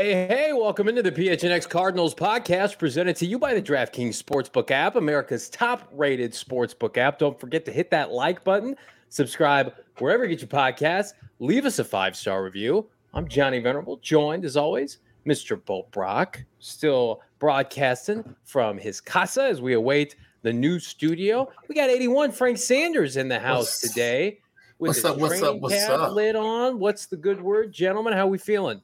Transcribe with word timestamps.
Hey, 0.00 0.26
hey, 0.28 0.52
welcome 0.52 0.88
into 0.88 1.02
the 1.02 1.10
PHNX 1.10 1.68
Cardinals 1.68 2.14
podcast 2.14 2.78
presented 2.78 3.16
to 3.16 3.26
you 3.26 3.38
by 3.38 3.52
the 3.52 3.60
DraftKings 3.60 4.22
Sportsbook 4.22 4.70
app, 4.70 4.94
America's 4.94 5.50
top 5.50 5.88
rated 5.92 6.32
sportsbook 6.32 6.96
app. 6.96 7.18
Don't 7.18 7.38
forget 7.38 7.64
to 7.64 7.72
hit 7.72 7.90
that 7.90 8.12
like 8.12 8.44
button, 8.44 8.76
subscribe 9.08 9.74
wherever 9.98 10.24
you 10.24 10.36
get 10.36 10.40
your 10.40 10.48
podcasts, 10.48 11.14
leave 11.40 11.66
us 11.66 11.78
a 11.80 11.84
five 11.84 12.16
star 12.16 12.44
review. 12.44 12.88
I'm 13.12 13.26
Johnny 13.26 13.58
Venerable, 13.58 13.96
joined 13.96 14.44
as 14.44 14.56
always, 14.56 14.98
Mr. 15.26 15.62
Bo 15.64 15.88
Brock, 15.90 16.44
still 16.60 17.20
broadcasting 17.38 18.24
from 18.44 18.78
his 18.78 19.00
casa 19.00 19.42
as 19.44 19.60
we 19.60 19.74
await 19.74 20.16
the 20.42 20.52
new 20.52 20.78
studio. 20.78 21.50
We 21.68 21.74
got 21.74 21.90
81 21.90 22.32
Frank 22.32 22.58
Sanders 22.58 23.16
in 23.16 23.28
the 23.28 23.38
house 23.38 23.82
What's- 23.82 23.92
today 23.92 24.40
with 24.78 24.88
what's 24.90 24.98
his 24.98 25.04
up, 25.04 25.18
what's 25.18 25.42
up, 25.42 25.58
what's 25.60 25.84
up? 25.88 26.12
lid 26.12 26.36
on. 26.36 26.78
What's 26.78 27.06
the 27.06 27.16
good 27.16 27.40
word, 27.42 27.72
gentlemen? 27.72 28.12
How 28.12 28.26
we 28.28 28.38
feeling? 28.38 28.80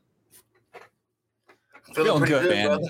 Feeling, 1.94 2.06
Feeling 2.06 2.24
good, 2.24 2.42
good, 2.42 2.50
man. 2.50 2.66
brother. 2.66 2.88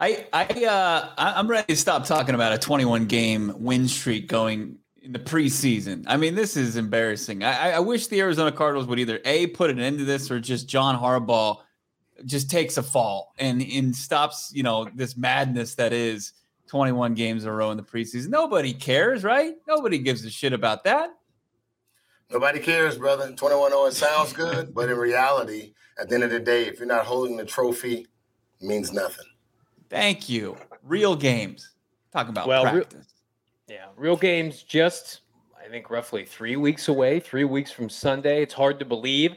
I 0.00 0.26
I 0.32 0.44
uh 0.66 1.08
I- 1.16 1.32
I'm 1.38 1.48
ready 1.48 1.72
to 1.72 1.76
stop 1.76 2.04
talking 2.04 2.34
about 2.34 2.52
a 2.52 2.58
21 2.58 3.06
game 3.06 3.52
win 3.56 3.86
streak 3.88 4.26
going 4.28 4.76
in 5.02 5.12
the 5.12 5.18
preseason. 5.18 6.04
I 6.08 6.16
mean, 6.16 6.34
this 6.34 6.56
is 6.56 6.76
embarrassing. 6.76 7.44
I, 7.44 7.70
I- 7.70 7.76
I 7.76 7.78
wish 7.78 8.08
the 8.08 8.20
Arizona 8.20 8.50
Cardinals 8.52 8.86
would 8.88 8.98
either 8.98 9.20
a 9.24 9.46
put 9.48 9.70
an 9.70 9.78
end 9.78 9.98
to 9.98 10.04
this 10.04 10.30
or 10.30 10.40
just 10.40 10.68
John 10.68 10.98
Harbaugh 11.00 11.58
just 12.24 12.50
takes 12.50 12.76
a 12.76 12.82
fall 12.82 13.34
and 13.38 13.60
and 13.62 13.94
stops 13.94 14.50
you 14.54 14.62
know 14.62 14.88
this 14.94 15.16
madness 15.16 15.74
that 15.74 15.92
is 15.92 16.32
21 16.68 17.14
games 17.14 17.44
in 17.44 17.50
a 17.50 17.52
row 17.52 17.70
in 17.70 17.76
the 17.76 17.82
preseason. 17.82 18.28
Nobody 18.28 18.72
cares, 18.72 19.22
right? 19.22 19.54
Nobody 19.68 19.98
gives 19.98 20.24
a 20.24 20.30
shit 20.30 20.52
about 20.52 20.84
that. 20.84 21.10
Nobody 22.30 22.58
cares, 22.58 22.96
brother. 22.96 23.30
21 23.32 23.70
0, 23.70 23.84
it 23.86 23.92
sounds 23.92 24.32
good, 24.32 24.74
but 24.74 24.88
in 24.88 24.96
reality, 24.96 25.74
at 26.00 26.08
the 26.08 26.14
end 26.14 26.24
of 26.24 26.30
the 26.30 26.40
day, 26.40 26.66
if 26.66 26.78
you're 26.78 26.88
not 26.88 27.04
holding 27.04 27.36
the 27.36 27.44
trophy, 27.44 28.06
it 28.60 28.66
means 28.66 28.92
nothing. 28.92 29.26
Thank 29.90 30.28
you. 30.28 30.56
Real 30.82 31.14
games. 31.14 31.70
Talk 32.12 32.28
about 32.28 32.48
Well, 32.48 32.64
re- 32.64 32.80
practice. 32.80 33.06
Yeah, 33.68 33.86
real 33.96 34.16
games 34.16 34.62
just 34.62 35.20
I 35.64 35.68
think 35.68 35.90
roughly 35.90 36.24
three 36.24 36.56
weeks 36.56 36.88
away, 36.88 37.20
three 37.20 37.44
weeks 37.44 37.70
from 37.70 37.88
Sunday. 37.88 38.42
It's 38.42 38.52
hard 38.54 38.78
to 38.80 38.84
believe. 38.84 39.32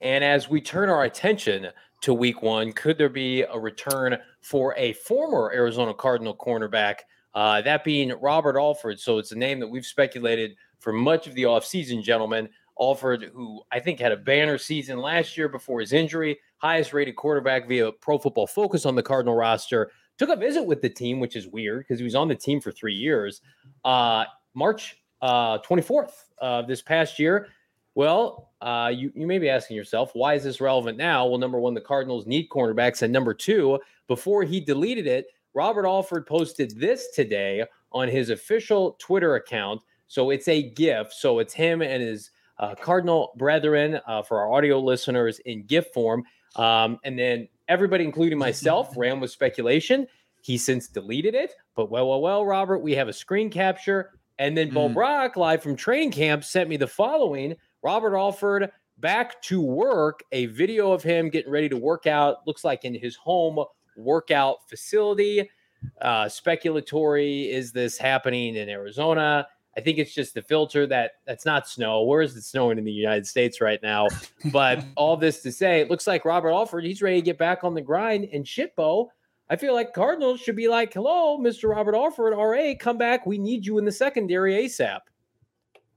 And 0.00 0.22
as 0.22 0.48
we 0.48 0.60
turn 0.60 0.88
our 0.88 1.04
attention 1.04 1.68
to 2.02 2.12
week 2.12 2.42
one, 2.42 2.72
could 2.72 2.98
there 2.98 3.08
be 3.08 3.42
a 3.42 3.58
return 3.58 4.18
for 4.40 4.74
a 4.76 4.92
former 4.92 5.50
Arizona 5.52 5.94
Cardinal 5.94 6.36
cornerback? 6.36 6.96
Uh, 7.34 7.62
that 7.62 7.84
being 7.84 8.12
Robert 8.20 8.58
Alford. 8.58 9.00
So 9.00 9.18
it's 9.18 9.32
a 9.32 9.38
name 9.38 9.58
that 9.60 9.68
we've 9.68 9.86
speculated 9.86 10.54
for 10.78 10.92
much 10.92 11.26
of 11.26 11.34
the 11.34 11.44
offseason, 11.44 12.02
gentlemen. 12.02 12.48
Alford, 12.80 13.30
who 13.34 13.62
I 13.70 13.80
think 13.80 14.00
had 14.00 14.12
a 14.12 14.16
banner 14.16 14.58
season 14.58 14.98
last 14.98 15.36
year 15.36 15.48
before 15.48 15.80
his 15.80 15.92
injury, 15.92 16.38
highest 16.58 16.92
rated 16.92 17.16
quarterback 17.16 17.68
via 17.68 17.92
Pro 17.92 18.18
Football 18.18 18.46
Focus 18.46 18.86
on 18.86 18.96
the 18.96 19.02
Cardinal 19.02 19.34
roster, 19.34 19.92
took 20.18 20.30
a 20.30 20.36
visit 20.36 20.64
with 20.64 20.80
the 20.80 20.88
team, 20.88 21.20
which 21.20 21.36
is 21.36 21.46
weird 21.46 21.80
because 21.80 21.98
he 21.98 22.04
was 22.04 22.14
on 22.14 22.28
the 22.28 22.34
team 22.34 22.60
for 22.60 22.72
three 22.72 22.94
years. 22.94 23.40
Uh, 23.84 24.24
March 24.54 24.96
uh, 25.20 25.58
24th 25.58 26.12
of 26.38 26.66
this 26.66 26.82
past 26.82 27.18
year. 27.18 27.48
Well, 27.94 28.50
uh, 28.60 28.90
you, 28.94 29.12
you 29.14 29.26
may 29.26 29.38
be 29.38 29.50
asking 29.50 29.76
yourself, 29.76 30.12
why 30.14 30.34
is 30.34 30.44
this 30.44 30.60
relevant 30.60 30.96
now? 30.96 31.26
Well, 31.26 31.38
number 31.38 31.60
one, 31.60 31.74
the 31.74 31.80
Cardinals 31.80 32.26
need 32.26 32.48
cornerbacks. 32.48 33.02
And 33.02 33.12
number 33.12 33.34
two, 33.34 33.78
before 34.08 34.44
he 34.44 34.60
deleted 34.60 35.06
it, 35.06 35.26
Robert 35.54 35.86
Alford 35.86 36.26
posted 36.26 36.78
this 36.78 37.08
today 37.14 37.64
on 37.92 38.08
his 38.08 38.30
official 38.30 38.96
Twitter 38.98 39.34
account. 39.36 39.82
So 40.08 40.30
it's 40.30 40.48
a 40.48 40.70
GIF. 40.70 41.12
So 41.12 41.38
it's 41.38 41.52
him 41.52 41.82
and 41.82 42.02
his 42.02 42.30
uh, 42.58 42.74
Cardinal 42.74 43.32
brethren 43.36 44.00
uh, 44.06 44.22
for 44.22 44.40
our 44.40 44.52
audio 44.52 44.78
listeners 44.80 45.38
in 45.40 45.64
GIF 45.64 45.88
form. 45.92 46.24
Um, 46.56 46.98
and 47.04 47.18
then 47.18 47.48
everybody, 47.68 48.04
including 48.04 48.38
myself, 48.38 48.92
ran 48.96 49.20
with 49.20 49.30
speculation. 49.30 50.06
He 50.40 50.56
since 50.56 50.88
deleted 50.88 51.34
it. 51.34 51.52
But 51.74 51.90
well, 51.90 52.08
well, 52.08 52.22
well, 52.22 52.46
Robert, 52.46 52.78
we 52.78 52.92
have 52.94 53.08
a 53.08 53.12
screen 53.12 53.50
capture. 53.50 54.10
And 54.38 54.56
then 54.56 54.70
Bo 54.70 54.88
Mm. 54.88 54.94
Brock, 54.94 55.36
live 55.36 55.62
from 55.62 55.76
training 55.76 56.10
camp, 56.10 56.42
sent 56.42 56.68
me 56.68 56.76
the 56.76 56.86
following 56.86 57.54
Robert 57.82 58.16
Alford 58.16 58.70
back 58.98 59.40
to 59.42 59.60
work, 59.60 60.22
a 60.32 60.46
video 60.46 60.92
of 60.92 61.02
him 61.02 61.28
getting 61.28 61.50
ready 61.50 61.68
to 61.68 61.76
work 61.76 62.06
out. 62.06 62.46
Looks 62.46 62.64
like 62.64 62.84
in 62.84 62.94
his 62.94 63.16
home 63.16 63.64
workout 63.96 64.68
facility. 64.68 65.50
Uh, 66.00 66.24
speculatory 66.24 67.50
is 67.50 67.72
this 67.72 67.98
happening 67.98 68.56
in 68.56 68.68
Arizona? 68.68 69.46
I 69.76 69.80
think 69.80 69.98
it's 69.98 70.14
just 70.14 70.34
the 70.34 70.42
filter 70.42 70.86
that 70.86 71.12
that's 71.26 71.46
not 71.46 71.66
snow. 71.66 72.02
Where 72.02 72.20
is 72.20 72.36
it 72.36 72.42
snowing 72.42 72.78
in 72.78 72.84
the 72.84 72.92
United 72.92 73.26
States 73.26 73.60
right 73.60 73.82
now? 73.82 74.06
But 74.52 74.84
all 74.96 75.16
this 75.16 75.42
to 75.42 75.52
say, 75.52 75.80
it 75.80 75.90
looks 75.90 76.06
like 76.06 76.24
Robert 76.24 76.50
Alford, 76.50 76.84
he's 76.84 77.02
ready 77.02 77.16
to 77.16 77.24
get 77.24 77.38
back 77.38 77.64
on 77.64 77.74
the 77.74 77.80
grind. 77.80 78.28
And 78.32 78.44
Shitbo, 78.44 79.08
I 79.48 79.56
feel 79.56 79.72
like 79.74 79.94
Cardinals 79.94 80.40
should 80.40 80.56
be 80.56 80.68
like, 80.68 80.92
hello, 80.92 81.38
Mr. 81.38 81.70
Robert 81.70 81.94
Alford, 81.94 82.34
RA, 82.36 82.74
come 82.78 82.98
back. 82.98 83.26
We 83.26 83.38
need 83.38 83.66
you 83.66 83.78
in 83.78 83.84
the 83.84 83.92
secondary 83.92 84.54
ASAP. 84.54 85.00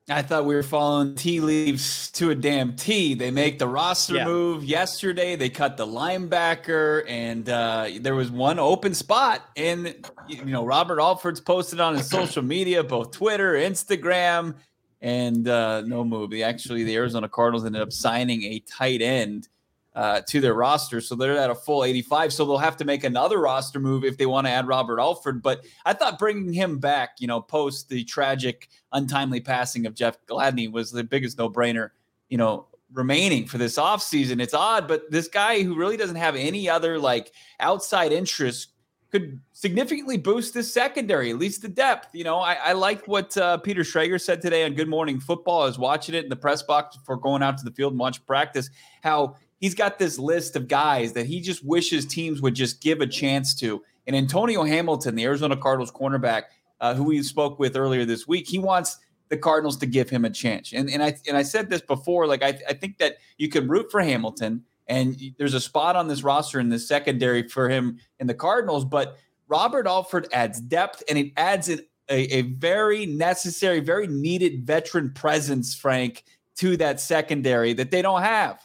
I 0.08 0.22
thought 0.22 0.46
we 0.46 0.54
were 0.54 0.62
following 0.62 1.16
tea 1.16 1.40
leaves 1.40 2.12
to 2.12 2.30
a 2.30 2.36
damn 2.36 2.76
T. 2.76 3.16
They 3.16 3.32
make 3.32 3.58
the 3.58 3.68
roster 3.68 4.16
Yeah. 4.16 4.26
move 4.26 4.64
yesterday. 4.64 5.36
They 5.36 5.50
cut 5.50 5.78
the 5.78 5.88
linebacker, 5.88 7.04
and 7.08 7.50
uh, 7.50 7.90
there 8.02 8.14
was 8.14 8.30
one 8.30 8.60
open 8.60 8.94
spot. 8.94 9.42
And 9.56 9.96
you 10.28 10.46
know, 10.46 10.64
Robert 10.64 11.00
Alford's 11.00 11.42
posted 11.42 11.80
on 11.80 11.96
his 11.96 12.08
social 12.08 12.44
media, 12.44 12.84
both 12.84 13.12
Twitter, 13.12 13.54
Instagram, 13.54 14.54
and 15.02 15.48
uh, 15.48 15.82
no 15.82 16.04
move. 16.04 16.30
They 16.30 16.44
actually, 16.44 16.84
the 16.84 16.96
Arizona 16.96 17.28
Cardinals 17.28 17.66
ended 17.66 17.82
up 17.82 17.92
signing 17.92 18.44
a 18.44 18.60
tight 18.60 19.02
end 19.02 19.48
uh, 19.96 20.22
to 20.28 20.42
their 20.42 20.54
roster, 20.54 21.00
so 21.00 21.16
they're 21.16 21.38
at 21.38 21.50
a 21.50 21.56
full 21.56 21.84
85. 21.84 22.34
So 22.34 22.46
they'll 22.46 22.58
have 22.58 22.78
to 22.78 22.86
make 22.86 23.06
another 23.06 23.40
roster 23.40 23.80
move 23.80 24.04
if 24.04 24.18
they 24.18 24.26
want 24.26 24.46
to 24.46 24.52
add 24.52 24.68
Robert 24.68 25.00
Alford. 25.00 25.42
But 25.42 25.66
I 25.86 25.94
thought 25.94 26.20
bringing 26.20 26.52
him 26.52 26.80
back, 26.80 27.12
you 27.20 27.28
know, 27.28 27.42
post 27.42 27.88
the 27.88 28.04
tragic, 28.04 28.70
untimely 28.92 29.40
passing 29.40 29.86
of 29.86 29.96
Jeff 29.96 30.18
Gladney 30.26 30.70
was 30.70 30.92
the 30.92 31.04
biggest 31.04 31.38
no 31.38 31.50
brainer, 31.50 31.92
you 32.28 32.38
know, 32.38 32.68
remaining 32.92 33.48
for 33.48 33.58
this 33.58 33.78
offseason. 33.78 34.42
It's 34.42 34.54
odd, 34.54 34.88
but 34.88 35.10
this 35.12 35.30
guy 35.30 35.64
who 35.64 35.76
really 35.76 35.98
doesn't 35.98 36.18
have 36.18 36.36
any 36.36 36.70
other 36.70 37.00
like 37.00 37.32
outside 37.62 38.12
interest 38.12 38.70
could 39.12 39.40
significantly 39.54 40.18
boost 40.18 40.54
this 40.54 40.74
secondary, 40.74 41.30
at 41.30 41.38
least 41.38 41.62
the 41.62 41.70
depth. 41.70 42.14
You 42.14 42.26
know, 42.26 42.40
I, 42.40 42.56
I 42.56 42.74
like 42.74 43.08
what 43.08 43.38
uh, 43.38 43.58
Peter 43.60 43.82
Schrager 43.82 44.20
said 44.20 44.42
today 44.42 44.66
on 44.66 44.74
Good 44.74 44.90
Morning 44.90 45.22
Football. 45.22 45.62
I 45.62 45.66
was 45.68 45.80
watching 45.80 46.16
it 46.16 46.26
in 46.26 46.30
the 46.30 46.36
press 46.36 46.64
box 46.64 46.98
before 46.98 47.16
going 47.16 47.42
out 47.42 47.58
to 47.60 47.64
the 47.64 47.72
field 47.72 47.94
and 47.94 48.00
watch 48.00 48.26
practice. 48.26 48.70
How 49.04 49.38
he's 49.60 49.76
got 49.76 50.00
this 50.00 50.20
list 50.20 50.56
of 50.56 50.68
guys 50.68 51.14
that 51.14 51.26
he 51.26 51.42
just 51.42 51.66
wishes 51.66 52.06
teams 52.06 52.42
would 52.42 52.56
just 52.56 52.82
give 52.82 53.02
a 53.02 53.08
chance 53.08 53.54
to. 53.56 53.82
And 54.08 54.16
Antonio 54.16 54.64
Hamilton, 54.64 55.16
the 55.16 55.24
Arizona 55.24 55.58
Cardinals 55.58 55.92
cornerback, 55.92 56.44
uh, 56.82 56.94
who 56.94 57.04
we 57.04 57.22
spoke 57.24 57.58
with 57.60 57.76
earlier 57.76 58.06
this 58.06 58.28
week, 58.28 58.48
he 58.48 58.60
wants 58.60 59.00
the 59.30 59.38
Cardinals 59.38 59.78
to 59.78 59.86
give 59.86 60.10
him 60.10 60.26
a 60.26 60.30
chance. 60.30 60.72
And 60.74 60.90
and 60.90 61.02
I 61.02 61.16
and 61.28 61.36
I 61.36 61.42
said 61.44 61.70
this 61.70 61.82
before, 61.82 62.28
like 62.28 62.44
I, 62.44 62.60
I 62.70 62.74
think 62.74 63.00
that 63.00 63.18
you 63.38 63.50
can 63.50 63.68
root 63.68 63.90
for 63.90 64.02
Hamilton, 64.02 64.64
and 64.88 65.20
there's 65.38 65.56
a 65.56 65.60
spot 65.60 65.96
on 65.96 66.08
this 66.08 66.24
roster 66.24 66.60
in 66.60 66.70
the 66.70 66.80
secondary 66.80 67.48
for 67.48 67.70
him 67.70 67.98
in 68.20 68.28
the 68.28 68.34
Cardinals, 68.34 68.86
but 68.86 69.18
Robert 69.48 69.88
Alford 69.88 70.28
adds 70.32 70.60
depth 70.60 71.04
and 71.10 71.18
it 71.18 71.32
adds 71.38 71.70
an, 71.70 71.80
a, 72.10 72.38
a 72.38 72.42
very 72.44 73.06
necessary, 73.06 73.80
very 73.80 74.08
needed 74.08 74.66
veteran 74.66 75.12
presence, 75.14 75.76
Frank, 75.76 76.24
to 76.58 76.78
that 76.78 77.00
secondary 77.00 77.74
that 77.74 77.92
they 77.92 78.02
don't 78.02 78.22
have. 78.22 78.60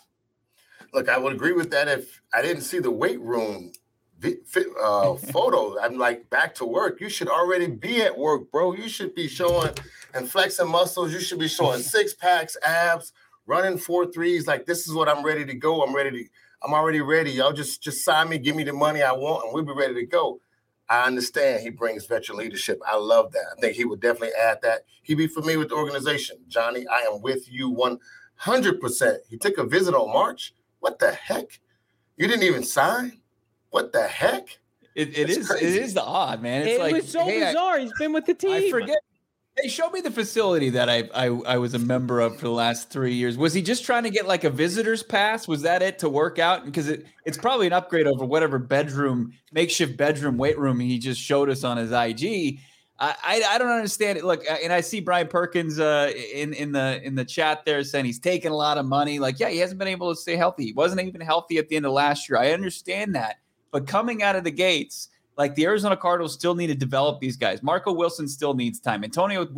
Look, 0.93 1.09
I 1.09 1.19
would 1.19 1.33
agree 1.33 1.53
with 1.53 1.71
that 1.71 1.89
if 1.89 2.21
I 2.33 2.43
didn't 2.43 2.63
see 2.63 2.79
the 2.79 2.91
weight 2.91 3.21
room 3.21 3.73
uh, 4.83 5.15
photo. 5.33 5.79
I'm 5.81 5.99
like, 5.99 6.29
back 6.31 6.55
to 6.57 6.65
work. 6.65 7.01
You 7.01 7.09
should 7.09 7.29
already 7.29 7.69
be 7.69 8.03
at 8.03 8.17
work, 8.17 8.51
bro. 8.51 8.75
You 8.75 8.89
should 8.89 9.15
be 9.15 9.29
showing 9.29 9.73
and 10.15 10.31
flexing 10.31 10.69
muscles. 10.69 11.13
You 11.13 11.21
should 11.21 11.39
be 11.39 11.49
showing 11.49 11.81
six 11.83 12.15
packs, 12.15 12.57
abs, 12.65 13.13
running 13.47 13.79
four 13.79 14.11
threes. 14.11 14.47
Like, 14.47 14.67
this 14.67 14.87
is 14.87 14.95
what 14.95 15.09
I'm 15.09 15.25
ready 15.25 15.45
to 15.45 15.55
go. 15.55 15.83
I'm 15.83 15.95
ready 15.95 16.25
to, 16.25 16.31
I'm 16.63 16.75
already 16.75 17.01
ready. 17.01 17.33
Y'all 17.33 17.53
just 17.53 17.83
just 17.83 18.05
sign 18.05 18.29
me, 18.29 18.39
give 18.39 18.57
me 18.57 18.65
the 18.65 18.73
money 18.73 19.03
I 19.03 19.13
want, 19.13 19.45
and 19.45 19.55
we'll 19.55 19.65
be 19.65 19.73
ready 19.73 19.95
to 19.95 20.07
go. 20.07 20.41
I 20.89 21.05
understand 21.05 21.63
he 21.63 21.71
brings 21.71 22.05
veteran 22.07 22.39
leadership. 22.39 22.81
I 22.85 22.97
love 22.97 23.31
that. 23.33 23.45
I 23.57 23.61
think 23.61 23.77
he 23.77 23.85
would 23.85 24.01
definitely 24.01 24.35
add 24.35 24.59
that. 24.63 24.81
He'd 25.03 25.15
be 25.15 25.29
familiar 25.29 25.61
with 25.61 25.69
the 25.69 25.77
organization. 25.77 26.39
Johnny, 26.49 26.85
I 26.89 27.03
am 27.03 27.23
with 27.23 27.51
you 27.51 27.71
100%. 27.73 29.17
He 29.29 29.39
took 29.39 29.59
a 29.59 29.65
visit 29.65 29.95
on 29.95 30.13
March. 30.13 30.53
What 30.81 30.99
the 30.99 31.13
heck? 31.13 31.61
You 32.17 32.27
didn't 32.27 32.43
even 32.43 32.65
sign? 32.65 33.21
What 33.71 33.93
the 33.93 34.07
heck? 34.07 34.59
It, 34.95 35.17
it 35.17 35.31
is 35.31 35.51
it 35.51 35.63
is 35.63 35.95
the 35.95 36.03
odd 36.03 36.43
man. 36.43 36.67
It's 36.67 36.79
it 36.79 36.81
like 36.81 36.93
was 36.93 37.11
so 37.11 37.25
hey, 37.25 37.41
bizarre. 37.41 37.77
I, 37.77 37.81
He's 37.81 37.93
been 37.99 38.13
with 38.13 38.27
the 38.27 38.35
team. 38.35 38.51
I 38.51 38.71
forget. 38.71 38.99
Hey, 39.57 39.69
show 39.69 39.91
me 39.91 40.01
the 40.01 40.11
facility 40.11 40.71
that 40.71 40.89
I, 40.89 41.09
I 41.15 41.27
I 41.27 41.59
was 41.59 41.75
a 41.75 41.79
member 41.79 42.21
of 42.21 42.37
for 42.37 42.43
the 42.43 42.51
last 42.51 42.91
three 42.91 43.15
years. 43.15 43.39
Was 43.39 43.55
he 43.55 43.63
just 43.63 43.85
trying 43.85 44.03
to 44.03 44.11
get 44.11 44.27
like 44.27 44.45
a 44.45 44.51
visitor's 44.51 45.03
pass? 45.03 45.47
Was 45.47 45.63
that 45.63 45.83
it 45.83 46.01
to 46.01 46.09
work 46.09 46.39
out? 46.39 46.65
Because 46.65 46.89
it, 46.89 47.07
it's 47.25 47.39
probably 47.39 47.67
an 47.69 47.73
upgrade 47.73 48.07
over 48.07 48.25
whatever 48.25 48.59
bedroom, 48.59 49.33
makeshift 49.53 49.97
bedroom, 49.97 50.37
weight 50.37 50.59
room 50.59 50.81
he 50.81 50.99
just 50.99 51.21
showed 51.21 51.49
us 51.49 51.63
on 51.63 51.77
his 51.77 51.93
IG. 51.93 52.59
I, 53.03 53.43
I, 53.49 53.57
don't 53.57 53.71
understand 53.71 54.19
it. 54.19 54.25
Look, 54.25 54.45
and 54.47 54.75
I 54.75 54.83
see 54.83 55.01
Brian 55.01 55.27
Perkins 55.27 55.81
uh, 55.81 56.13
in 56.35 56.53
in 56.53 56.71
the 56.73 57.01
in 57.03 57.15
the 57.15 57.25
chat 57.25 57.65
there 57.65 57.83
saying 57.83 58.05
he's 58.05 58.19
taking 58.19 58.51
a 58.51 58.57
lot 58.57 58.77
of 58.77 58.85
money. 58.85 59.19
Like, 59.19 59.41
yeah, 59.41 59.49
he 59.49 59.57
hasn't 59.57 59.79
been 59.79 59.89
able 59.89 60.15
to 60.15 60.21
stay 60.21 60.37
healthy. 60.37 60.67
He 60.67 60.73
wasn't 60.75 61.01
even 61.01 61.23
healthy 61.23 61.57
at 61.57 61.69
the 61.69 61.77
end 61.77 61.87
of 61.87 61.93
last 61.93 62.29
year. 62.29 62.39
I 62.39 62.53
understand 62.53 63.15
that, 63.15 63.37
but 63.71 63.87
coming 63.87 64.23
out 64.23 64.37
of 64.37 64.45
the 64.45 64.51
gates 64.51 65.09
like 65.41 65.55
the 65.55 65.65
Arizona 65.65 65.97
Cardinals 65.97 66.35
still 66.35 66.55
need 66.55 66.67
to 66.67 66.75
develop 66.75 67.19
these 67.19 67.39
guys. 67.39 67.63
Marco 67.63 67.95
Wilson 67.95 68.29
still 68.29 68.53
needs 68.53 68.79
time. 68.79 69.03
Antonio 69.03 69.49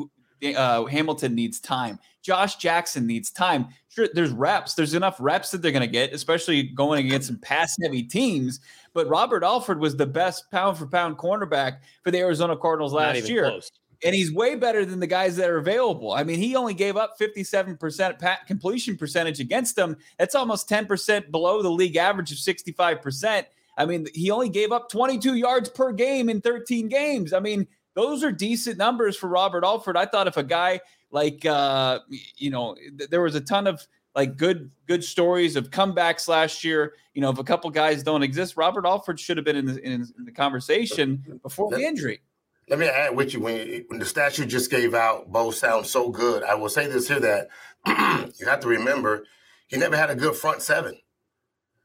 uh, 0.43 0.85
Hamilton 0.87 1.35
needs 1.35 1.61
time. 1.61 1.99
Josh 2.23 2.57
Jackson 2.57 3.07
needs 3.07 3.31
time. 3.31 3.69
Sure, 3.89 4.09
there's 4.15 4.31
reps. 4.31 4.75
There's 4.75 4.95
enough 4.95 5.17
reps 5.19 5.51
that 5.51 5.61
they're 5.61 5.73
going 5.73 5.83
to 5.83 5.89
get, 5.89 6.13
especially 6.13 6.63
going 6.63 7.07
against 7.07 7.27
some 7.27 7.39
pass 7.39 7.77
heavy 7.83 8.03
teams. 8.03 8.61
But 8.95 9.09
Robert 9.09 9.43
Alford 9.43 9.81
was 9.81 9.97
the 9.97 10.07
best 10.07 10.51
pound 10.51 10.79
for 10.79 10.87
pound 10.87 11.19
cornerback 11.19 11.79
for 12.03 12.11
the 12.11 12.19
Arizona 12.19 12.57
Cardinals 12.57 12.93
last 12.93 13.29
year. 13.29 13.45
Close. 13.45 13.71
And 14.05 14.15
he's 14.15 14.33
way 14.33 14.57
better 14.57 14.85
than 14.85 14.99
the 14.99 15.07
guys 15.07 15.37
that 15.37 15.49
are 15.49 15.59
available. 15.59 16.13
I 16.13 16.25
mean, 16.25 16.39
he 16.39 16.57
only 16.57 16.75
gave 16.75 16.97
up 16.97 17.17
57% 17.21 18.47
completion 18.47 18.97
percentage 18.97 19.39
against 19.39 19.77
them. 19.77 19.97
That's 20.19 20.35
almost 20.35 20.69
10% 20.69 21.31
below 21.31 21.63
the 21.63 21.71
league 21.71 21.97
average 21.97 22.33
of 22.33 22.39
65%. 22.39 23.45
I 23.79 23.87
mean, 23.87 24.07
he 24.13 24.31
only 24.31 24.49
gave 24.49 24.73
up 24.73 24.91
22 24.91 25.37
yards 25.37 25.69
per 25.69 25.93
game 25.93 26.29
in 26.29 26.41
13 26.41 26.89
games. 26.89 27.33
I 27.33 27.39
mean, 27.39 27.67
those 27.95 28.25
are 28.25 28.33
decent 28.33 28.79
numbers 28.79 29.17
for 29.17 29.29
Robert 29.29 29.65
Alford. 29.65 29.97
I 29.97 30.07
thought 30.07 30.27
if 30.27 30.37
a 30.37 30.43
guy 30.43 30.81
like 31.11 31.45
uh, 31.47 32.01
you 32.37 32.51
know, 32.51 32.75
th- 32.75 33.11
there 33.11 33.21
was 33.21 33.35
a 33.35 33.41
ton 33.41 33.67
of 33.67 33.87
like 34.15 34.37
good 34.37 34.71
good 34.87 35.05
stories 35.05 35.57
of 35.57 35.71
comebacks 35.71 36.29
last 36.29 36.65
year. 36.65 36.95
You 37.15 37.21
know, 37.21 37.31
if 37.31 37.39
a 37.39 37.45
couple 37.45 37.71
guys 37.71 38.03
don't 38.03 38.23
exist, 38.23 38.57
Robert 38.57 38.87
Alford 38.87 39.21
should 39.21 39.37
have 39.37 39.45
been 39.45 39.57
in 39.57 39.67
the, 39.67 39.81
in, 39.83 40.07
in 40.19 40.25
the 40.25 40.33
conversation 40.33 41.41
before 41.43 41.71
the 41.71 41.83
injury. 41.83 42.21
Let 42.69 42.79
me 42.79 42.87
add 42.87 43.17
with 43.17 43.35
you 43.35 43.41
when, 43.41 43.85
when 43.89 43.99
the 43.99 44.07
statue 44.07 44.47
just 44.47 44.71
gave 44.71 44.95
out, 44.95 45.31
both 45.31 45.57
sound 45.57 45.85
so 45.85 46.09
good. 46.11 46.43
I 46.45 46.55
will 46.55 46.69
say 46.69 46.87
this 46.87 47.09
here 47.09 47.21
that 47.21 47.49
you 48.39 48.47
have 48.47 48.61
to 48.61 48.69
remember 48.69 49.25
he 49.67 49.77
never 49.77 49.97
had 49.97 50.11
a 50.11 50.15
good 50.15 50.35
front 50.35 50.63
seven. 50.63 50.99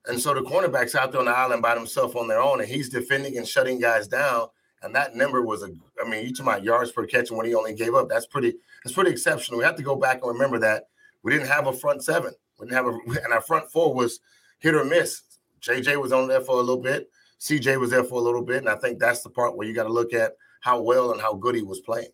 And 0.05 0.21
so 0.21 0.33
the 0.33 0.41
cornerback's 0.41 0.95
out 0.95 1.11
there 1.11 1.19
on 1.19 1.25
the 1.25 1.31
island 1.31 1.61
by 1.61 1.75
himself 1.75 2.15
on 2.15 2.27
their 2.27 2.39
own, 2.39 2.61
and 2.61 2.69
he's 2.69 2.89
defending 2.89 3.37
and 3.37 3.47
shutting 3.47 3.79
guys 3.79 4.07
down. 4.07 4.47
And 4.83 4.95
that 4.95 5.15
number 5.15 5.41
was 5.41 5.63
a, 5.63 5.69
I 6.03 6.07
mean, 6.07 6.25
you 6.25 6.31
talking 6.31 6.47
about 6.47 6.63
yards 6.63 6.91
per 6.91 7.05
catch 7.05 7.29
and 7.29 7.37
what 7.37 7.47
he 7.47 7.55
only 7.55 7.73
gave 7.73 7.95
up. 7.95 8.09
That's 8.09 8.27
pretty, 8.27 8.55
that's 8.83 8.93
pretty 8.93 9.11
exceptional. 9.11 9.57
We 9.57 9.65
have 9.65 9.75
to 9.75 9.83
go 9.83 9.95
back 9.95 10.21
and 10.21 10.31
remember 10.31 10.59
that 10.59 10.87
we 11.23 11.31
didn't 11.31 11.47
have 11.47 11.67
a 11.67 11.73
front 11.73 12.03
seven. 12.03 12.33
We 12.59 12.67
didn't 12.67 12.77
have 12.77 12.85
a, 12.85 13.21
and 13.23 13.33
our 13.33 13.41
front 13.41 13.71
four 13.71 13.93
was 13.93 14.19
hit 14.59 14.75
or 14.75 14.83
miss. 14.83 15.23
JJ 15.61 16.01
was 16.01 16.11
on 16.11 16.27
there 16.27 16.41
for 16.41 16.53
a 16.53 16.61
little 16.61 16.81
bit. 16.81 17.09
CJ 17.39 17.79
was 17.79 17.89
there 17.89 18.03
for 18.03 18.19
a 18.19 18.23
little 18.23 18.43
bit. 18.43 18.57
And 18.57 18.69
I 18.69 18.75
think 18.75 18.99
that's 18.99 19.21
the 19.21 19.29
part 19.29 19.57
where 19.57 19.67
you 19.67 19.73
got 19.73 19.83
to 19.83 19.93
look 19.93 20.13
at 20.13 20.33
how 20.61 20.81
well 20.81 21.11
and 21.11 21.21
how 21.21 21.33
good 21.33 21.55
he 21.55 21.61
was 21.61 21.79
playing. 21.79 22.09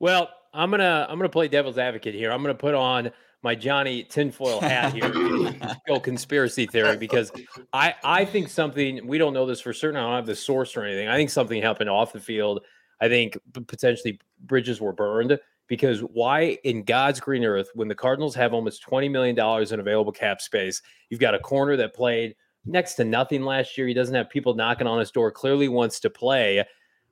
Well, 0.00 0.30
I'm 0.54 0.70
gonna 0.70 1.06
I'm 1.08 1.18
gonna 1.18 1.28
play 1.28 1.48
devil's 1.48 1.76
advocate 1.76 2.14
here. 2.14 2.32
I'm 2.32 2.42
gonna 2.42 2.54
put 2.54 2.74
on 2.74 3.10
my 3.42 3.54
Johnny 3.54 4.02
tinfoil 4.02 4.60
hat 4.60 4.92
here, 4.94 5.10
go 5.86 6.00
conspiracy 6.00 6.66
theory, 6.66 6.96
because 6.96 7.30
I 7.72 7.94
I 8.04 8.24
think 8.24 8.48
something 8.48 9.06
we 9.06 9.18
don't 9.18 9.32
know 9.32 9.46
this 9.46 9.60
for 9.60 9.72
certain. 9.72 9.96
I 9.96 10.02
don't 10.02 10.16
have 10.16 10.26
the 10.26 10.36
source 10.36 10.76
or 10.76 10.84
anything. 10.84 11.08
I 11.08 11.16
think 11.16 11.30
something 11.30 11.62
happened 11.62 11.90
off 11.90 12.12
the 12.12 12.20
field. 12.20 12.60
I 13.00 13.08
think 13.08 13.38
potentially 13.52 14.20
bridges 14.40 14.80
were 14.80 14.92
burned 14.92 15.38
because 15.68 16.00
why 16.00 16.58
in 16.64 16.82
God's 16.82 17.20
green 17.20 17.44
earth 17.44 17.70
when 17.74 17.88
the 17.88 17.94
Cardinals 17.94 18.34
have 18.34 18.52
almost 18.52 18.82
twenty 18.82 19.08
million 19.08 19.36
dollars 19.36 19.72
in 19.72 19.80
available 19.80 20.12
cap 20.12 20.40
space, 20.40 20.82
you've 21.10 21.20
got 21.20 21.34
a 21.34 21.38
corner 21.38 21.76
that 21.76 21.94
played 21.94 22.34
next 22.64 22.94
to 22.94 23.04
nothing 23.04 23.42
last 23.42 23.78
year. 23.78 23.86
He 23.86 23.94
doesn't 23.94 24.14
have 24.14 24.28
people 24.28 24.54
knocking 24.54 24.86
on 24.86 24.98
his 24.98 25.10
door. 25.10 25.30
Clearly 25.30 25.68
wants 25.68 26.00
to 26.00 26.10
play. 26.10 26.64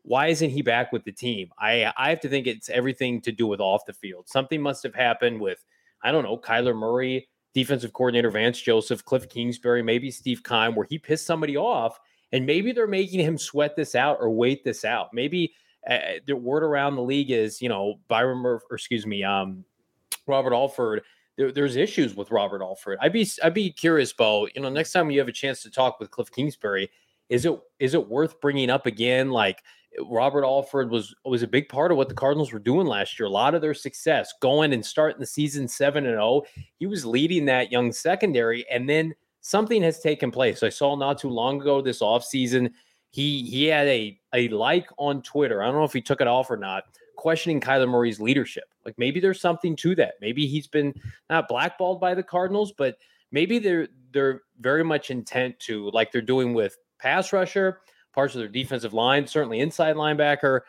Why 0.03 0.29
isn't 0.29 0.51
he 0.51 0.63
back 0.63 0.93
with 0.93 1.05
the 1.05 1.13
team? 1.13 1.51
I 1.59 1.93
I 1.97 2.11
have 2.11 2.21
to 2.21 2.29
think 2.29 2.49
it's 2.49 2.69
everything 2.69 3.21
to 3.23 3.33
do 3.33 3.47
with 3.47 3.61
off 3.61 3.87
the 3.87 3.93
field. 3.93 4.29
Something 4.29 4.61
must 4.61 4.83
have 4.83 4.95
happened 4.95 5.41
with 5.41 5.65
I 6.07 6.13
don't 6.13 6.23
know, 6.23 6.39
Kyler 6.39 6.77
Murray, 6.77 7.29
defensive 7.53 7.93
coordinator 7.93 8.31
Vance 8.31 8.61
Joseph, 8.61 9.05
Cliff 9.05 9.29
Kingsbury, 9.29 9.83
maybe 9.83 10.11
Steve 10.11 10.45
Keim, 10.45 10.77
where 10.77 10.87
he 10.89 10.99
pissed 10.99 11.27
somebody 11.27 11.57
off, 11.57 11.99
and 12.33 12.47
maybe 12.47 12.71
they're 12.71 12.87
making 12.87 13.21
him 13.21 13.37
sweat 13.37 13.75
this 13.75 13.97
out 13.97 14.19
or 14.21 14.31
wait 14.31 14.63
this 14.63 14.85
out. 14.85 15.09
Maybe 15.13 15.53
uh, 15.91 15.99
the 16.27 16.37
word 16.37 16.63
around 16.63 16.95
the 16.95 17.03
league 17.03 17.33
is, 17.33 17.61
you 17.61 17.69
know, 17.69 17.95
Byron, 18.07 18.39
Murph, 18.39 18.63
or 18.71 18.77
excuse 18.77 19.05
me, 19.05 19.25
um, 19.25 19.65
Robert 20.29 20.53
Alford. 20.53 21.03
There, 21.37 21.51
there's 21.51 21.77
issues 21.77 22.15
with 22.15 22.31
Robert 22.31 22.63
Alford. 22.63 22.99
I'd 23.01 23.13
be, 23.13 23.29
I'd 23.43 23.55
be 23.55 23.73
curious, 23.73 24.13
Bo. 24.13 24.49
You 24.55 24.63
know, 24.63 24.69
next 24.69 24.93
time 24.93 25.11
you 25.11 25.19
have 25.19 25.29
a 25.29 25.33
chance 25.33 25.63
to 25.63 25.71
talk 25.71 25.99
with 25.99 26.11
Cliff 26.13 26.31
Kingsbury, 26.31 26.89
is 27.29 27.45
it, 27.45 27.59
is 27.81 27.95
it 27.95 28.09
worth 28.09 28.41
bringing 28.41 28.71
up 28.71 28.87
again? 28.87 29.31
Like, 29.31 29.63
Robert 30.05 30.45
Alford 30.45 30.91
was 30.91 31.15
was 31.25 31.43
a 31.43 31.49
big 31.49 31.69
part 31.69 31.91
of 31.91 31.97
what 31.97 32.09
the 32.09 32.15
Cardinals 32.15 32.53
were 32.53 32.59
doing 32.59 32.87
last 32.87 33.19
year. 33.19 33.27
A 33.27 33.31
lot 33.31 33.55
of 33.55 33.63
their 33.63 33.75
success 33.75 34.33
going 34.41 34.73
and 34.73 34.85
starting 34.85 35.21
the 35.21 35.27
season 35.27 35.69
7 35.69 36.05
and 36.05 36.15
0. 36.15 36.43
He 36.79 36.87
was 36.87 37.07
leading 37.07 37.45
that 37.47 37.73
young 37.73 37.93
secondary 37.93 38.67
and 38.71 38.89
then 38.89 39.15
something 39.41 39.83
has 39.83 40.01
taken 40.01 40.31
place. 40.31 40.63
I 40.63 40.69
saw 40.69 40.97
not 40.97 41.19
too 41.19 41.31
long 41.31 41.61
ago 41.61 41.81
this 41.81 42.01
offseason 42.01 42.73
he 43.11 43.45
he 43.45 43.65
had 43.65 43.87
a 43.89 44.21
a 44.35 44.49
like 44.49 44.89
on 44.99 45.23
Twitter. 45.23 45.63
I 45.63 45.67
don't 45.67 45.77
know 45.77 45.85
if 45.85 45.93
he 45.93 46.03
took 46.03 46.21
it 46.21 46.27
off 46.27 46.51
or 46.51 46.57
not, 46.57 46.85
questioning 47.17 47.61
Kyler 47.61 47.89
Murray's 47.89 48.21
leadership. 48.21 48.65
Like 48.85 48.99
maybe 48.99 49.21
there's 49.21 49.41
something 49.41 49.75
to 49.77 49.95
that. 49.95 50.15
Maybe 50.21 50.47
he's 50.47 50.67
been 50.67 50.95
not 51.31 51.49
blackballed 51.49 52.01
by 52.01 52.15
the 52.15 52.23
Cardinals, 52.23 52.73
but 52.77 52.99
maybe 53.33 53.59
they're 53.59 53.89
they're 54.13 54.43
very 54.61 54.85
much 54.85 55.11
intent 55.11 55.59
to 55.61 55.91
like 55.93 56.13
they're 56.13 56.21
doing 56.21 56.53
with 56.53 56.77
pass 56.99 57.33
rusher 57.33 57.81
parts 58.17 58.35
of 58.35 58.41
their 58.41 58.49
defensive 58.49 58.93
line, 58.93 59.27
certainly 59.29 59.61
inside 59.61 59.95
linebacker, 59.95 60.63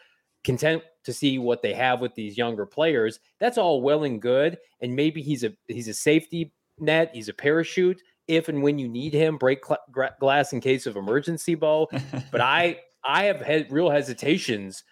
content 0.44 0.84
to 1.04 1.12
see 1.12 1.40
what 1.40 1.64
they 1.64 1.74
have 1.74 2.00
with 2.00 2.14
these 2.14 2.38
younger 2.38 2.68
players. 2.68 3.20
That's 3.40 3.58
all 3.58 3.82
well 3.82 4.04
and 4.04 4.22
good. 4.22 4.60
And 4.82 4.96
maybe 4.96 5.24
he's 5.24 5.44
a 5.44 5.52
he's 5.68 5.88
a 5.88 5.94
safety 5.96 6.54
net, 6.80 7.10
he's 7.16 7.30
a 7.30 7.34
parachute 7.34 8.04
if 8.28 8.50
and 8.50 8.62
when 8.62 8.78
you 8.78 8.88
need 8.88 9.14
him, 9.14 9.38
break 9.38 9.66
cl- 9.66 10.14
glass 10.20 10.54
in 10.54 10.60
case 10.60 10.86
of 10.86 10.96
emergency, 10.96 11.56
Bo. 11.56 11.90
but 12.32 12.42
I 12.42 12.80
I 13.04 13.24
have 13.24 13.42
had 13.42 13.72
real 13.72 13.90
hesitations 13.90 14.84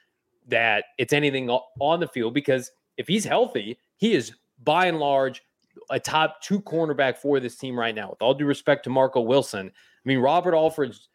that 0.48 0.86
it's 0.98 1.14
anything 1.14 1.50
on 1.50 2.00
the 2.00 2.08
field 2.08 2.34
because 2.34 2.72
if 2.98 3.08
he's 3.08 3.26
healthy, 3.26 3.78
he 3.98 4.14
is 4.14 4.34
by 4.64 4.86
and 4.86 5.00
large 5.00 5.44
a 5.90 6.00
top 6.00 6.42
two 6.42 6.62
cornerback 6.62 7.18
for 7.18 7.40
this 7.40 7.58
team 7.58 7.78
right 7.78 7.94
now. 7.94 8.10
With 8.10 8.22
all 8.22 8.34
due 8.34 8.46
respect 8.46 8.86
to 8.86 8.90
Marco 8.90 9.20
Wilson, 9.20 9.68
I 9.68 10.08
mean 10.08 10.20
Robert 10.20 10.56
Alford's 10.56 11.10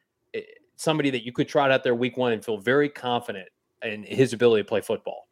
somebody 0.80 1.10
that 1.10 1.24
you 1.24 1.32
could 1.32 1.46
trot 1.46 1.70
out 1.70 1.84
there 1.84 1.94
week 1.94 2.16
one 2.16 2.32
and 2.32 2.42
feel 2.42 2.56
very 2.56 2.88
confident 2.88 3.46
in 3.82 4.02
his 4.02 4.32
ability 4.32 4.62
to 4.62 4.68
play 4.68 4.80
football. 4.80 5.28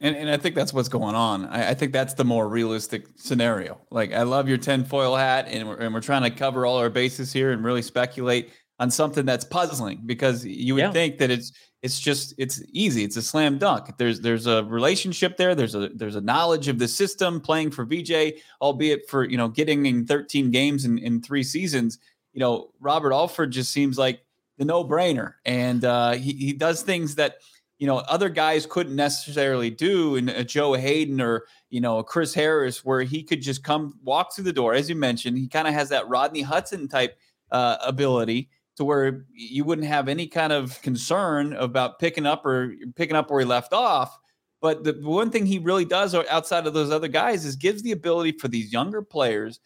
And, 0.00 0.16
and 0.16 0.30
I 0.30 0.36
think 0.36 0.54
that's 0.54 0.72
what's 0.72 0.88
going 0.88 1.14
on. 1.14 1.46
I, 1.46 1.70
I, 1.70 1.74
think 1.74 1.92
that's 1.92 2.14
the 2.14 2.24
more 2.24 2.48
realistic 2.48 3.06
scenario. 3.16 3.80
Like, 3.90 4.12
I 4.12 4.22
love 4.22 4.48
your 4.48 4.58
tinfoil 4.58 5.16
hat, 5.16 5.46
and 5.48 5.68
we're, 5.68 5.76
and 5.76 5.94
we're 5.94 6.00
trying 6.00 6.22
to 6.22 6.30
cover 6.30 6.64
all 6.64 6.76
our 6.76 6.90
bases 6.90 7.32
here 7.32 7.52
and 7.52 7.64
really 7.64 7.82
speculate 7.82 8.50
on 8.78 8.90
something 8.90 9.24
that's 9.24 9.44
puzzling 9.44 10.02
because 10.06 10.44
you 10.44 10.74
would 10.74 10.80
yeah. 10.80 10.92
think 10.92 11.18
that 11.18 11.30
it's 11.30 11.52
it's 11.82 12.00
just 12.00 12.34
it's 12.38 12.62
easy. 12.72 13.04
It's 13.04 13.16
a 13.16 13.22
slam 13.22 13.58
dunk. 13.58 13.96
There's 13.96 14.20
there's 14.20 14.46
a 14.46 14.64
relationship 14.64 15.36
there. 15.36 15.54
There's 15.54 15.74
a 15.74 15.88
there's 15.94 16.16
a 16.16 16.20
knowledge 16.20 16.68
of 16.68 16.78
the 16.78 16.88
system 16.88 17.40
playing 17.40 17.72
for 17.72 17.84
VJ, 17.84 18.40
albeit 18.60 19.08
for 19.08 19.24
you 19.24 19.36
know 19.36 19.48
getting 19.48 19.86
in 19.86 20.06
13 20.06 20.50
games 20.50 20.84
in, 20.84 20.98
in 20.98 21.20
three 21.20 21.42
seasons. 21.42 21.98
You 22.32 22.40
know, 22.40 22.70
Robert 22.80 23.12
Alford 23.12 23.50
just 23.52 23.72
seems 23.72 23.98
like 23.98 24.20
the 24.62 24.66
no 24.66 24.84
brainer. 24.84 25.34
And 25.44 25.84
uh, 25.84 26.12
he, 26.12 26.34
he 26.34 26.52
does 26.52 26.82
things 26.82 27.16
that, 27.16 27.38
you 27.80 27.88
know, 27.88 27.96
other 27.96 28.28
guys 28.28 28.64
couldn't 28.64 28.94
necessarily 28.94 29.70
do. 29.70 30.14
And 30.14 30.30
uh, 30.30 30.44
Joe 30.44 30.74
Haden 30.74 31.20
or, 31.20 31.46
you 31.68 31.80
know, 31.80 32.00
Chris 32.04 32.32
Harris, 32.32 32.84
where 32.84 33.02
he 33.02 33.24
could 33.24 33.42
just 33.42 33.64
come 33.64 33.98
walk 34.04 34.32
through 34.32 34.44
the 34.44 34.52
door. 34.52 34.72
As 34.72 34.88
you 34.88 34.94
mentioned, 34.94 35.36
he 35.36 35.48
kind 35.48 35.66
of 35.66 35.74
has 35.74 35.88
that 35.88 36.08
Rodney 36.08 36.42
Hudson 36.42 36.86
type 36.86 37.18
uh, 37.50 37.78
ability 37.84 38.50
to 38.76 38.84
where 38.84 39.26
you 39.34 39.64
wouldn't 39.64 39.88
have 39.88 40.06
any 40.06 40.28
kind 40.28 40.52
of 40.52 40.80
concern 40.80 41.54
about 41.54 41.98
picking 41.98 42.24
up 42.24 42.46
or 42.46 42.72
picking 42.94 43.16
up 43.16 43.32
where 43.32 43.40
he 43.40 43.46
left 43.46 43.72
off. 43.72 44.16
But 44.60 44.84
the 44.84 44.92
one 45.02 45.30
thing 45.30 45.44
he 45.44 45.58
really 45.58 45.84
does 45.84 46.14
outside 46.14 46.68
of 46.68 46.72
those 46.72 46.92
other 46.92 47.08
guys 47.08 47.44
is 47.44 47.56
gives 47.56 47.82
the 47.82 47.90
ability 47.90 48.38
for 48.38 48.46
these 48.46 48.72
younger 48.72 49.02
players 49.02 49.58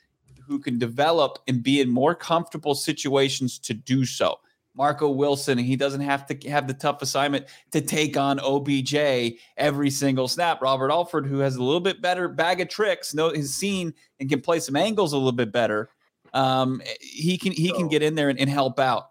who 0.48 0.58
can 0.58 0.78
develop 0.78 1.38
and 1.48 1.62
be 1.62 1.82
in 1.82 1.90
more 1.90 2.14
comfortable 2.14 2.74
situations 2.74 3.58
to 3.58 3.74
do 3.74 4.06
so. 4.06 4.38
Marco 4.76 5.08
Wilson, 5.08 5.58
and 5.58 5.66
he 5.66 5.76
doesn't 5.76 6.02
have 6.02 6.26
to 6.26 6.50
have 6.50 6.66
the 6.66 6.74
tough 6.74 7.02
assignment 7.02 7.46
to 7.72 7.80
take 7.80 8.16
on 8.16 8.38
OBJ 8.38 9.38
every 9.56 9.90
single 9.90 10.28
snap. 10.28 10.60
Robert 10.60 10.90
Alford, 10.90 11.26
who 11.26 11.38
has 11.38 11.56
a 11.56 11.62
little 11.62 11.80
bit 11.80 12.02
better 12.02 12.28
bag 12.28 12.60
of 12.60 12.68
tricks, 12.68 13.14
know 13.14 13.30
has 13.30 13.54
seen 13.54 13.94
and 14.20 14.28
can 14.28 14.40
play 14.40 14.60
some 14.60 14.76
angles 14.76 15.12
a 15.12 15.16
little 15.16 15.32
bit 15.32 15.52
better. 15.52 15.90
Um, 16.34 16.82
he 17.00 17.38
can 17.38 17.52
he 17.52 17.72
can 17.72 17.88
get 17.88 18.02
in 18.02 18.14
there 18.14 18.28
and, 18.28 18.38
and 18.38 18.50
help 18.50 18.78
out. 18.78 19.10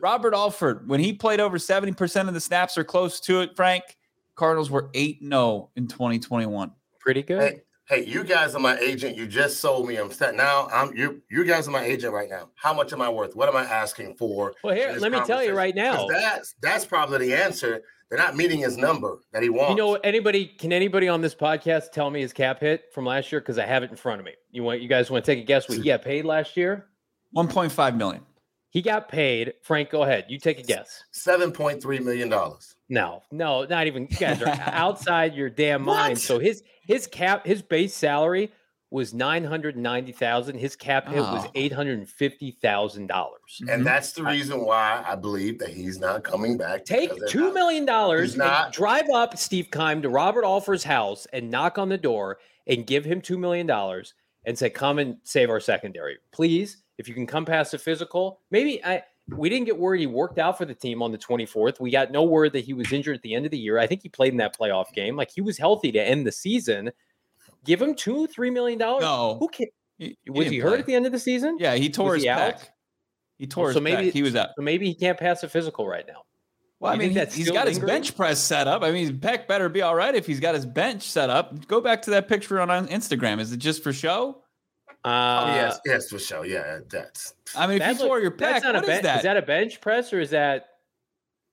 Robert 0.00 0.32
Alford, 0.32 0.88
when 0.88 1.00
he 1.00 1.12
played 1.12 1.40
over 1.40 1.58
70% 1.58 2.28
of 2.28 2.34
the 2.34 2.40
snaps 2.40 2.78
or 2.78 2.84
close 2.84 3.20
to 3.20 3.40
it, 3.40 3.54
Frank, 3.54 3.82
Cardinals 4.36 4.70
were 4.70 4.90
8 4.94 5.18
0 5.22 5.70
in 5.76 5.86
2021. 5.86 6.72
Pretty 6.98 7.22
good. 7.22 7.60
Hey, 7.92 8.04
hey, 8.04 8.10
you 8.10 8.24
guys 8.24 8.54
are 8.54 8.58
my 8.58 8.78
agent. 8.78 9.18
You 9.18 9.26
just 9.26 9.60
sold 9.60 9.86
me. 9.86 9.96
I'm 9.96 10.10
set 10.10 10.34
now. 10.34 10.66
I'm 10.72 10.96
you. 10.96 11.20
You 11.30 11.44
guys 11.44 11.68
are 11.68 11.70
my 11.70 11.84
agent 11.84 12.14
right 12.14 12.30
now. 12.30 12.48
How 12.54 12.72
much 12.72 12.94
am 12.94 13.02
I 13.02 13.10
worth? 13.10 13.36
What 13.36 13.50
am 13.50 13.56
I 13.56 13.64
asking 13.64 14.14
for? 14.14 14.54
Well, 14.64 14.74
here, 14.74 14.96
let 14.98 15.12
me 15.12 15.20
tell 15.26 15.44
you 15.44 15.54
right 15.54 15.74
now. 15.74 16.06
That's 16.08 16.54
that's 16.62 16.86
probably 16.86 17.18
the 17.18 17.34
answer. 17.34 17.82
They're 18.08 18.18
not 18.18 18.34
meeting 18.34 18.60
his 18.60 18.78
number 18.78 19.18
that 19.32 19.42
he 19.42 19.50
wants. 19.50 19.70
You 19.72 19.76
know, 19.76 19.94
anybody 19.96 20.46
can 20.46 20.72
anybody 20.72 21.08
on 21.08 21.20
this 21.20 21.34
podcast 21.34 21.92
tell 21.92 22.10
me 22.10 22.22
his 22.22 22.32
cap 22.32 22.60
hit 22.60 22.84
from 22.94 23.04
last 23.04 23.30
year 23.30 23.40
because 23.40 23.58
I 23.58 23.66
have 23.66 23.82
it 23.82 23.90
in 23.90 23.96
front 23.96 24.20
of 24.20 24.24
me. 24.24 24.32
You 24.50 24.62
want 24.62 24.80
you 24.80 24.88
guys 24.88 25.10
want 25.10 25.24
to 25.24 25.34
take 25.34 25.42
a 25.42 25.46
guess 25.46 25.68
what 25.68 25.76
he 25.76 25.84
got 25.84 26.02
paid 26.02 26.24
last 26.24 26.56
year? 26.56 26.86
1.5 27.36 27.96
million. 27.96 28.22
He 28.70 28.80
got 28.80 29.10
paid. 29.10 29.52
Frank, 29.62 29.90
go 29.90 30.02
ahead. 30.02 30.24
You 30.28 30.38
take 30.38 30.58
a 30.58 30.62
guess. 30.62 31.04
Seven 31.10 31.52
point 31.52 31.82
three 31.82 31.98
million 31.98 32.30
dollars. 32.30 32.74
No, 32.92 33.22
no, 33.32 33.64
not 33.64 33.86
even. 33.86 34.06
You 34.10 34.18
guys 34.18 34.42
are 34.42 34.48
outside 34.66 35.34
your 35.34 35.48
damn 35.48 35.80
mind. 35.80 36.18
So 36.18 36.38
his 36.38 36.62
his 36.82 37.06
cap, 37.06 37.46
his 37.46 37.62
base 37.62 37.94
salary 37.94 38.52
was 38.90 39.14
nine 39.14 39.44
hundred 39.44 39.78
ninety 39.78 40.12
thousand. 40.12 40.58
His 40.58 40.76
cap 40.76 41.08
hit 41.08 41.20
oh. 41.20 41.32
was 41.32 41.48
eight 41.54 41.72
hundred 41.72 42.06
fifty 42.06 42.50
thousand 42.60 43.06
dollars. 43.06 43.60
And 43.60 43.68
mm-hmm. 43.68 43.84
that's 43.84 44.12
the 44.12 44.24
reason 44.24 44.66
why 44.66 45.02
I 45.06 45.14
believe 45.14 45.58
that 45.60 45.70
he's 45.70 46.00
not 46.00 46.22
coming 46.22 46.58
back. 46.58 46.84
Take 46.84 47.12
two 47.28 47.44
not, 47.46 47.54
million 47.54 47.86
dollars 47.86 48.38
and 48.38 48.70
drive 48.70 49.08
up 49.08 49.38
Steve 49.38 49.70
Keim 49.70 50.02
to 50.02 50.10
Robert 50.10 50.44
Alford's 50.44 50.84
house 50.84 51.26
and 51.32 51.50
knock 51.50 51.78
on 51.78 51.88
the 51.88 51.96
door 51.96 52.40
and 52.66 52.86
give 52.86 53.06
him 53.06 53.22
two 53.22 53.38
million 53.38 53.66
dollars 53.66 54.12
and 54.44 54.58
say, 54.58 54.68
"Come 54.68 54.98
and 54.98 55.16
save 55.24 55.48
our 55.48 55.60
secondary, 55.60 56.18
please." 56.30 56.76
If 56.98 57.08
you 57.08 57.14
can 57.14 57.26
come 57.26 57.46
past 57.46 57.72
a 57.72 57.78
physical, 57.78 58.40
maybe 58.50 58.84
I 58.84 59.02
we 59.36 59.48
didn't 59.48 59.66
get 59.66 59.78
word 59.78 60.00
he 60.00 60.06
worked 60.06 60.38
out 60.38 60.58
for 60.58 60.64
the 60.64 60.74
team 60.74 61.02
on 61.02 61.12
the 61.12 61.18
24th. 61.18 61.80
We 61.80 61.90
got 61.90 62.10
no 62.10 62.22
word 62.22 62.52
that 62.52 62.64
he 62.64 62.72
was 62.72 62.92
injured 62.92 63.16
at 63.16 63.22
the 63.22 63.34
end 63.34 63.44
of 63.44 63.50
the 63.50 63.58
year. 63.58 63.78
I 63.78 63.86
think 63.86 64.02
he 64.02 64.08
played 64.08 64.32
in 64.32 64.38
that 64.38 64.56
playoff 64.56 64.92
game. 64.92 65.16
Like 65.16 65.30
he 65.30 65.40
was 65.40 65.58
healthy 65.58 65.92
to 65.92 66.00
end 66.00 66.26
the 66.26 66.32
season. 66.32 66.92
Give 67.64 67.80
him 67.80 67.94
two, 67.94 68.26
three 68.26 68.50
million 68.50 68.78
dollars. 68.78 69.02
No, 69.02 69.36
who 69.38 69.48
can? 69.48 69.66
He, 69.98 70.16
was 70.28 70.48
he, 70.48 70.58
hurt 70.58 70.80
at 70.80 70.86
the 70.86 70.94
end 70.94 71.06
of 71.06 71.12
the 71.12 71.18
season? 71.18 71.58
Yeah, 71.60 71.74
he 71.74 71.88
tore 71.88 72.12
was 72.12 72.14
his 72.14 72.24
he 72.24 72.28
pec. 72.28 72.68
He 73.38 73.46
tore 73.46 73.70
oh, 73.70 73.72
so 73.72 73.80
maybe 73.80 74.08
pec. 74.08 74.12
He 74.12 74.22
was 74.22 74.34
out. 74.34 74.50
So 74.56 74.62
maybe 74.62 74.86
he 74.86 74.94
can't 74.94 75.18
pass 75.18 75.42
a 75.42 75.48
physical 75.48 75.86
right 75.86 76.06
now. 76.06 76.24
Well, 76.82 76.92
I 76.92 76.96
mean, 76.96 77.10
he's, 77.10 77.32
he's 77.32 77.46
got 77.46 77.66
lingering? 77.66 77.74
his 77.74 77.78
bench 77.78 78.16
press 78.16 78.40
set 78.40 78.66
up. 78.66 78.82
I 78.82 78.90
mean, 78.90 79.20
Peck 79.20 79.46
better 79.46 79.68
be 79.68 79.82
all 79.82 79.94
right 79.94 80.12
if 80.12 80.26
he's 80.26 80.40
got 80.40 80.56
his 80.56 80.66
bench 80.66 81.04
set 81.04 81.30
up. 81.30 81.68
Go 81.68 81.80
back 81.80 82.02
to 82.02 82.10
that 82.10 82.26
picture 82.26 82.60
on 82.60 82.88
Instagram. 82.88 83.38
Is 83.38 83.52
it 83.52 83.58
just 83.58 83.84
for 83.84 83.92
show? 83.92 84.41
Uh, 85.04 85.44
oh, 85.44 85.54
yes, 85.54 85.80
yes, 85.84 86.08
for 86.08 86.18
sure. 86.18 86.46
Yeah, 86.46 86.78
that's. 86.88 87.34
I 87.56 87.66
mean, 87.66 87.82
if 87.82 88.00
you 88.00 88.06
tore 88.06 88.20
your 88.20 88.30
pec, 88.30 88.62
what 88.62 88.88
is 88.88 89.02
that? 89.02 89.16
Is 89.18 89.22
that 89.24 89.36
a 89.36 89.42
bench 89.42 89.80
press 89.80 90.12
or 90.12 90.20
is 90.20 90.30
that? 90.30 90.68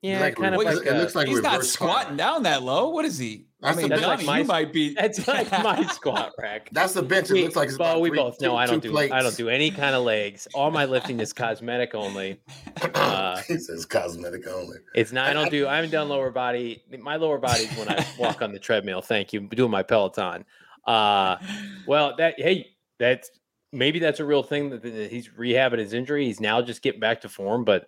Yeah, 0.01 0.21
like 0.21 0.35
kind 0.35 0.55
of 0.55 0.63
like. 0.63 0.85
It 0.85 0.93
looks 0.93 1.15
like 1.15 1.27
he's 1.27 1.41
not 1.41 1.65
squatting 1.65 2.15
down 2.15 2.43
that 2.43 2.63
low. 2.63 2.89
What 2.89 3.05
is 3.05 3.17
he? 3.17 3.47
That's 3.61 3.77
I 3.77 3.81
mean, 3.81 3.89
Johnny, 3.89 4.05
like 4.05 4.23
my, 4.23 4.39
you 4.39 4.45
might 4.45 4.71
be. 4.71 4.93
That's 4.99 5.27
like 5.27 5.51
my 5.63 5.83
squat 5.87 6.31
rack. 6.39 6.69
That's 6.71 6.93
the 6.93 7.01
bench. 7.01 7.29
It 7.29 7.33
we, 7.33 7.43
looks 7.43 7.57
like 7.57 7.69
it's 7.69 7.77
well, 7.77 7.99
we 7.99 8.09
three, 8.09 8.17
both 8.17 8.39
know 8.39 8.55
I 8.55 8.65
don't 8.65 8.81
do 8.81 8.91
plates. 8.91 9.11
I 9.11 9.21
don't 9.21 9.35
do 9.35 9.49
any 9.49 9.69
kind 9.71 9.95
of 9.95 10.03
legs. 10.03 10.47
All 10.53 10.71
my 10.71 10.85
lifting 10.85 11.19
is 11.19 11.33
cosmetic 11.33 11.93
only. 11.93 12.39
Uh, 12.81 13.41
he 13.47 13.57
says 13.57 13.85
cosmetic 13.85 14.47
only. 14.47 14.77
It's 14.95 15.11
not. 15.11 15.27
I 15.27 15.33
don't 15.33 15.51
do. 15.51 15.67
I 15.67 15.75
haven't 15.75 15.91
done 15.91 16.07
lower 16.07 16.31
body. 16.31 16.83
My 16.99 17.17
lower 17.17 17.37
body 17.37 17.63
is 17.63 17.77
when 17.77 17.89
I 17.89 18.05
walk 18.17 18.41
on 18.41 18.53
the 18.53 18.59
treadmill. 18.59 19.01
Thank 19.01 19.33
you. 19.33 19.41
Doing 19.41 19.71
my 19.71 19.83
Peloton. 19.83 20.45
Uh, 20.85 21.35
well, 21.85 22.15
that 22.15 22.39
hey, 22.39 22.69
that's 22.97 23.31
maybe 23.71 23.99
that's 23.99 24.19
a 24.19 24.25
real 24.25 24.43
thing 24.43 24.69
that, 24.69 24.83
he's 25.11 25.29
rehabbing 25.29 25.79
his 25.79 25.93
injury. 25.93 26.25
He's 26.25 26.39
now 26.39 26.61
just 26.61 26.81
getting 26.81 26.99
back 26.99 27.21
to 27.21 27.29
form. 27.29 27.63
But 27.63 27.87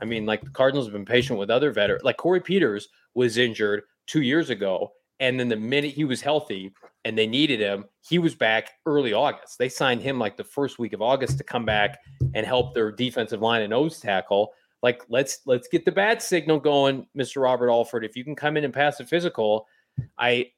I 0.00 0.04
mean, 0.04 0.26
like 0.26 0.42
the 0.42 0.50
Cardinals 0.50 0.86
have 0.86 0.92
been 0.92 1.04
patient 1.04 1.38
with 1.38 1.50
other 1.50 1.72
veterans. 1.72 2.04
Like 2.04 2.16
Corey 2.16 2.40
Peters 2.40 2.88
was 3.14 3.38
injured 3.38 3.82
two 4.06 4.22
years 4.22 4.50
ago. 4.50 4.92
And 5.20 5.38
then 5.38 5.48
the 5.48 5.56
minute 5.56 5.92
he 5.92 6.04
was 6.04 6.20
healthy 6.20 6.72
and 7.04 7.16
they 7.16 7.26
needed 7.26 7.60
him, 7.60 7.84
he 8.00 8.18
was 8.18 8.34
back 8.34 8.70
early 8.86 9.12
August. 9.12 9.58
They 9.58 9.68
signed 9.68 10.02
him 10.02 10.18
like 10.18 10.36
the 10.36 10.44
first 10.44 10.78
week 10.78 10.92
of 10.92 11.02
August 11.02 11.38
to 11.38 11.44
come 11.44 11.64
back 11.64 11.98
and 12.34 12.44
help 12.44 12.74
their 12.74 12.90
defensive 12.90 13.40
line 13.40 13.62
and 13.62 13.70
nose 13.70 14.00
tackle. 14.00 14.52
Like 14.82 15.02
let's 15.08 15.40
let's 15.46 15.68
get 15.68 15.84
the 15.84 15.92
bad 15.92 16.20
signal 16.20 16.58
going, 16.58 17.06
Mr. 17.16 17.40
Robert 17.40 17.70
Alford. 17.70 18.04
If 18.04 18.16
you 18.16 18.24
can 18.24 18.34
come 18.34 18.56
in 18.56 18.64
and 18.64 18.74
pass 18.74 18.98
a 18.98 19.06
physical, 19.06 19.68
I 20.18 20.50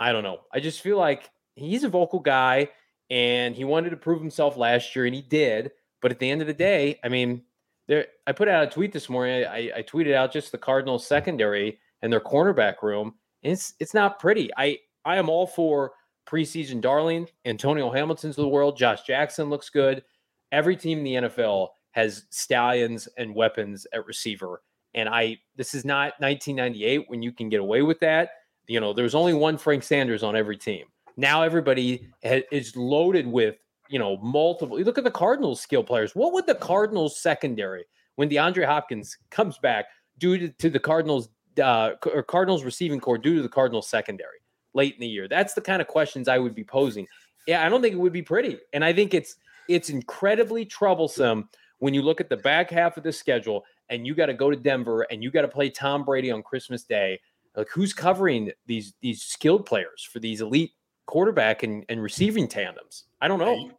I 0.00 0.10
don't 0.12 0.24
know. 0.24 0.40
I 0.52 0.58
just 0.58 0.80
feel 0.80 0.98
like 0.98 1.30
he's 1.54 1.84
a 1.84 1.88
vocal 1.88 2.18
guy 2.18 2.68
and 3.10 3.56
he 3.56 3.64
wanted 3.64 3.90
to 3.90 3.96
prove 3.96 4.20
himself 4.20 4.56
last 4.56 4.94
year, 4.94 5.06
and 5.06 5.14
he 5.14 5.22
did. 5.22 5.72
But 6.00 6.12
at 6.12 6.18
the 6.18 6.30
end 6.30 6.40
of 6.40 6.46
the 6.46 6.54
day, 6.54 6.98
I 7.04 7.08
mean, 7.08 7.42
there. 7.88 8.06
I 8.26 8.32
put 8.32 8.48
out 8.48 8.64
a 8.64 8.70
tweet 8.70 8.92
this 8.92 9.08
morning. 9.08 9.44
I, 9.46 9.70
I 9.76 9.82
tweeted 9.82 10.14
out 10.14 10.32
just 10.32 10.52
the 10.52 10.58
Cardinals 10.58 11.06
secondary 11.06 11.78
and 12.02 12.12
their 12.12 12.20
cornerback 12.20 12.82
room. 12.82 13.14
It's 13.42 13.74
it's 13.80 13.94
not 13.94 14.18
pretty. 14.18 14.50
I 14.56 14.78
I 15.04 15.16
am 15.16 15.28
all 15.28 15.46
for 15.46 15.92
preseason 16.26 16.80
darling. 16.80 17.26
Antonio 17.44 17.90
Hamilton's 17.90 18.38
of 18.38 18.42
the 18.42 18.48
world. 18.48 18.76
Josh 18.78 19.02
Jackson 19.02 19.50
looks 19.50 19.68
good. 19.68 20.04
Every 20.52 20.76
team 20.76 20.98
in 20.98 21.04
the 21.04 21.14
NFL 21.28 21.68
has 21.92 22.24
stallions 22.30 23.08
and 23.18 23.34
weapons 23.34 23.86
at 23.92 24.06
receiver. 24.06 24.62
And 24.94 25.08
I 25.08 25.38
this 25.56 25.74
is 25.74 25.84
not 25.84 26.14
1998 26.18 27.04
when 27.08 27.22
you 27.22 27.32
can 27.32 27.48
get 27.48 27.60
away 27.60 27.82
with 27.82 28.00
that. 28.00 28.30
You 28.66 28.80
know, 28.80 28.92
there's 28.92 29.16
only 29.16 29.34
one 29.34 29.58
Frank 29.58 29.82
Sanders 29.82 30.22
on 30.22 30.36
every 30.36 30.56
team. 30.56 30.86
Now 31.16 31.42
everybody 31.42 32.08
is 32.22 32.76
loaded 32.76 33.26
with 33.26 33.56
you 33.88 33.98
know 33.98 34.16
multiple. 34.18 34.78
You 34.78 34.84
look 34.84 34.98
at 34.98 35.04
the 35.04 35.10
Cardinals 35.10 35.60
skill 35.60 35.84
players. 35.84 36.14
What 36.14 36.32
would 36.32 36.46
the 36.46 36.54
Cardinals 36.54 37.20
secondary 37.20 37.84
when 38.16 38.28
DeAndre 38.28 38.66
Hopkins 38.66 39.16
comes 39.30 39.58
back 39.58 39.86
due 40.18 40.38
to, 40.38 40.48
to 40.48 40.70
the 40.70 40.78
Cardinals 40.78 41.28
uh, 41.62 41.92
or 42.12 42.22
Cardinals 42.22 42.64
receiving 42.64 43.00
corps 43.00 43.18
due 43.18 43.36
to 43.36 43.42
the 43.42 43.48
Cardinals 43.48 43.88
secondary 43.88 44.38
late 44.74 44.94
in 44.94 45.00
the 45.00 45.08
year? 45.08 45.28
That's 45.28 45.54
the 45.54 45.60
kind 45.60 45.82
of 45.82 45.88
questions 45.88 46.28
I 46.28 46.38
would 46.38 46.54
be 46.54 46.64
posing. 46.64 47.06
Yeah, 47.46 47.64
I 47.64 47.68
don't 47.68 47.82
think 47.82 47.94
it 47.94 47.98
would 47.98 48.12
be 48.12 48.22
pretty, 48.22 48.58
and 48.72 48.84
I 48.84 48.92
think 48.92 49.14
it's 49.14 49.36
it's 49.68 49.90
incredibly 49.90 50.64
troublesome 50.64 51.48
when 51.78 51.94
you 51.94 52.02
look 52.02 52.20
at 52.20 52.28
the 52.28 52.36
back 52.36 52.70
half 52.70 52.96
of 52.96 53.02
the 53.02 53.12
schedule 53.12 53.64
and 53.88 54.06
you 54.06 54.14
got 54.14 54.26
to 54.26 54.34
go 54.34 54.50
to 54.50 54.56
Denver 54.56 55.02
and 55.10 55.22
you 55.22 55.30
got 55.30 55.42
to 55.42 55.48
play 55.48 55.70
Tom 55.70 56.04
Brady 56.04 56.30
on 56.30 56.42
Christmas 56.42 56.84
Day. 56.84 57.20
Like 57.56 57.68
who's 57.68 57.92
covering 57.92 58.52
these 58.66 58.94
these 59.00 59.22
skilled 59.22 59.66
players 59.66 60.08
for 60.10 60.20
these 60.20 60.40
elite 60.40 60.72
quarterback 61.10 61.62
and, 61.62 61.84
and 61.88 62.02
receiving 62.02 62.48
tandems. 62.48 63.04
I 63.20 63.28
don't 63.28 63.38
know. 63.38 63.54
Hey, 63.54 63.70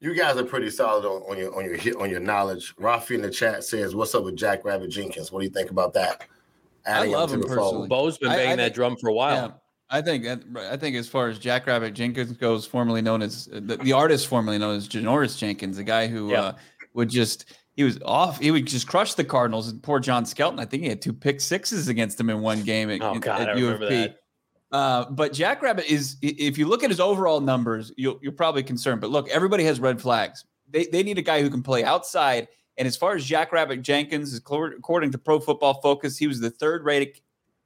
you 0.00 0.14
guys 0.14 0.36
are 0.36 0.44
pretty 0.44 0.70
solid 0.70 1.04
on, 1.04 1.22
on 1.30 1.36
your 1.36 1.54
on 1.56 1.64
your 1.64 2.02
on 2.02 2.08
your 2.08 2.20
knowledge. 2.20 2.74
Rafi 2.76 3.16
in 3.16 3.22
the 3.22 3.30
chat 3.30 3.64
says, 3.64 3.94
"What's 3.94 4.14
up 4.14 4.24
with 4.24 4.36
Jack 4.36 4.64
Rabbit 4.64 4.90
Jenkins? 4.90 5.32
What 5.32 5.40
do 5.40 5.46
you 5.46 5.52
think 5.52 5.70
about 5.70 5.92
that?" 5.94 6.24
Adding 6.86 7.14
I 7.14 7.18
love 7.18 7.32
him 7.32 7.42
personally. 7.42 7.88
Bo's 7.88 8.16
been 8.16 8.30
banging 8.30 8.48
I, 8.48 8.52
I 8.52 8.56
that 8.56 8.62
think, 8.62 8.74
drum 8.76 8.96
for 8.96 9.10
a 9.10 9.12
while. 9.12 9.34
Yeah, 9.34 9.52
I 9.90 10.00
think 10.00 10.26
I 10.56 10.76
think 10.76 10.96
as 10.96 11.08
far 11.08 11.28
as 11.28 11.38
Jack 11.38 11.66
Rabbit 11.66 11.94
Jenkins 11.94 12.32
goes, 12.32 12.64
formerly 12.64 13.02
known 13.02 13.22
as 13.22 13.46
the, 13.46 13.76
the 13.76 13.92
artist 13.92 14.28
formerly 14.28 14.58
known 14.58 14.76
as 14.76 14.88
Janoris 14.88 15.36
Jenkins, 15.36 15.76
the 15.76 15.84
guy 15.84 16.06
who 16.06 16.30
yeah. 16.30 16.42
uh, 16.42 16.52
would 16.94 17.08
just 17.08 17.52
he 17.78 17.84
was 17.84 17.98
off. 18.04 18.40
He 18.40 18.50
would 18.50 18.66
just 18.66 18.88
crush 18.88 19.14
the 19.14 19.22
Cardinals. 19.22 19.68
And 19.68 19.80
poor 19.80 20.00
John 20.00 20.26
Skelton, 20.26 20.58
I 20.58 20.64
think 20.64 20.82
he 20.82 20.88
had 20.88 21.00
two 21.00 21.12
pick 21.12 21.40
sixes 21.40 21.86
against 21.86 22.18
him 22.18 22.28
in 22.28 22.40
one 22.40 22.62
game 22.62 22.90
at, 22.90 23.00
oh, 23.00 23.18
God, 23.20 23.40
at 23.42 23.56
UFP. 23.56 24.14
Uh, 24.70 25.06
but 25.10 25.32
Jackrabbit 25.32 25.86
is, 25.86 26.16
if 26.20 26.58
you 26.58 26.66
look 26.66 26.84
at 26.84 26.90
his 26.90 27.00
overall 27.00 27.40
numbers, 27.40 27.92
you'll, 27.96 28.18
you're 28.22 28.32
probably 28.32 28.62
concerned. 28.62 29.00
But 29.00 29.10
look, 29.10 29.28
everybody 29.30 29.64
has 29.64 29.80
red 29.80 30.00
flags. 30.00 30.44
They, 30.70 30.86
they 30.86 31.02
need 31.02 31.18
a 31.18 31.22
guy 31.22 31.40
who 31.40 31.48
can 31.48 31.62
play 31.62 31.84
outside. 31.84 32.48
And 32.76 32.86
as 32.86 32.96
far 32.96 33.14
as 33.14 33.24
Jackrabbit 33.24 33.82
Jenkins, 33.82 34.32
is 34.32 34.38
according 34.38 35.12
to 35.12 35.18
Pro 35.18 35.40
Football 35.40 35.80
Focus, 35.80 36.18
he 36.18 36.26
was 36.26 36.40
the 36.40 36.50
third 36.50 36.84
rated 36.84 37.20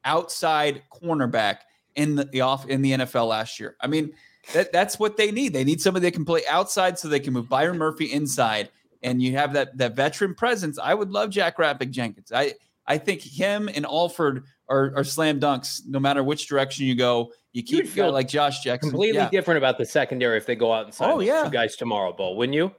outside 0.04 0.82
cornerback 0.92 1.58
in 1.96 2.14
the, 2.14 2.24
the 2.24 2.40
off 2.40 2.66
in 2.68 2.82
the 2.82 2.92
NFL 2.92 3.28
last 3.28 3.60
year. 3.60 3.76
I 3.80 3.88
mean, 3.88 4.12
that, 4.54 4.72
that's 4.72 4.98
what 4.98 5.16
they 5.16 5.30
need. 5.30 5.52
They 5.52 5.64
need 5.64 5.80
somebody 5.80 6.04
that 6.06 6.14
can 6.14 6.24
play 6.24 6.42
outside 6.48 6.98
so 6.98 7.08
they 7.08 7.20
can 7.20 7.32
move 7.32 7.48
Byron 7.48 7.78
Murphy 7.78 8.06
inside. 8.06 8.70
And 9.02 9.20
you 9.20 9.36
have 9.36 9.52
that 9.54 9.76
that 9.78 9.96
veteran 9.96 10.34
presence. 10.34 10.78
I 10.78 10.94
would 10.94 11.10
love 11.10 11.30
Jackrabbit 11.30 11.90
Jenkins. 11.90 12.30
I 12.32 12.54
I 12.86 12.98
think 12.98 13.20
him 13.20 13.68
and 13.74 13.84
Alford 13.84 14.44
are, 14.72 14.92
are 14.96 15.04
slam 15.04 15.38
dunks 15.38 15.82
no 15.86 16.00
matter 16.00 16.24
which 16.24 16.48
direction 16.48 16.86
you 16.86 16.94
go. 16.94 17.30
You 17.52 17.62
keep 17.62 17.86
feel 17.86 18.10
like 18.10 18.28
Josh 18.28 18.60
Jackson. 18.60 18.90
Completely 18.90 19.18
yeah. 19.18 19.28
different 19.28 19.58
about 19.58 19.76
the 19.76 19.84
secondary 19.84 20.38
if 20.38 20.46
they 20.46 20.56
go 20.56 20.72
out 20.72 20.86
and 20.86 20.94
sign 20.94 21.10
oh, 21.10 21.20
yeah. 21.20 21.44
two 21.44 21.50
guys 21.50 21.76
tomorrow, 21.76 22.12
Bo, 22.12 22.32
wouldn't 22.32 22.54
you? 22.54 22.72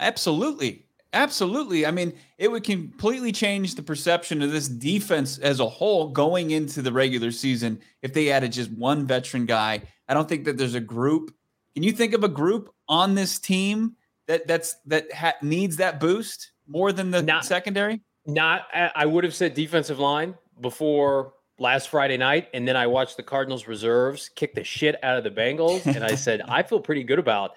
Absolutely. 0.00 0.86
Absolutely. 1.12 1.86
I 1.86 1.90
mean, 1.90 2.12
it 2.38 2.50
would 2.50 2.64
completely 2.64 3.32
change 3.32 3.74
the 3.74 3.82
perception 3.82 4.42
of 4.42 4.52
this 4.52 4.68
defense 4.68 5.38
as 5.38 5.60
a 5.60 5.68
whole 5.68 6.08
going 6.08 6.50
into 6.50 6.82
the 6.82 6.92
regular 6.92 7.30
season 7.30 7.80
if 8.02 8.12
they 8.12 8.30
added 8.30 8.52
just 8.52 8.70
one 8.72 9.06
veteran 9.06 9.46
guy. 9.46 9.82
I 10.08 10.14
don't 10.14 10.28
think 10.28 10.44
that 10.44 10.56
there's 10.56 10.74
a 10.74 10.80
group. 10.80 11.34
Can 11.74 11.82
you 11.82 11.92
think 11.92 12.12
of 12.12 12.24
a 12.24 12.28
group 12.28 12.70
on 12.88 13.14
this 13.14 13.38
team 13.38 13.96
that 14.26 14.46
that's 14.46 14.76
that 14.86 15.12
ha- 15.12 15.36
needs 15.42 15.76
that 15.76 16.00
boost 16.00 16.52
more 16.66 16.92
than 16.92 17.10
the 17.10 17.22
Not, 17.22 17.44
secondary? 17.44 18.00
Not, 18.26 18.66
I 18.74 19.06
would 19.06 19.24
have 19.24 19.34
said 19.34 19.54
defensive 19.54 19.98
line 19.98 20.34
before 20.60 21.34
last 21.58 21.88
Friday 21.88 22.16
night, 22.16 22.48
and 22.54 22.66
then 22.66 22.76
I 22.76 22.86
watched 22.86 23.16
the 23.16 23.22
Cardinals 23.22 23.66
reserves 23.66 24.28
kick 24.28 24.54
the 24.54 24.64
shit 24.64 25.02
out 25.02 25.16
of 25.18 25.24
the 25.24 25.30
Bengals, 25.30 25.86
and 25.86 26.04
I 26.04 26.14
said 26.14 26.40
I 26.48 26.62
feel 26.62 26.80
pretty 26.80 27.04
good 27.04 27.18
about 27.18 27.52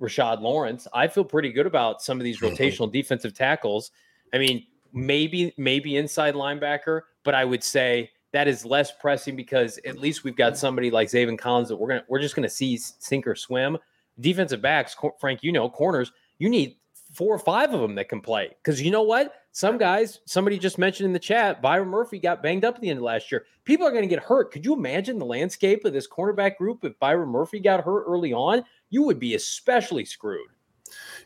Rashard 0.00 0.40
Lawrence. 0.40 0.86
I 0.92 1.08
feel 1.08 1.24
pretty 1.24 1.52
good 1.52 1.66
about 1.66 2.02
some 2.02 2.18
of 2.18 2.24
these 2.24 2.40
mm-hmm. 2.40 2.54
rotational 2.54 2.92
defensive 2.92 3.34
tackles. 3.34 3.90
I 4.32 4.38
mean, 4.38 4.66
maybe 4.92 5.54
maybe 5.56 5.96
inside 5.96 6.34
linebacker, 6.34 7.02
but 7.24 7.34
I 7.34 7.44
would 7.44 7.64
say 7.64 8.10
that 8.32 8.46
is 8.46 8.64
less 8.64 8.92
pressing 8.92 9.36
because 9.36 9.78
at 9.86 9.98
least 9.98 10.24
we've 10.24 10.36
got 10.36 10.56
somebody 10.56 10.90
like 10.90 11.08
Zaven 11.08 11.38
Collins 11.38 11.68
that 11.68 11.76
we're 11.76 11.88
gonna 11.88 12.04
we're 12.08 12.20
just 12.20 12.34
gonna 12.34 12.48
see 12.48 12.76
sink 12.76 13.26
or 13.26 13.34
swim. 13.34 13.78
Defensive 14.20 14.60
backs, 14.60 14.96
Frank, 15.20 15.44
you 15.44 15.52
know, 15.52 15.70
corners, 15.70 16.10
you 16.38 16.48
need 16.48 16.76
four 17.12 17.34
or 17.34 17.38
five 17.38 17.72
of 17.72 17.80
them 17.80 17.94
that 17.94 18.08
can 18.08 18.20
play. 18.20 18.50
Because 18.62 18.80
you 18.80 18.90
know 18.90 19.02
what? 19.02 19.34
Some 19.52 19.78
guys, 19.78 20.20
somebody 20.26 20.58
just 20.58 20.78
mentioned 20.78 21.06
in 21.06 21.12
the 21.12 21.18
chat, 21.18 21.62
Byron 21.62 21.88
Murphy 21.88 22.18
got 22.18 22.42
banged 22.42 22.64
up 22.64 22.76
at 22.76 22.80
the 22.80 22.90
end 22.90 22.98
of 22.98 23.04
last 23.04 23.32
year. 23.32 23.46
People 23.64 23.86
are 23.86 23.90
going 23.90 24.02
to 24.02 24.08
get 24.08 24.22
hurt. 24.22 24.52
Could 24.52 24.64
you 24.64 24.74
imagine 24.74 25.18
the 25.18 25.24
landscape 25.24 25.84
of 25.84 25.92
this 25.92 26.08
cornerback 26.08 26.56
group 26.56 26.84
if 26.84 26.98
Byron 26.98 27.30
Murphy 27.30 27.58
got 27.58 27.84
hurt 27.84 28.04
early 28.06 28.32
on? 28.32 28.62
You 28.90 29.02
would 29.02 29.18
be 29.18 29.34
especially 29.34 30.04
screwed. 30.04 30.48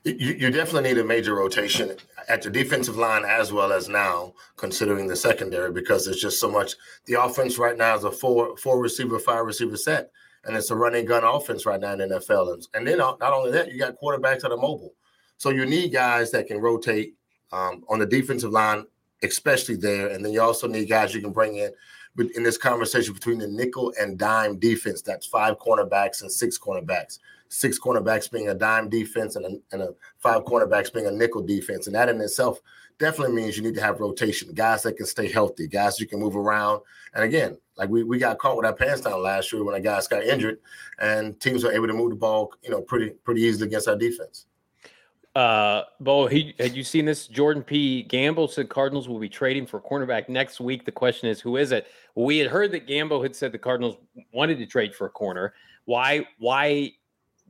You, 0.05 0.15
you 0.15 0.51
definitely 0.51 0.91
need 0.91 0.99
a 0.99 1.05
major 1.05 1.35
rotation 1.35 1.97
at 2.29 2.43
the 2.43 2.51
defensive 2.51 2.97
line 2.97 3.25
as 3.25 3.53
well 3.53 3.73
as 3.73 3.89
now, 3.89 4.35
considering 4.57 5.07
the 5.07 5.15
secondary, 5.15 5.71
because 5.71 6.05
there's 6.05 6.21
just 6.21 6.41
so 6.41 6.51
much. 6.51 6.75
The 7.07 7.23
offense 7.23 7.59
right 7.59 7.77
now 7.77 7.97
is 7.97 8.05
a 8.05 8.11
four 8.11 8.57
four 8.57 8.81
receiver, 8.81 9.21
five 9.21 9.45
receiver 9.45 9.77
set, 9.77 10.11
and 10.45 10.57
it's 10.57 10.71
a 10.71 10.77
running 10.77 11.05
gun 11.05 11.23
offense 11.23 11.67
right 11.67 11.81
now 11.81 11.93
in 11.93 11.99
the 11.99 12.07
NFL. 12.07 12.55
And, 12.55 12.67
and 12.75 12.87
then 12.87 13.01
uh, 13.01 13.15
not 13.21 13.33
only 13.33 13.53
that, 13.53 13.71
you 13.71 13.79
got 13.79 13.95
quarterbacks 14.03 14.41
that 14.41 14.51
are 14.51 14.57
mobile. 14.57 14.95
So 15.43 15.51
you 15.51 15.67
need 15.67 15.93
guys 15.93 16.31
that 16.31 16.47
can 16.47 16.59
rotate 16.59 17.17
um, 17.51 17.83
on 17.89 17.99
the 17.99 18.07
defensive 18.07 18.53
line, 18.53 18.87
especially 19.25 19.75
there. 19.75 20.07
And 20.11 20.25
then 20.25 20.33
you 20.33 20.41
also 20.41 20.69
need 20.69 20.89
guys 20.89 21.13
you 21.13 21.21
can 21.21 21.33
bring 21.33 21.57
in 21.57 21.73
in 22.37 22.45
this 22.45 22.57
conversation 22.57 23.13
between 23.13 23.39
the 23.39 23.49
nickel 23.49 23.93
and 23.99 24.17
dime 24.17 24.61
defense. 24.61 25.03
That's 25.03 25.27
five 25.27 25.59
cornerbacks 25.59 26.23
and 26.23 26.31
six 26.31 26.57
cornerbacks 26.57 27.19
six 27.49 27.77
cornerbacks 27.77 28.31
being 28.31 28.51
a 28.51 28.55
dime 28.55 28.89
defense 28.89 29.35
and 29.35 29.45
a, 29.45 29.49
and 29.73 29.83
a 29.83 29.89
five 30.21 30.45
cornerbacks 30.45 30.93
being 30.93 31.07
a 31.07 31.11
nickel 31.11 31.43
defense. 31.43 31.89
And 31.89 31.97
that 31.97 32.09
in 32.09 32.21
itself 32.21 32.61
definitely 33.01 33.35
means 33.35 33.57
you 33.57 33.65
need 33.65 33.75
to 33.75 33.83
have 33.83 33.99
rotation, 33.99 34.55
guys 34.55 34.85
that 34.85 34.97
can 34.97 35.07
stay 35.07 35.29
healthy, 35.29 35.67
guys 35.67 35.99
you 35.99 36.07
can 36.07 36.21
move 36.21 36.37
around. 36.37 36.83
And 37.15 37.25
again, 37.25 37.59
like 37.77 37.89
we, 37.91 38.05
we 38.05 38.19
got 38.19 38.39
caught 38.39 38.57
with 38.57 38.65
our 38.65 38.73
pants 38.73 39.01
down 39.03 39.21
last 39.23 39.53
year 39.53 39.65
when 39.65 39.75
our 39.75 39.81
guys 39.81 40.07
got 40.07 40.23
injured 40.23 40.61
and 41.01 41.39
teams 41.41 41.65
were 41.65 41.73
able 41.73 41.89
to 41.89 41.95
move 41.95 42.11
the 42.11 42.17
ball, 42.17 42.53
you 42.63 42.71
know, 42.71 42.81
pretty 42.81 43.11
pretty 43.25 43.43
easily 43.43 43.67
against 43.67 43.89
our 43.89 43.97
defense. 43.97 44.47
Uh, 45.35 45.83
Bo, 45.99 46.27
he, 46.27 46.55
had 46.59 46.77
you 46.77 46.85
seen 46.85 47.07
this? 47.07 47.27
Jordan 47.27 47.63
P. 47.63 48.03
Gamble 48.03 48.49
said 48.49 48.69
Cardinals 48.69 49.09
will 49.09 49.19
be 49.19 49.31
trading 49.31 49.67
for 49.67 49.81
cornerback 49.81 50.29
next 50.29 50.61
week. 50.61 50.85
The 50.85 50.93
question 50.93 51.29
is, 51.29 51.41
who 51.41 51.57
is 51.57 51.73
it? 51.73 51.87
Well, 52.15 52.27
we 52.27 52.39
had 52.39 52.51
heard 52.51 52.71
that 52.73 52.87
Gamble 52.87 53.23
had 53.23 53.35
said 53.35 53.53
the 53.53 53.59
Cardinals 53.59 53.97
wanted 54.33 54.59
to 54.59 54.67
trade 54.67 54.95
for 54.95 55.07
a 55.07 55.11
corner. 55.11 55.55
Why? 55.87 56.27
Why 56.39 56.93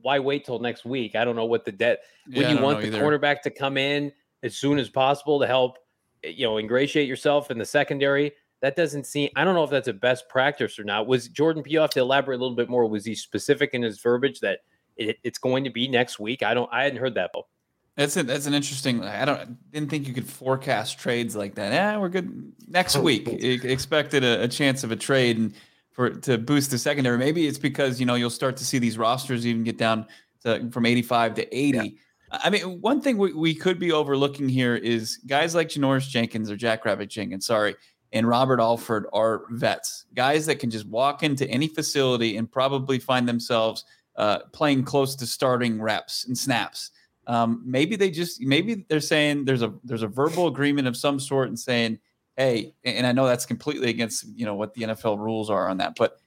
why 0.03 0.19
wait 0.19 0.45
till 0.45 0.59
next 0.59 0.85
week? 0.85 1.15
I 1.15 1.25
don't 1.25 1.35
know 1.35 1.45
what 1.45 1.65
the 1.65 1.71
debt. 1.71 2.01
Would 2.27 2.37
yeah, 2.37 2.51
you 2.51 2.61
want 2.61 2.81
the 2.81 2.87
either. 2.87 3.01
cornerback 3.01 3.41
to 3.41 3.49
come 3.49 3.77
in 3.77 4.11
as 4.43 4.55
soon 4.55 4.77
as 4.77 4.89
possible 4.89 5.39
to 5.39 5.47
help, 5.47 5.77
eh, 6.23 6.29
you 6.29 6.45
know, 6.45 6.57
ingratiate 6.57 7.07
yourself 7.07 7.49
in 7.49 7.57
the 7.57 7.65
secondary? 7.65 8.33
That 8.61 8.75
doesn't 8.75 9.05
seem. 9.07 9.29
I 9.35 9.43
don't 9.43 9.55
know 9.55 9.63
if 9.63 9.69
that's 9.69 9.87
a 9.87 9.93
best 9.93 10.29
practice 10.29 10.77
or 10.77 10.83
not. 10.83 11.07
Was 11.07 11.27
Jordan 11.27 11.63
P. 11.63 11.77
off 11.77 11.89
to 11.91 11.99
elaborate 11.99 12.37
a 12.37 12.41
little 12.41 12.55
bit 12.55 12.69
more? 12.69 12.87
Was 12.87 13.03
he 13.03 13.15
specific 13.15 13.71
in 13.73 13.81
his 13.81 13.99
verbiage 13.99 14.39
that 14.41 14.59
it, 14.95 15.17
it's 15.23 15.37
going 15.37 15.63
to 15.63 15.69
be 15.69 15.87
next 15.87 16.19
week? 16.19 16.43
I 16.43 16.53
don't. 16.53 16.69
I 16.71 16.83
hadn't 16.83 16.99
heard 16.99 17.15
that. 17.15 17.31
Though. 17.33 17.47
That's 17.95 18.17
it. 18.17 18.25
That's 18.25 18.47
an 18.47 18.53
interesting. 18.53 19.03
I 19.03 19.25
don't 19.25 19.71
didn't 19.71 19.89
think 19.89 20.07
you 20.07 20.13
could 20.13 20.27
forecast 20.27 20.99
trades 20.99 21.35
like 21.35 21.55
that. 21.55 21.71
Yeah, 21.71 21.97
we're 21.97 22.09
good 22.09 22.51
next 22.67 22.97
week. 22.97 23.27
Expected 23.27 24.23
a, 24.23 24.43
a 24.43 24.47
chance 24.47 24.83
of 24.83 24.91
a 24.91 24.95
trade 24.95 25.37
and 25.37 25.53
for 25.91 26.09
to 26.09 26.37
boost 26.39 26.71
the 26.71 26.77
secondary. 26.77 27.17
Maybe 27.17 27.47
it's 27.47 27.59
because 27.59 27.99
you 27.99 28.05
know 28.05 28.15
you'll 28.15 28.31
start 28.31 28.57
to 28.57 28.65
see 28.65 28.79
these 28.79 28.97
rosters 28.97 29.45
even 29.45 29.63
get 29.63 29.77
down 29.77 30.07
to, 30.43 30.69
from 30.71 30.85
85 30.85 31.35
to 31.35 31.55
80. 31.55 31.77
Yeah. 31.77 31.89
I 32.31 32.49
mean, 32.49 32.81
one 32.81 32.99
thing 32.99 33.19
we, 33.19 33.31
we 33.31 33.53
could 33.53 33.77
be 33.77 33.91
overlooking 33.91 34.49
here 34.49 34.75
is 34.75 35.17
guys 35.27 35.53
like 35.53 35.69
Janoris 35.69 36.09
Jenkins 36.09 36.49
or 36.49 36.55
Jack 36.55 36.83
Rabbit 36.83 37.09
Jenkins, 37.09 37.45
sorry, 37.45 37.75
and 38.11 38.27
Robert 38.27 38.59
Alford 38.59 39.05
are 39.13 39.43
vets, 39.51 40.05
guys 40.15 40.47
that 40.47 40.57
can 40.57 40.71
just 40.71 40.87
walk 40.87 41.21
into 41.21 41.47
any 41.47 41.67
facility 41.67 42.37
and 42.37 42.51
probably 42.51 42.97
find 42.97 43.29
themselves 43.29 43.85
uh, 44.15 44.39
playing 44.51 44.83
close 44.83 45.15
to 45.15 45.27
starting 45.27 45.79
reps 45.79 46.25
and 46.25 46.35
snaps. 46.35 46.89
Um, 47.25 47.61
maybe 47.65 47.95
they 47.95 48.11
just 48.11 48.41
maybe 48.41 48.85
they're 48.89 48.99
saying 48.99 49.45
there's 49.45 49.61
a 49.61 49.73
there's 49.83 50.03
a 50.03 50.07
verbal 50.07 50.47
agreement 50.47 50.87
of 50.87 50.97
some 50.97 51.19
sort 51.19 51.47
and 51.47 51.59
saying 51.59 51.99
hey, 52.37 52.73
and 52.83 53.05
I 53.05 53.11
know 53.11 53.27
that's 53.27 53.45
completely 53.45 53.89
against 53.89 54.25
you 54.35 54.45
know 54.45 54.55
what 54.55 54.73
the 54.73 54.83
NFL 54.83 55.19
rules 55.19 55.49
are 55.49 55.69
on 55.69 55.77
that, 55.77 55.95
but 55.97 56.19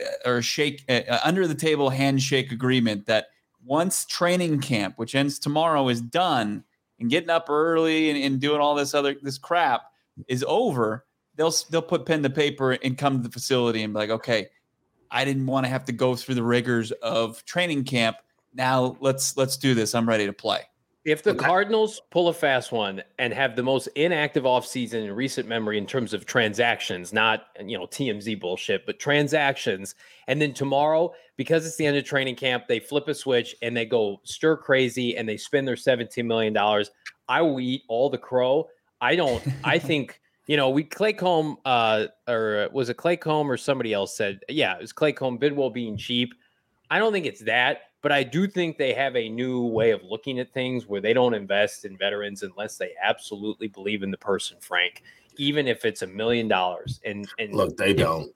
uh, 0.00 0.28
or 0.28 0.42
shake 0.42 0.84
uh, 0.88 1.18
under 1.24 1.46
the 1.46 1.54
table 1.54 1.90
handshake 1.90 2.52
agreement 2.52 3.06
that 3.06 3.28
once 3.64 4.04
training 4.04 4.60
camp, 4.60 4.98
which 4.98 5.14
ends 5.14 5.38
tomorrow, 5.38 5.88
is 5.88 6.00
done 6.00 6.64
and 7.00 7.10
getting 7.10 7.30
up 7.30 7.48
early 7.48 8.10
and, 8.10 8.22
and 8.22 8.40
doing 8.40 8.60
all 8.60 8.74
this 8.74 8.94
other 8.94 9.14
this 9.22 9.38
crap 9.38 9.82
is 10.28 10.44
over, 10.46 11.04
they'll 11.36 11.54
they'll 11.70 11.82
put 11.82 12.06
pen 12.06 12.22
to 12.22 12.30
paper 12.30 12.72
and 12.72 12.98
come 12.98 13.16
to 13.16 13.28
the 13.28 13.32
facility 13.32 13.82
and 13.82 13.92
be 13.92 13.98
like, 13.98 14.10
okay, 14.10 14.48
I 15.10 15.24
didn't 15.24 15.46
want 15.46 15.64
to 15.64 15.70
have 15.70 15.84
to 15.86 15.92
go 15.92 16.16
through 16.16 16.34
the 16.34 16.42
rigors 16.42 16.90
of 16.92 17.44
training 17.44 17.84
camp. 17.84 18.16
Now 18.54 18.96
let's 19.00 19.36
let's 19.36 19.56
do 19.56 19.74
this. 19.74 19.94
I'm 19.94 20.08
ready 20.08 20.26
to 20.26 20.32
play. 20.32 20.60
If 21.04 21.22
the 21.22 21.34
Cardinals 21.34 22.00
pull 22.10 22.28
a 22.28 22.32
fast 22.32 22.72
one 22.72 23.02
and 23.18 23.34
have 23.34 23.56
the 23.56 23.62
most 23.62 23.88
inactive 23.88 24.44
offseason 24.44 25.04
in 25.04 25.12
recent 25.12 25.46
memory 25.46 25.76
in 25.76 25.84
terms 25.84 26.14
of 26.14 26.24
transactions, 26.24 27.12
not 27.12 27.48
you 27.62 27.76
know 27.76 27.86
TMZ 27.86 28.40
bullshit, 28.40 28.86
but 28.86 28.98
transactions, 28.98 29.94
and 30.28 30.40
then 30.40 30.54
tomorrow, 30.54 31.12
because 31.36 31.66
it's 31.66 31.76
the 31.76 31.86
end 31.86 31.96
of 31.96 32.04
training 32.04 32.36
camp, 32.36 32.64
they 32.68 32.80
flip 32.80 33.08
a 33.08 33.14
switch 33.14 33.54
and 33.62 33.76
they 33.76 33.84
go 33.84 34.20
stir 34.24 34.56
crazy 34.56 35.16
and 35.16 35.28
they 35.28 35.36
spend 35.36 35.66
their 35.66 35.74
$17 35.74 36.24
million. 36.24 36.56
I 37.28 37.42
will 37.42 37.60
eat 37.60 37.82
all 37.88 38.10
the 38.10 38.18
crow. 38.18 38.68
I 39.00 39.16
don't, 39.16 39.42
I 39.62 39.78
think, 39.80 40.20
you 40.46 40.56
know, 40.56 40.70
we 40.70 40.84
Claycomb, 40.84 41.56
uh, 41.64 42.06
or 42.28 42.68
was 42.72 42.88
it 42.88 42.96
Claycomb 42.96 43.46
or 43.46 43.56
somebody 43.56 43.92
else 43.92 44.16
said, 44.16 44.40
yeah, 44.48 44.74
it 44.74 44.80
was 44.80 44.92
Claycomb 44.92 45.38
Bidwell 45.38 45.70
being 45.70 45.96
cheap. 45.96 46.34
I 46.90 46.98
don't 46.98 47.12
think 47.12 47.26
it's 47.26 47.42
that. 47.42 47.78
But 48.04 48.12
I 48.12 48.22
do 48.22 48.46
think 48.46 48.76
they 48.76 48.92
have 48.92 49.16
a 49.16 49.30
new 49.30 49.64
way 49.64 49.90
of 49.90 50.02
looking 50.04 50.38
at 50.38 50.52
things 50.52 50.86
where 50.86 51.00
they 51.00 51.14
don't 51.14 51.32
invest 51.32 51.86
in 51.86 51.96
veterans 51.96 52.42
unless 52.42 52.76
they 52.76 52.90
absolutely 53.02 53.68
believe 53.68 54.02
in 54.02 54.10
the 54.10 54.18
person, 54.18 54.58
Frank, 54.60 55.02
even 55.38 55.66
if 55.66 55.86
it's 55.86 56.02
a 56.02 56.06
million 56.06 56.46
dollars. 56.46 57.00
And 57.06 57.26
and 57.38 57.54
look, 57.54 57.78
they 57.78 57.94
don't. 57.94 58.30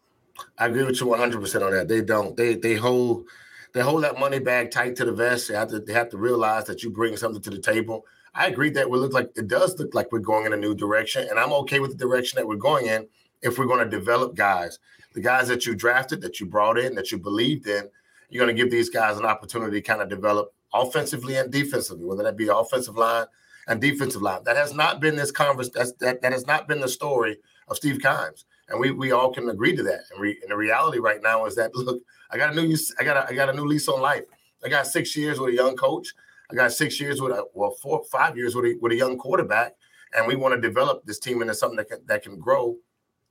I 0.57 0.69
agree 0.69 0.85
with 0.85 0.99
you 0.99 1.09
100 1.09 1.39
percent 1.39 1.65
on 1.65 1.73
that. 1.73 1.87
They 1.87 2.01
don't. 2.01 2.35
They 2.35 2.55
they 2.55 2.77
hold 2.77 3.27
they 3.75 3.83
hold 3.83 4.05
that 4.05 4.19
money 4.19 4.39
bag 4.39 4.71
tight 4.71 4.97
to 4.97 5.05
the 5.05 5.13
vest. 5.13 5.49
They 5.49 5.55
have 5.55 5.69
to 5.69 5.81
they 5.81 5.93
have 5.93 6.09
to 6.13 6.17
realize 6.17 6.65
that 6.65 6.83
you 6.83 6.89
bring 6.89 7.15
something 7.19 7.43
to 7.43 7.51
the 7.51 7.59
table. 7.59 8.07
I 8.35 8.47
agree 8.47 8.71
that 8.71 8.89
we 8.89 8.99
look 8.99 9.13
like 9.13 9.33
it 9.37 9.49
does 9.49 9.79
look 9.79 9.93
like 9.95 10.11
we're 10.13 10.21
going 10.21 10.47
in 10.47 10.55
a 10.55 10.57
new 10.57 10.75
direction, 10.75 11.27
and 11.29 11.39
I'm 11.39 11.53
okay 11.53 11.79
with 11.79 11.91
the 11.91 11.99
direction 11.99 12.39
that 12.39 12.49
we're 12.49 12.57
going 12.57 12.87
in 12.87 13.07
if 13.43 13.59
we're 13.59 13.67
going 13.67 13.85
to 13.85 13.91
develop 13.91 14.35
guys, 14.35 14.79
the 15.13 15.21
guys 15.21 15.47
that 15.49 15.67
you 15.67 15.75
drafted, 15.75 16.23
that 16.23 16.41
you 16.41 16.47
brought 16.47 16.79
in, 16.79 16.95
that 16.95 17.13
you 17.13 17.19
believed 17.19 17.67
in 17.67 17.91
you're 18.29 18.45
going 18.45 18.55
to 18.55 18.63
give 18.63 18.71
these 18.71 18.91
guys 18.91 19.19
an 19.19 19.25
opportunity 19.25 19.81
to 19.81 19.87
kind 19.87 20.03
of 20.03 20.09
develop 20.09 20.53
offensively 20.73 21.37
and 21.37 21.51
defensively, 21.51 22.05
whether 22.05 22.23
that 22.23 22.37
be 22.37 22.49
offensive 22.49 22.97
line 22.97 23.27
and 23.67 23.81
defensive 23.81 24.23
line. 24.23 24.43
That 24.45 24.57
has 24.57 24.75
not 24.75 25.01
been 25.01 25.17
this 25.17 25.31
converse. 25.31 25.71
That 25.71 26.21
that 26.23 26.33
has 26.33 26.47
not 26.47 26.69
been 26.69 26.81
the 26.81 26.89
story 26.89 27.39
of 27.69 27.77
Steve 27.77 28.01
Keim, 28.01 28.33
and 28.69 28.81
we 28.81 28.91
we 28.91 29.13
all 29.13 29.33
can 29.33 29.49
agree 29.49 29.75
to 29.77 29.83
that. 29.85 30.01
And, 30.11 30.21
re, 30.21 30.39
and 30.43 30.51
the 30.51 30.57
reality 30.57 30.99
right 30.99 31.23
now 31.23 31.47
is 31.47 31.55
that 31.57 31.75
look, 31.75 32.03
I 32.31 32.37
got 32.37 32.53
a 32.53 32.55
new 32.55 32.77
I 32.99 33.05
got 33.05 33.17
a, 33.17 33.29
I 33.29 33.35
got 33.35 33.49
a 33.49 33.53
new 33.53 33.67
lease 33.67 33.89
on 33.89 34.01
life. 34.01 34.25
I 34.65 34.69
got 34.69 34.87
six 34.87 35.17
years 35.17 35.39
with 35.39 35.51
a 35.51 35.57
young 35.57 35.77
coach. 35.77 36.15
I 36.51 36.55
got 36.55 36.73
six 36.73 37.01
years 37.01 37.21
with 37.21 37.33
a 37.33 37.45
well 37.55 37.77
four 37.83 38.03
five 38.11 38.37
years 38.37 38.55
with 38.55 38.65
a, 38.65 38.79
with 38.81 38.93
a 38.93 38.97
young 38.97 39.17
quarterback, 39.19 39.75
and 40.15 40.27
we 40.27 40.37
want 40.37 40.55
to 40.55 40.61
develop 40.61 41.05
this 41.05 41.19
team 41.19 41.41
into 41.43 41.55
something 41.55 41.77
that 41.77 41.89
can 41.89 42.01
that 42.07 42.23
can 42.23 42.39
grow. 42.39 42.77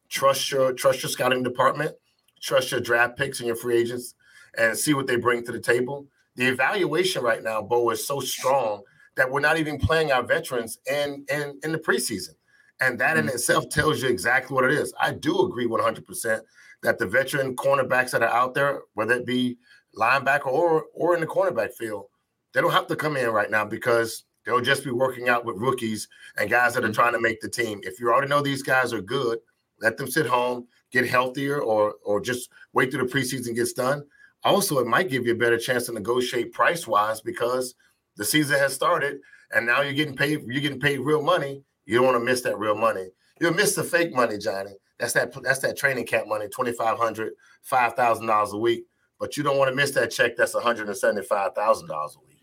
Trust 0.10 0.52
your 0.52 0.74
trust 0.74 1.04
your 1.04 1.10
scouting 1.10 1.44
department. 1.44 1.96
Trust 2.40 2.72
your 2.72 2.80
draft 2.80 3.18
picks 3.18 3.40
and 3.40 3.48
your 3.48 3.56
free 3.56 3.78
agents 3.78 4.14
and 4.58 4.78
see 4.78 4.94
what 4.94 5.08
they 5.08 5.16
bring 5.16 5.44
to 5.46 5.52
the 5.52 5.60
table. 5.60 6.08
The 6.36 6.48
evaluation 6.48 7.24
right 7.24 7.42
now, 7.42 7.62
Bo, 7.62 7.90
is 7.92 8.06
so 8.06 8.20
strong 8.20 8.84
that 9.16 9.30
we're 9.30 9.40
not 9.40 9.58
even 9.58 9.80
playing 9.80 10.12
our 10.12 10.24
veterans 10.24 10.80
in 10.90 11.26
in, 11.30 11.60
in 11.64 11.72
the 11.72 11.80
preseason. 11.80 12.36
And 12.80 13.00
that 13.00 13.18
mm-hmm. 13.18 13.30
in 13.30 13.34
itself 13.34 13.70
tells 13.70 14.02
you 14.02 14.10
exactly 14.10 14.54
what 14.54 14.66
it 14.66 14.72
is. 14.72 14.94
I 15.00 15.14
do 15.14 15.42
agree 15.42 15.68
100% 15.68 16.42
that 16.84 17.00
the 17.00 17.08
veteran 17.08 17.56
cornerbacks 17.56 18.12
that 18.12 18.22
are 18.22 18.30
out 18.30 18.54
there, 18.54 18.82
whether 18.94 19.14
it 19.14 19.26
be 19.26 19.58
linebacker 19.98 20.48
or 20.48 20.86
or 20.94 21.16
in 21.16 21.22
the 21.22 21.28
cornerback 21.28 21.74
field, 21.74 22.06
they 22.54 22.62
don't 22.62 22.72
have 22.72 22.88
to 22.88 22.96
come 22.96 23.18
in 23.18 23.30
right 23.30 23.50
now 23.50 23.66
because 23.66 24.26
they'll 24.46 24.62
just 24.62 24.84
be 24.84 24.92
working 24.92 25.28
out 25.28 25.44
with 25.44 25.58
rookies 25.58 26.08
and 26.38 26.50
guys 26.50 26.74
that 26.74 26.84
are 26.84 26.88
mm-hmm. 26.88 26.94
trying 26.94 27.14
to 27.14 27.20
make 27.20 27.42
the 27.42 27.50
team. 27.50 27.80
If 27.84 28.00
you 28.00 28.10
already 28.10 28.30
know 28.30 28.42
these 28.42 28.64
guys 28.64 28.94
are 28.94 29.02
good, 29.02 29.40
let 29.82 29.98
them 29.98 30.10
sit 30.10 30.26
home, 30.26 30.68
get 30.92 31.08
healthier, 31.08 31.62
or 31.62 31.96
or 32.04 32.22
just 32.22 32.50
wait 32.74 32.92
till 32.92 33.04
the 33.04 33.12
preseason 33.12 33.56
gets 33.56 33.74
done. 33.74 34.04
Also, 34.48 34.80
it 34.80 34.88
might 34.88 35.10
give 35.10 35.26
you 35.26 35.34
a 35.34 35.38
better 35.38 35.58
chance 35.58 35.86
to 35.88 35.92
negotiate 35.92 36.54
price 36.54 36.88
wise 36.88 37.20
because 37.22 37.76
the 38.16 38.24
season 38.24 38.58
has 38.58 38.74
started 38.74 39.20
and 39.52 39.66
now 39.66 39.82
you're 39.82 39.94
getting 39.94 40.16
paid. 40.16 40.42
You're 40.48 40.62
getting 40.62 40.80
paid 40.80 41.00
real 41.00 41.22
money. 41.22 41.64
You 41.86 41.96
don't 41.96 42.06
want 42.06 42.18
to 42.18 42.24
miss 42.24 42.42
that 42.42 42.58
real 42.58 42.76
money. 42.76 43.08
You'll 43.40 43.54
miss 43.54 43.76
the 43.76 43.84
fake 43.84 44.14
money, 44.14 44.38
Johnny. 44.38 44.72
That's 45.00 45.14
that 45.14 45.34
that's 45.44 45.60
that 45.60 45.78
training 45.78 46.06
camp 46.06 46.28
money, 46.28 46.48
$2,500, 46.48 47.30
$5,000 47.70 48.52
a 48.52 48.58
week. 48.58 48.86
But 49.20 49.36
you 49.36 49.44
don't 49.44 49.58
want 49.58 49.70
to 49.70 49.76
miss 49.76 49.92
that 49.92 50.12
check 50.12 50.36
that's 50.36 50.54
$175,000 50.54 51.90
a 51.90 52.20
week. 52.28 52.38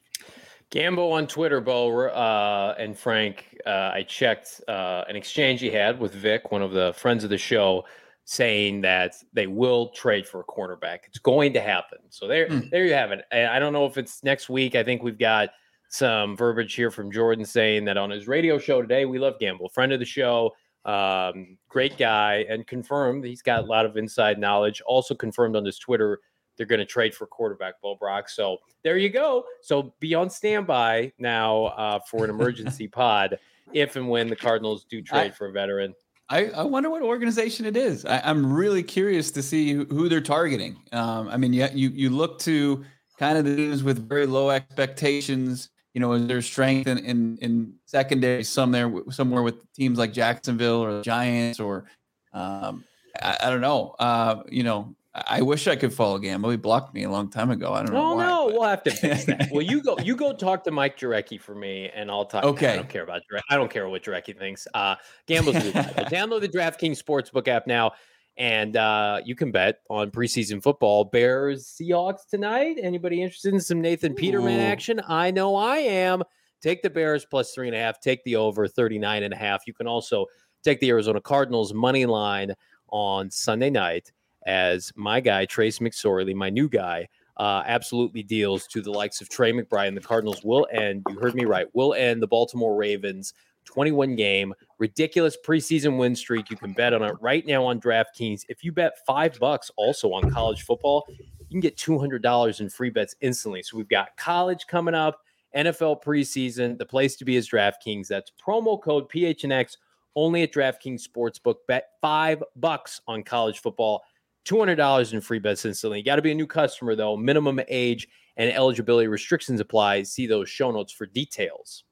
Gambo 0.71 1.13
on 1.13 1.27
Twitter, 1.27 1.61
Bo 1.61 2.09
uh, 2.09 2.75
and 2.79 2.99
Frank. 2.99 3.59
Uh, 3.65 3.93
I 3.95 4.05
checked 4.07 4.61
uh, 4.67 5.05
an 5.09 5.15
exchange 5.15 5.61
he 5.61 5.71
had 5.71 6.01
with 6.01 6.15
Vic, 6.15 6.51
one 6.51 6.63
of 6.63 6.73
the 6.73 6.93
friends 6.97 7.23
of 7.23 7.31
the 7.31 7.39
show, 7.39 7.85
saying 8.25 8.81
that 8.81 9.17
they 9.33 9.47
will 9.47 9.89
trade 9.91 10.27
for 10.27 10.41
a 10.41 10.45
cornerback. 10.45 11.01
It's 11.07 11.19
going 11.19 11.53
to 11.53 11.61
happen. 11.61 11.99
So 12.09 12.27
there, 12.27 12.49
mm. 12.49 12.71
there 12.71 12.87
you 12.87 12.95
have 12.95 13.13
it. 13.13 13.25
I 13.33 13.59
don't 13.59 13.73
know 13.73 13.87
if 13.87 13.99
it's 13.99 14.23
next 14.25 14.49
week. 14.49 14.75
I 14.75 14.83
think 14.83 15.03
we've 15.03 15.19
got 15.19 15.51
some 15.89 16.37
verbiage 16.37 16.75
here 16.75 16.91
from 16.91 17.11
Jordan 17.11 17.45
saying 17.45 17.85
that 17.85 17.97
on 17.97 18.11
his 18.11 18.27
radio 18.27 18.59
show 18.59 18.81
today, 18.81 19.05
we 19.05 19.19
love 19.19 19.39
Gamble, 19.39 19.69
friend 19.69 19.93
of 19.93 20.01
the 20.01 20.07
show, 20.07 20.53
um, 20.85 21.59
great 21.69 21.99
guy, 21.99 22.47
and 22.49 22.67
confirmed 22.67 23.25
he's 23.25 23.43
got 23.43 23.63
a 23.63 23.67
lot 23.67 23.85
of 23.85 23.97
inside 23.97 24.39
knowledge. 24.39 24.81
Also 24.87 25.15
confirmed 25.15 25.55
on 25.55 25.65
his 25.65 25.79
Twitter 25.79 26.21
they're 26.57 26.67
going 26.67 26.81
to 26.81 26.87
trade 26.87 27.15
for 27.15 27.27
quarterback 27.27 27.81
Bo 27.83 27.97
Brock. 27.97 28.29
So 28.29 28.59
there 28.83 28.97
you 28.97 29.09
go. 29.09 29.45
So 29.63 29.95
be 30.01 30.15
on 30.15 30.31
standby 30.31 31.13
now 31.19 31.65
uh, 31.67 31.99
for 32.09 32.25
an 32.25 32.31
emergency 32.31 32.89
pod 32.93 33.39
if 33.73 33.97
and 33.97 34.09
when 34.09 34.29
the 34.29 34.37
Cardinals 34.37 34.85
do 34.85 35.03
trade 35.03 35.33
I, 35.33 35.35
for 35.35 35.47
a 35.47 35.53
veteran. 35.53 35.95
I, 36.29 36.47
I 36.47 36.63
wonder 36.63 36.89
what 36.89 37.03
organization 37.03 37.67
it 37.67 37.77
is. 37.77 38.05
I, 38.05 38.31
am 38.31 38.51
really 38.51 38.83
curious 38.83 39.31
to 39.33 39.43
see 39.43 39.75
who 39.75 40.09
they're 40.09 40.21
targeting. 40.21 40.77
Um, 40.93 41.29
I 41.29 41.37
mean, 41.37 41.53
you, 41.53 41.69
you 41.75 41.91
you 41.91 42.11
look 42.11 42.39
to 42.41 42.85
kind 43.19 43.37
of 43.37 43.45
the 43.45 43.55
teams 43.55 43.83
with 43.83 44.09
very 44.09 44.27
low 44.27 44.51
expectations. 44.51 45.71
You 45.93 46.01
know, 46.01 46.13
is 46.13 46.27
there 46.27 46.43
strength 46.43 46.89
in, 46.89 46.99
in, 46.99 47.39
in 47.39 47.75
secondary 47.87 48.43
some 48.43 48.73
there 48.73 48.93
somewhere 49.11 49.43
with 49.43 49.71
teams 49.75 49.99
like 49.99 50.13
Jacksonville 50.13 50.83
or 50.83 51.03
Giants 51.03 51.61
or 51.61 51.85
um, 52.33 52.85
I, 53.23 53.37
I, 53.45 53.51
don't 53.51 53.61
know. 53.61 53.95
Uh, 53.99 54.43
you 54.49 54.65
know, 54.65 54.97
I 55.15 55.43
wish 55.43 55.69
I 55.69 55.77
could 55.77 55.93
follow 55.93 56.19
Gamble. 56.19 56.51
He 56.51 56.57
blocked 56.57 56.93
me 56.93 57.05
a 57.05 57.11
long 57.11 57.31
time 57.31 57.51
ago. 57.51 57.73
I 57.73 57.85
don't 57.85 57.95
know. 57.95 58.13
Oh 58.13 58.19
no, 58.19 58.47
but... 58.47 58.55
we'll 58.55 58.69
have 58.69 58.83
to 58.83 58.91
fix 58.91 59.25
that. 59.27 59.49
well, 59.53 59.63
you 59.63 59.81
go, 59.81 59.97
you 60.03 60.17
go 60.17 60.33
talk 60.33 60.65
to 60.65 60.73
Mike 60.73 60.99
Jurecki 60.99 61.41
for 61.41 61.55
me, 61.55 61.89
and 61.95 62.11
I'll 62.11 62.25
talk. 62.25 62.43
Okay. 62.43 62.73
I 62.73 62.77
don't 62.77 62.89
care 62.89 63.05
about 63.05 63.23
Jurecki. 63.23 63.43
I 63.49 63.57
don't 63.57 63.71
care 63.71 63.89
what 63.89 64.03
Jurecki 64.03 64.37
thinks. 64.37 64.67
Uh, 64.75 64.97
Gamble's 65.27 65.63
good. 65.63 65.75
download 65.75 66.41
the 66.41 66.49
DraftKings 66.49 67.01
Sportsbook 67.01 67.47
app 67.47 67.69
now, 67.69 67.93
and 68.37 68.77
uh, 68.77 69.21
you 69.25 69.37
can 69.37 69.53
bet 69.53 69.79
on 69.89 70.11
preseason 70.11 70.61
football. 70.61 71.05
Bears 71.05 71.65
Seahawks 71.81 72.27
tonight. 72.29 72.79
Anybody 72.83 73.23
interested 73.23 73.55
in 73.55 73.61
some 73.61 73.81
Nathan 73.81 74.15
Peterman 74.15 74.59
Ooh. 74.59 74.63
action? 74.63 75.01
I 75.07 75.31
know 75.31 75.55
I 75.55 75.77
am. 75.77 76.25
Take 76.61 76.83
the 76.83 76.91
Bears 76.91 77.25
plus 77.25 77.53
three 77.53 77.69
and 77.69 77.77
a 77.77 77.79
half. 77.79 78.01
Take 78.01 78.25
the 78.25 78.35
over 78.35 78.67
39 78.67 79.23
and 79.23 79.33
a 79.33 79.37
half. 79.37 79.65
You 79.67 79.75
can 79.75 79.87
also 79.87 80.27
take 80.65 80.81
the 80.81 80.91
Arizona 80.91 81.21
Cardinals 81.21 81.73
money 81.73 82.05
line 82.05 82.53
on 82.89 83.31
Sunday 83.31 83.71
night 83.71 84.11
as 84.47 84.93
my 84.97 85.21
guy, 85.21 85.45
Trace 85.47 85.79
McSorley, 85.79 86.35
my 86.35 86.51
new 86.51 86.69
guy, 86.69 87.09
uh, 87.37 87.63
absolutely 87.67 88.23
deals 88.23 88.67
to 88.69 88.81
the 88.81 88.91
likes 88.91 89.21
of 89.21 89.29
Trey 89.29 89.53
McBride. 89.53 89.95
The 89.95 90.01
Cardinals 90.01 90.45
will 90.45 90.67
end, 90.73 91.05
you 91.09 91.19
heard 91.19 91.35
me 91.35 91.45
right, 91.45 91.67
will 91.75 91.95
end 91.95 92.23
the 92.23 92.27
Baltimore 92.27 92.77
Ravens 92.77 93.35
21 93.65 94.15
game, 94.15 94.55
ridiculous 94.79 95.37
preseason 95.45 95.99
win 95.99 96.15
streak. 96.15 96.51
You 96.51 96.57
can 96.57 96.73
bet 96.73 96.93
on 96.93 97.03
it 97.03 97.17
right 97.21 97.45
now 97.47 97.65
on 97.65 97.81
DraftKings. 97.81 98.43
If 98.49 98.63
you 98.63 98.73
bet 98.73 99.05
five 99.07 99.39
bucks 99.39 99.71
also 99.77 100.13
on 100.13 100.31
college 100.31 100.63
football, 100.63 101.05
you 101.09 101.47
can 101.51 101.61
get 101.61 101.77
$200 101.77 102.61
in 102.61 102.69
free 102.69 102.91
bets 102.91 103.15
instantly. 103.21 103.63
So 103.63 103.77
we've 103.77 103.89
got 103.89 104.17
college 104.17 104.67
coming 104.67 104.95
up, 104.95 105.21
NFL 105.57 106.03
preseason. 106.03 106.79
The 106.79 106.87
place 106.87 107.17
to 107.17 107.25
be 107.25 107.37
is 107.37 107.49
DraftKings. 107.49 108.09
That's 108.09 108.31
promo 108.45 108.81
code 108.81 109.11
PHNX 109.11 109.77
only 110.17 110.43
at 110.43 110.53
DraftKings 110.53 111.03
Sportsbook. 111.09 111.57
Bet 111.67 111.89
five 112.01 112.43
bucks 112.57 113.01
on 113.07 113.23
college 113.23 113.61
football 113.61 114.03
$200 114.45 115.13
in 115.13 115.21
free 115.21 115.39
bets 115.39 115.65
instantly. 115.65 115.99
You 115.99 116.05
got 116.05 116.17
to 116.17 116.23
be 116.23 116.33
a 116.33 116.35
new 116.35 116.47
customer, 116.47 116.95
though. 116.95 117.17
Minimum 117.17 117.61
age 117.69 118.09
and 118.37 118.51
eligibility 118.51 119.09
restrictions 119.09 119.61
apply. 119.61 120.03
See 120.03 120.27
those 120.27 120.49
show 120.49 120.71
notes 120.71 120.93
for 120.93 121.07
details. 121.07 121.85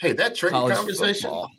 Hey, 0.00 0.12
that 0.12 0.34
trade 0.34 0.50
College 0.50 0.76
conversation. 0.76 1.30
Football. 1.30 1.50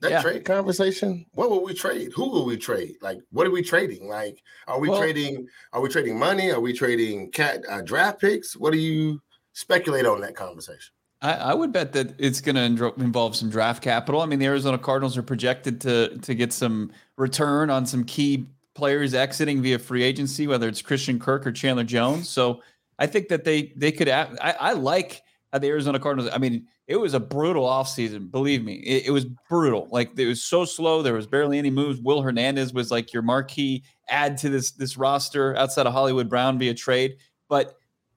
That 0.00 0.10
yeah. 0.10 0.22
trade 0.22 0.44
conversation. 0.44 1.24
What 1.32 1.48
will 1.48 1.64
we 1.64 1.72
trade? 1.72 2.12
Who 2.14 2.28
will 2.28 2.44
we 2.44 2.56
trade? 2.56 2.96
Like, 3.00 3.18
what 3.30 3.46
are 3.46 3.50
we 3.50 3.62
trading? 3.62 4.08
Like, 4.08 4.42
are 4.66 4.78
we 4.78 4.90
well, 4.90 4.98
trading? 4.98 5.46
Are 5.72 5.80
we 5.80 5.88
trading 5.88 6.18
money? 6.18 6.50
Are 6.50 6.60
we 6.60 6.74
trading 6.74 7.30
cat 7.30 7.64
uh, 7.68 7.80
draft 7.80 8.20
picks? 8.20 8.56
What 8.56 8.72
do 8.72 8.78
you 8.78 9.22
speculate 9.54 10.04
on 10.04 10.20
that 10.20 10.34
conversation? 10.34 10.92
I, 11.22 11.32
I 11.32 11.54
would 11.54 11.72
bet 11.72 11.92
that 11.94 12.14
it's 12.18 12.42
going 12.42 12.56
to 12.56 12.92
involve 13.00 13.36
some 13.36 13.48
draft 13.48 13.82
capital. 13.82 14.20
I 14.20 14.26
mean, 14.26 14.38
the 14.38 14.46
Arizona 14.46 14.76
Cardinals 14.76 15.16
are 15.16 15.22
projected 15.22 15.80
to 15.82 16.18
to 16.18 16.34
get 16.34 16.52
some 16.52 16.92
return 17.16 17.70
on 17.70 17.86
some 17.86 18.04
key 18.04 18.46
players 18.76 19.14
exiting 19.14 19.62
via 19.62 19.78
free 19.78 20.02
agency, 20.02 20.46
whether 20.46 20.68
it's 20.68 20.82
Christian 20.82 21.18
Kirk 21.18 21.46
or 21.46 21.52
Chandler 21.52 21.84
Jones. 21.84 22.28
So 22.28 22.62
I 22.98 23.06
think 23.06 23.28
that 23.28 23.44
they 23.44 23.72
they 23.76 23.90
could. 23.90 24.08
I, 24.08 24.28
I 24.40 24.72
like 24.74 25.22
the 25.52 25.66
Arizona 25.68 25.98
Cardinals. 25.98 26.30
I 26.32 26.38
mean, 26.38 26.66
it 26.86 26.96
was 26.96 27.14
a 27.14 27.20
brutal 27.20 27.64
offseason. 27.64 28.30
Believe 28.30 28.64
me, 28.64 28.74
it, 28.74 29.06
it, 29.06 29.10
was 29.10 29.24
brutal. 29.24 29.88
Like 29.90 30.18
it 30.18 30.26
was 30.26 30.44
so 30.44 30.64
slow. 30.64 31.02
There 31.02 31.14
was 31.14 31.26
barely 31.26 31.58
any 31.58 31.70
moves. 31.70 32.00
Will 32.00 32.22
Hernandez 32.22 32.72
was 32.72 32.90
like 32.90 33.12
your 33.12 33.22
marquee 33.22 33.82
add 34.08 34.36
to 34.38 34.48
this 34.48 34.70
this 34.72 34.96
roster 34.96 35.56
outside 35.56 35.86
of 35.86 35.92
Hollywood 35.92 36.28
Brown 36.28 36.58
via 36.58 36.74
trade. 36.74 37.16
But 37.48 37.74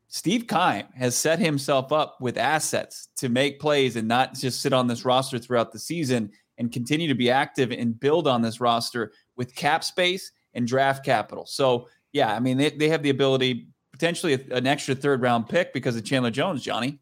Steve 0.08 0.48
Keim 0.48 0.86
has 0.96 1.16
set 1.16 1.40
himself 1.40 1.92
up 1.92 2.18
with 2.20 2.38
assets 2.38 3.10
to 3.18 3.30
make 3.30 3.60
plays 3.60 3.96
and 3.96 4.08
not 4.08 4.34
just 4.34 4.62
sit 4.62 4.74
on 4.74 4.88
this 4.88 5.06
roster 5.06 5.40
throughout 5.40 5.72
the 5.72 5.80
season 5.80 6.32
and 6.58 6.72
continue 6.72 7.08
to 7.08 7.16
be 7.16 7.30
active 7.30 7.72
and 7.72 8.00
build 8.00 8.28
on 8.28 8.42
this 8.42 8.60
roster 8.60 9.12
with 9.38 9.56
cap 9.56 9.84
space 9.84 10.32
and 10.54 10.68
draft 10.68 11.06
capital. 11.06 11.46
So, 11.46 11.88
yeah, 12.12 12.34
I 12.34 12.40
mean, 12.40 12.58
they, 12.58 12.70
they 12.72 12.90
have 12.90 13.04
the 13.04 13.10
ability 13.10 13.68
potentially 13.92 14.34
an 14.52 14.66
extra 14.66 14.96
third 14.96 15.22
round 15.22 15.50
pick 15.50 15.74
because 15.74 15.96
of 15.96 16.06
Chandler 16.06 16.32
Jones, 16.32 16.64
Johnny. 16.64 17.00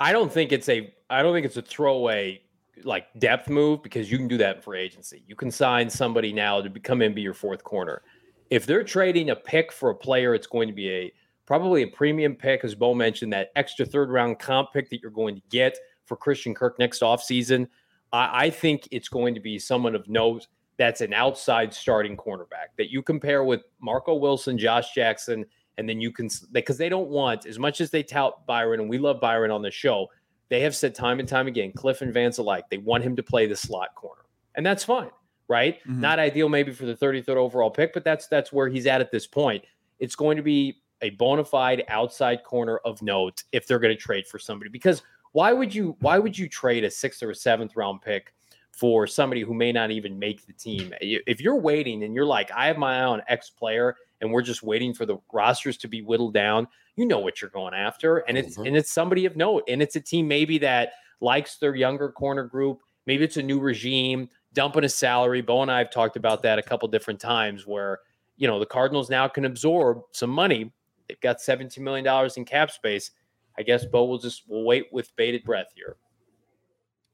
I 0.00 0.12
don't 0.12 0.32
think 0.32 0.52
it's 0.52 0.68
a 0.68 0.92
I 1.10 1.22
don't 1.22 1.34
think 1.34 1.46
it's 1.46 1.56
a 1.56 1.62
throwaway 1.62 2.42
like 2.84 3.06
depth 3.18 3.48
move 3.48 3.82
because 3.82 4.10
you 4.10 4.18
can 4.18 4.28
do 4.28 4.38
that 4.38 4.62
free 4.62 4.80
agency. 4.80 5.22
You 5.26 5.36
can 5.36 5.50
sign 5.50 5.90
somebody 5.90 6.32
now 6.32 6.60
to 6.60 6.70
come 6.80 7.02
in 7.02 7.12
be 7.14 7.22
your 7.22 7.34
fourth 7.34 7.64
corner. 7.64 8.02
If 8.50 8.66
they're 8.66 8.84
trading 8.84 9.30
a 9.30 9.36
pick 9.36 9.72
for 9.72 9.90
a 9.90 9.94
player, 9.94 10.34
it's 10.34 10.46
going 10.46 10.68
to 10.68 10.74
be 10.74 10.90
a 10.90 11.12
probably 11.44 11.82
a 11.82 11.86
premium 11.86 12.34
pick, 12.34 12.64
as 12.64 12.74
Bo 12.74 12.94
mentioned, 12.94 13.32
that 13.32 13.50
extra 13.56 13.84
third 13.84 14.10
round 14.10 14.38
comp 14.38 14.72
pick 14.72 14.88
that 14.90 15.00
you're 15.02 15.10
going 15.10 15.34
to 15.34 15.42
get 15.50 15.76
for 16.06 16.16
Christian 16.16 16.54
Kirk 16.54 16.78
next 16.78 17.02
offseason. 17.02 17.68
I, 18.12 18.46
I 18.46 18.50
think 18.50 18.88
it's 18.90 19.08
going 19.08 19.34
to 19.34 19.40
be 19.40 19.58
someone 19.58 19.94
of 19.94 20.08
note 20.08 20.46
that's 20.78 21.00
an 21.00 21.12
outside 21.12 21.74
starting 21.74 22.16
cornerback 22.16 22.68
that 22.78 22.90
you 22.90 23.02
compare 23.02 23.44
with 23.44 23.62
Marco 23.80 24.14
Wilson, 24.14 24.56
Josh 24.56 24.94
Jackson, 24.94 25.44
and 25.76 25.88
then 25.88 26.00
you 26.00 26.10
can 26.10 26.28
because 26.52 26.78
they 26.78 26.88
don't 26.88 27.08
want 27.08 27.46
as 27.46 27.58
much 27.58 27.80
as 27.80 27.90
they 27.90 28.02
tout 28.02 28.46
Byron, 28.46 28.80
and 28.80 28.88
we 28.88 28.98
love 28.98 29.20
Byron 29.20 29.50
on 29.50 29.60
the 29.60 29.70
show. 29.70 30.08
They 30.48 30.60
have 30.60 30.74
said 30.74 30.94
time 30.94 31.20
and 31.20 31.28
time 31.28 31.46
again, 31.46 31.72
Cliff 31.72 32.00
and 32.00 32.14
Vance 32.14 32.38
alike, 32.38 32.64
they 32.70 32.78
want 32.78 33.04
him 33.04 33.16
to 33.16 33.22
play 33.22 33.46
the 33.46 33.56
slot 33.56 33.94
corner, 33.94 34.22
and 34.54 34.64
that's 34.64 34.84
fine, 34.84 35.10
right? 35.48 35.80
Mm-hmm. 35.80 36.00
Not 36.00 36.18
ideal 36.18 36.48
maybe 36.48 36.72
for 36.72 36.86
the 36.86 36.94
33rd 36.94 37.36
overall 37.36 37.70
pick, 37.70 37.92
but 37.92 38.04
that's 38.04 38.28
that's 38.28 38.52
where 38.52 38.68
he's 38.68 38.86
at 38.86 39.00
at 39.00 39.10
this 39.10 39.26
point. 39.26 39.64
It's 39.98 40.14
going 40.14 40.36
to 40.36 40.42
be 40.42 40.80
a 41.02 41.10
bona 41.10 41.44
fide 41.44 41.84
outside 41.88 42.42
corner 42.44 42.78
of 42.78 43.02
note 43.02 43.42
if 43.52 43.66
they're 43.66 43.78
going 43.78 43.94
to 43.94 44.00
trade 44.00 44.26
for 44.26 44.38
somebody 44.38 44.70
because 44.70 45.02
why 45.32 45.52
would 45.52 45.74
you 45.74 45.96
why 46.00 46.18
would 46.18 46.36
you 46.36 46.48
trade 46.48 46.84
a 46.84 46.90
sixth 46.90 47.22
or 47.22 47.30
a 47.30 47.34
seventh 47.34 47.76
round 47.76 48.02
pick 48.02 48.34
for 48.78 49.08
somebody 49.08 49.42
who 49.42 49.54
may 49.54 49.72
not 49.72 49.90
even 49.90 50.16
make 50.16 50.46
the 50.46 50.52
team. 50.52 50.94
If 51.00 51.40
you're 51.40 51.58
waiting 51.58 52.04
and 52.04 52.14
you're 52.14 52.24
like, 52.24 52.52
I 52.52 52.68
have 52.68 52.78
my 52.78 53.00
eye 53.00 53.04
on 53.04 53.22
X 53.26 53.50
player 53.50 53.96
and 54.20 54.30
we're 54.30 54.42
just 54.42 54.62
waiting 54.62 54.94
for 54.94 55.04
the 55.04 55.18
rosters 55.32 55.76
to 55.78 55.88
be 55.88 56.00
whittled 56.00 56.32
down, 56.32 56.68
you 56.94 57.04
know 57.04 57.18
what 57.18 57.42
you're 57.42 57.50
going 57.50 57.74
after. 57.74 58.18
And 58.18 58.38
it's 58.38 58.56
mm-hmm. 58.56 58.66
and 58.68 58.76
it's 58.76 58.92
somebody 58.92 59.26
of 59.26 59.34
note. 59.34 59.64
And 59.66 59.82
it's 59.82 59.96
a 59.96 60.00
team 60.00 60.28
maybe 60.28 60.58
that 60.58 60.92
likes 61.20 61.56
their 61.56 61.74
younger 61.74 62.10
corner 62.12 62.44
group. 62.44 62.78
Maybe 63.04 63.24
it's 63.24 63.36
a 63.36 63.42
new 63.42 63.58
regime, 63.58 64.28
dumping 64.54 64.84
a 64.84 64.88
salary. 64.88 65.40
Bo 65.40 65.62
and 65.62 65.72
I 65.72 65.78
have 65.78 65.90
talked 65.90 66.16
about 66.16 66.42
that 66.44 66.60
a 66.60 66.62
couple 66.62 66.86
different 66.86 67.18
times 67.18 67.66
where, 67.66 67.98
you 68.36 68.46
know, 68.46 68.60
the 68.60 68.66
Cardinals 68.66 69.10
now 69.10 69.26
can 69.26 69.44
absorb 69.44 70.02
some 70.12 70.30
money. 70.30 70.70
They've 71.08 71.20
got 71.20 71.38
$17 71.38 71.78
million 71.78 72.30
in 72.36 72.44
cap 72.44 72.70
space. 72.70 73.10
I 73.58 73.62
guess 73.62 73.84
Bo 73.84 74.04
will 74.04 74.18
just 74.18 74.48
will 74.48 74.64
wait 74.64 74.86
with 74.92 75.16
bated 75.16 75.42
breath 75.42 75.72
here. 75.74 75.96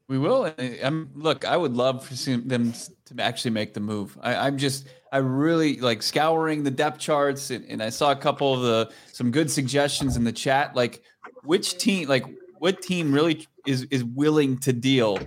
We 0.06 0.18
will. 0.18 0.52
I'm 0.58 1.10
look. 1.14 1.46
I 1.46 1.56
would 1.56 1.74
love 1.74 2.04
for 2.04 2.14
them 2.14 2.74
to 3.06 3.22
actually 3.22 3.52
make 3.52 3.72
the 3.72 3.80
move. 3.80 4.18
I, 4.20 4.46
am 4.46 4.58
just, 4.58 4.86
I 5.10 5.18
really 5.18 5.80
like 5.80 6.02
scouring 6.02 6.62
the 6.62 6.70
depth 6.70 6.98
charts, 6.98 7.50
and, 7.50 7.64
and, 7.70 7.82
I 7.82 7.88
saw 7.88 8.12
a 8.12 8.16
couple 8.16 8.52
of 8.52 8.60
the 8.60 8.92
some 9.12 9.30
good 9.30 9.50
suggestions 9.50 10.18
in 10.18 10.24
the 10.24 10.32
chat. 10.32 10.76
Like, 10.76 11.02
which 11.42 11.78
team, 11.78 12.06
like, 12.06 12.26
what 12.58 12.82
team 12.82 13.12
really 13.12 13.48
is 13.66 13.84
is 13.84 14.04
willing 14.04 14.58
to 14.58 14.74
deal 14.74 15.18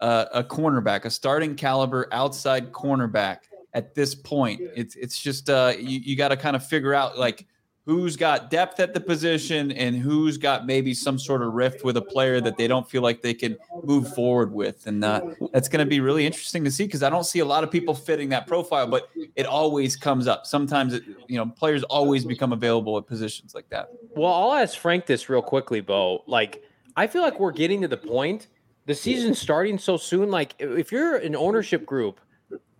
uh, 0.00 0.26
a 0.34 0.44
cornerback, 0.44 1.06
a 1.06 1.10
starting 1.10 1.54
caliber 1.54 2.06
outside 2.12 2.72
cornerback 2.72 3.38
at 3.72 3.94
this 3.94 4.14
point? 4.14 4.60
It's 4.74 4.96
it's 4.96 5.18
just 5.18 5.48
uh, 5.48 5.72
you, 5.78 6.00
you 6.00 6.14
got 6.14 6.28
to 6.28 6.36
kind 6.36 6.56
of 6.56 6.66
figure 6.66 6.92
out 6.92 7.18
like 7.18 7.46
who's 7.86 8.16
got 8.16 8.50
depth 8.50 8.80
at 8.80 8.92
the 8.92 9.00
position 9.00 9.70
and 9.70 9.94
who's 9.96 10.36
got 10.36 10.66
maybe 10.66 10.92
some 10.92 11.18
sort 11.20 11.40
of 11.40 11.54
rift 11.54 11.84
with 11.84 11.96
a 11.96 12.02
player 12.02 12.40
that 12.40 12.56
they 12.56 12.66
don't 12.66 12.90
feel 12.90 13.00
like 13.00 13.22
they 13.22 13.32
can 13.32 13.56
move 13.84 14.12
forward 14.12 14.52
with. 14.52 14.88
And 14.88 15.04
uh, 15.04 15.20
that's 15.52 15.68
going 15.68 15.84
to 15.84 15.88
be 15.88 16.00
really 16.00 16.26
interesting 16.26 16.64
to 16.64 16.70
see 16.70 16.84
because 16.84 17.04
I 17.04 17.10
don't 17.10 17.24
see 17.24 17.38
a 17.38 17.44
lot 17.44 17.62
of 17.62 17.70
people 17.70 17.94
fitting 17.94 18.28
that 18.30 18.48
profile, 18.48 18.88
but 18.88 19.08
it 19.36 19.46
always 19.46 19.94
comes 19.94 20.26
up. 20.26 20.46
Sometimes, 20.46 20.94
it, 20.94 21.04
you 21.28 21.38
know, 21.38 21.46
players 21.46 21.84
always 21.84 22.24
become 22.24 22.52
available 22.52 22.98
at 22.98 23.06
positions 23.06 23.54
like 23.54 23.68
that. 23.70 23.90
Well, 24.16 24.32
I'll 24.32 24.54
ask 24.54 24.76
Frank 24.76 25.06
this 25.06 25.28
real 25.28 25.42
quickly, 25.42 25.80
Bo. 25.80 26.24
Like, 26.26 26.64
I 26.96 27.06
feel 27.06 27.22
like 27.22 27.38
we're 27.38 27.52
getting 27.52 27.82
to 27.82 27.88
the 27.88 27.96
point, 27.96 28.48
the 28.86 28.96
season 28.96 29.32
starting 29.32 29.78
so 29.78 29.96
soon. 29.96 30.32
Like, 30.32 30.56
if 30.58 30.90
you're 30.90 31.18
an 31.18 31.36
ownership 31.36 31.86
group, 31.86 32.20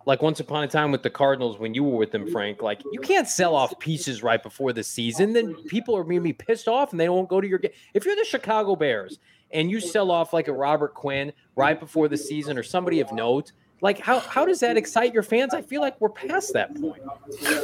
like 0.07 0.21
once 0.21 0.39
upon 0.39 0.63
a 0.63 0.67
time 0.69 0.89
with 0.89 1.03
the 1.03 1.09
Cardinals 1.09 1.59
when 1.59 1.73
you 1.73 1.83
were 1.83 1.97
with 1.97 2.11
them, 2.11 2.31
Frank. 2.31 2.61
Like 2.61 2.81
you 2.93 2.99
can't 3.01 3.27
sell 3.27 3.53
off 3.53 3.77
pieces 3.77 4.23
right 4.23 4.41
before 4.41 4.71
the 4.71 4.81
season. 4.81 5.33
Then 5.33 5.53
people 5.67 5.97
are 5.97 6.03
going 6.03 6.15
to 6.15 6.21
be 6.21 6.31
pissed 6.31 6.69
off 6.69 6.91
and 6.91 6.99
they 6.99 7.09
won't 7.09 7.27
go 7.27 7.41
to 7.41 7.47
your 7.47 7.59
game. 7.59 7.73
If 7.93 8.05
you're 8.05 8.15
the 8.15 8.23
Chicago 8.23 8.77
Bears 8.77 9.19
and 9.51 9.69
you 9.69 9.81
sell 9.81 10.09
off 10.09 10.31
like 10.31 10.47
a 10.47 10.53
Robert 10.53 10.93
Quinn 10.93 11.33
right 11.57 11.77
before 11.77 12.07
the 12.07 12.15
season 12.15 12.57
or 12.57 12.63
somebody 12.63 13.01
of 13.01 13.11
note, 13.11 13.51
like 13.81 13.99
how 13.99 14.19
how 14.19 14.45
does 14.45 14.61
that 14.61 14.77
excite 14.77 15.13
your 15.13 15.23
fans? 15.23 15.53
I 15.53 15.61
feel 15.61 15.81
like 15.81 15.99
we're 15.99 16.07
past 16.07 16.53
that 16.53 16.73
point. 16.79 17.03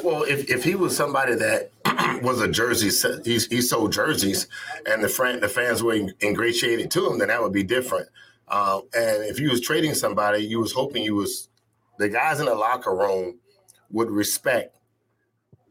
Well, 0.04 0.24
if, 0.24 0.50
if 0.50 0.66
he 0.66 0.76
was 0.76 0.96
somebody 0.96 1.36
that 1.36 1.72
was 2.22 2.42
a 2.42 2.50
jersey, 2.50 2.90
he's, 3.24 3.48
he 3.48 3.62
sold 3.62 3.94
jerseys, 3.94 4.48
and 4.86 5.02
the 5.02 5.08
friend, 5.08 5.42
the 5.42 5.48
fans 5.48 5.82
were 5.82 5.96
ingratiated 6.22 6.92
to 6.92 7.10
him, 7.10 7.20
then 7.20 7.30
that 7.30 7.42
would 7.42 7.54
be 7.54 7.64
different. 7.64 8.10
Uh, 8.50 8.82
and 8.94 9.24
if 9.24 9.40
you 9.40 9.50
was 9.50 9.62
trading 9.62 9.94
somebody, 9.94 10.44
you 10.44 10.60
was 10.60 10.74
hoping 10.74 11.04
you 11.04 11.16
was 11.16 11.48
the 11.98 12.10
guys 12.10 12.40
in 12.40 12.46
the 12.46 12.56
locker 12.56 12.96
room 12.96 13.40
would 13.90 14.10
respect 14.10 14.76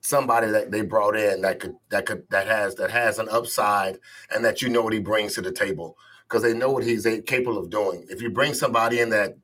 somebody 0.00 0.48
that 0.48 0.70
they 0.70 0.82
brought 0.82 1.16
in 1.16 1.40
that 1.42 1.60
could 1.60 1.76
that 1.90 2.06
could 2.06 2.24
that 2.30 2.46
has 2.46 2.74
that 2.74 2.90
has 2.90 3.18
an 3.18 3.28
upside 3.28 3.98
and 4.34 4.44
that 4.44 4.60
you 4.60 4.68
know 4.68 4.82
what 4.82 4.92
he 4.92 4.98
brings 4.98 5.34
to 5.34 5.40
the 5.40 5.52
table 5.52 5.96
because 6.28 6.42
they 6.42 6.54
know 6.54 6.70
what 6.70 6.84
he's 6.84 7.06
capable 7.26 7.58
of 7.58 7.70
doing. 7.70 8.04
If 8.08 8.20
you 8.20 8.30
bring 8.30 8.54
somebody 8.54 9.00
in 9.00 9.10
that 9.10 9.36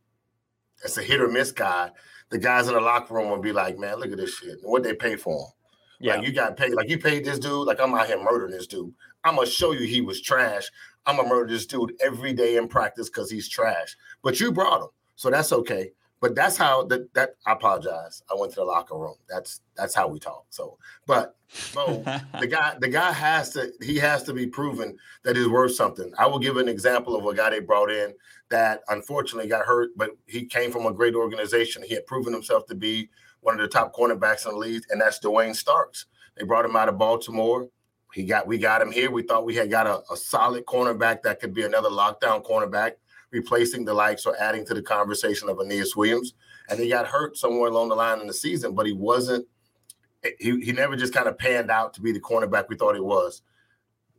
that's 0.83 0.97
a 0.97 1.03
hit 1.03 1.21
or 1.21 1.29
miss 1.29 1.53
guy, 1.53 1.91
the 2.31 2.39
guys 2.39 2.69
in 2.69 2.75
the 2.75 2.81
locker 2.81 3.15
room 3.15 3.31
will 3.31 3.41
be 3.41 3.53
like, 3.53 3.79
"Man, 3.79 3.99
look 3.99 4.11
at 4.11 4.19
this 4.19 4.37
shit. 4.37 4.59
What 4.63 4.83
they 4.83 4.95
pay 4.95 5.17
for 5.17 5.39
him? 5.39 5.53
Yeah, 6.01 6.17
like 6.17 6.27
you 6.27 6.33
got 6.33 6.57
paid. 6.57 6.75
Like 6.75 6.89
you 6.89 6.99
paid 6.99 7.25
this 7.25 7.39
dude. 7.39 7.67
Like 7.67 7.81
I'm 7.81 7.95
out 7.95 8.07
here 8.07 8.23
murdering 8.23 8.53
this 8.53 8.67
dude. 8.67 8.93
I'm 9.25 9.37
gonna 9.37 9.47
show 9.47 9.73
you 9.73 9.87
he 9.87 10.01
was 10.01 10.21
trash. 10.21 10.71
I'm 11.07 11.17
gonna 11.17 11.29
murder 11.29 11.53
this 11.53 11.67
dude 11.67 11.95
every 12.01 12.33
day 12.33 12.57
in 12.57 12.69
practice 12.69 13.09
because 13.09 13.31
he's 13.31 13.49
trash. 13.49 13.97
But 14.23 14.41
you 14.41 14.53
brought 14.53 14.83
him, 14.83 14.89
so 15.17 15.31
that's 15.31 15.53
okay. 15.53 15.93
But 16.21 16.35
that's 16.35 16.57
how 16.57 16.85
that 16.85 17.13
that 17.15 17.37
I 17.47 17.53
apologize. 17.53 18.23
I 18.31 18.35
went 18.37 18.53
to 18.55 18.61
the 18.61 18.65
locker 18.65 18.99
room. 18.99 19.15
That's 19.29 19.61
that's 19.77 19.95
how 19.95 20.09
we 20.09 20.19
talk. 20.19 20.47
So, 20.51 20.79
but 21.07 21.37
Bo, 21.75 22.03
the 22.41 22.47
guy 22.51 22.77
the 22.81 22.89
guy 22.89 23.13
has 23.13 23.51
to 23.51 23.73
he 23.81 23.97
has 23.99 24.25
to 24.25 24.33
be 24.33 24.47
proven 24.47 24.97
that 25.25 25.37
he's 25.37 25.49
worth 25.49 25.75
something. 25.75 26.13
I 26.19 26.27
will 26.27 26.41
give 26.41 26.57
an 26.57 26.69
example 26.69 27.17
of 27.17 27.25
a 27.25 27.35
guy 27.35 27.51
they 27.51 27.61
brought 27.61 27.91
in 27.91 28.15
that 28.51 28.81
unfortunately 28.89 29.49
got 29.49 29.67
hurt, 29.67 29.91
but 29.97 30.11
he 30.27 30.45
came 30.45 30.73
from 30.73 30.87
a 30.87 30.93
great 30.93 31.15
organization. 31.15 31.83
He 31.83 31.95
had 31.95 32.07
proven 32.07 32.33
himself 32.33 32.67
to 32.67 32.75
be 32.75 33.11
one 33.41 33.55
of 33.55 33.61
the 33.61 33.69
top 33.69 33.95
cornerbacks 33.95 34.47
in 34.47 34.53
the 34.53 34.59
league, 34.59 34.83
and 34.91 35.01
that's 35.01 35.19
Duane 35.19 35.55
Starks. 35.55 36.07
They 36.37 36.45
brought 36.45 36.65
him 36.65 36.77
out 36.77 36.89
of 36.89 36.99
Baltimore. 36.99 37.69
He 38.13 38.25
got 38.25 38.47
we 38.47 38.59
got 38.59 38.83
him 38.83 38.91
here. 38.91 39.11
We 39.11 39.23
thought 39.23 39.45
we 39.45 39.55
had 39.55 39.71
got 39.71 39.87
a, 39.87 40.03
a 40.13 40.17
solid 40.17 40.65
cornerback 40.67 41.23
that 41.23 41.41
could 41.41 41.55
be 41.55 41.65
another 41.65 41.91
lockdown 41.91 42.45
cornerback 42.45 42.93
replacing 43.31 43.85
the 43.85 43.95
likes 43.95 44.27
or 44.27 44.37
adding 44.41 44.65
to 44.67 44.75
the 44.75 44.83
conversation 44.83 45.49
of 45.49 45.59
Aeneas 45.61 45.97
Williams. 45.97 46.35
And 46.69 46.79
he 46.79 46.89
got 46.89 47.07
hurt 47.07 47.37
somewhere 47.37 47.71
along 47.71 47.89
the 47.89 47.95
line 47.95 48.21
in 48.21 48.27
the 48.27 48.35
season, 48.35 48.75
but 48.75 48.87
he 48.87 48.93
wasn't, 48.93 49.47
he, 50.39 50.61
he 50.61 50.73
never 50.73 50.97
just 50.97 51.15
kind 51.15 51.29
of 51.29 51.39
panned 51.39 51.71
out 51.71 51.95
to 51.95 52.01
be 52.01 52.13
the 52.13 52.21
cornerback 52.21 52.69
we 52.69 52.77
thought 52.77 52.95
he 52.95 53.01
was. 53.01 53.43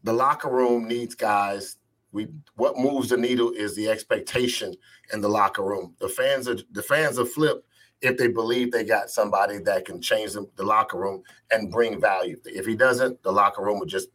The 0.03 0.13
locker 0.13 0.49
room 0.49 0.87
needs 0.87 1.15
guys. 1.15 1.77
We 2.11 2.27
what 2.55 2.77
moves 2.77 3.09
the 3.09 3.17
needle 3.17 3.51
is 3.51 3.75
the 3.75 3.87
expectation 3.87 4.73
in 5.13 5.21
the 5.21 5.29
locker 5.29 5.61
room. 5.61 5.93
The 5.99 6.09
fans 6.09 6.47
are 6.47 6.57
the 6.71 6.81
fans 6.81 7.19
are 7.19 7.25
flipped 7.25 7.67
if 8.01 8.17
they 8.17 8.27
believe 8.27 8.71
they 8.71 8.83
got 8.83 9.09
somebody 9.09 9.59
that 9.59 9.85
can 9.85 10.01
change 10.01 10.33
the, 10.33 10.47
the 10.55 10.63
locker 10.63 10.97
room 10.97 11.21
and 11.51 11.71
bring 11.71 11.99
value. 11.99 12.37
If 12.45 12.65
he 12.65 12.75
doesn't, 12.75 13.21
the 13.23 13.31
locker 13.31 13.61
room 13.61 13.77
would 13.79 13.89
just, 13.89 14.09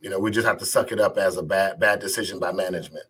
you 0.00 0.10
know, 0.10 0.18
we 0.18 0.30
just 0.30 0.46
have 0.46 0.58
to 0.58 0.66
suck 0.66 0.90
it 0.92 1.00
up 1.00 1.16
as 1.16 1.36
a 1.36 1.42
bad 1.42 1.78
bad 1.78 2.00
decision 2.00 2.38
by 2.38 2.52
management. 2.52 3.06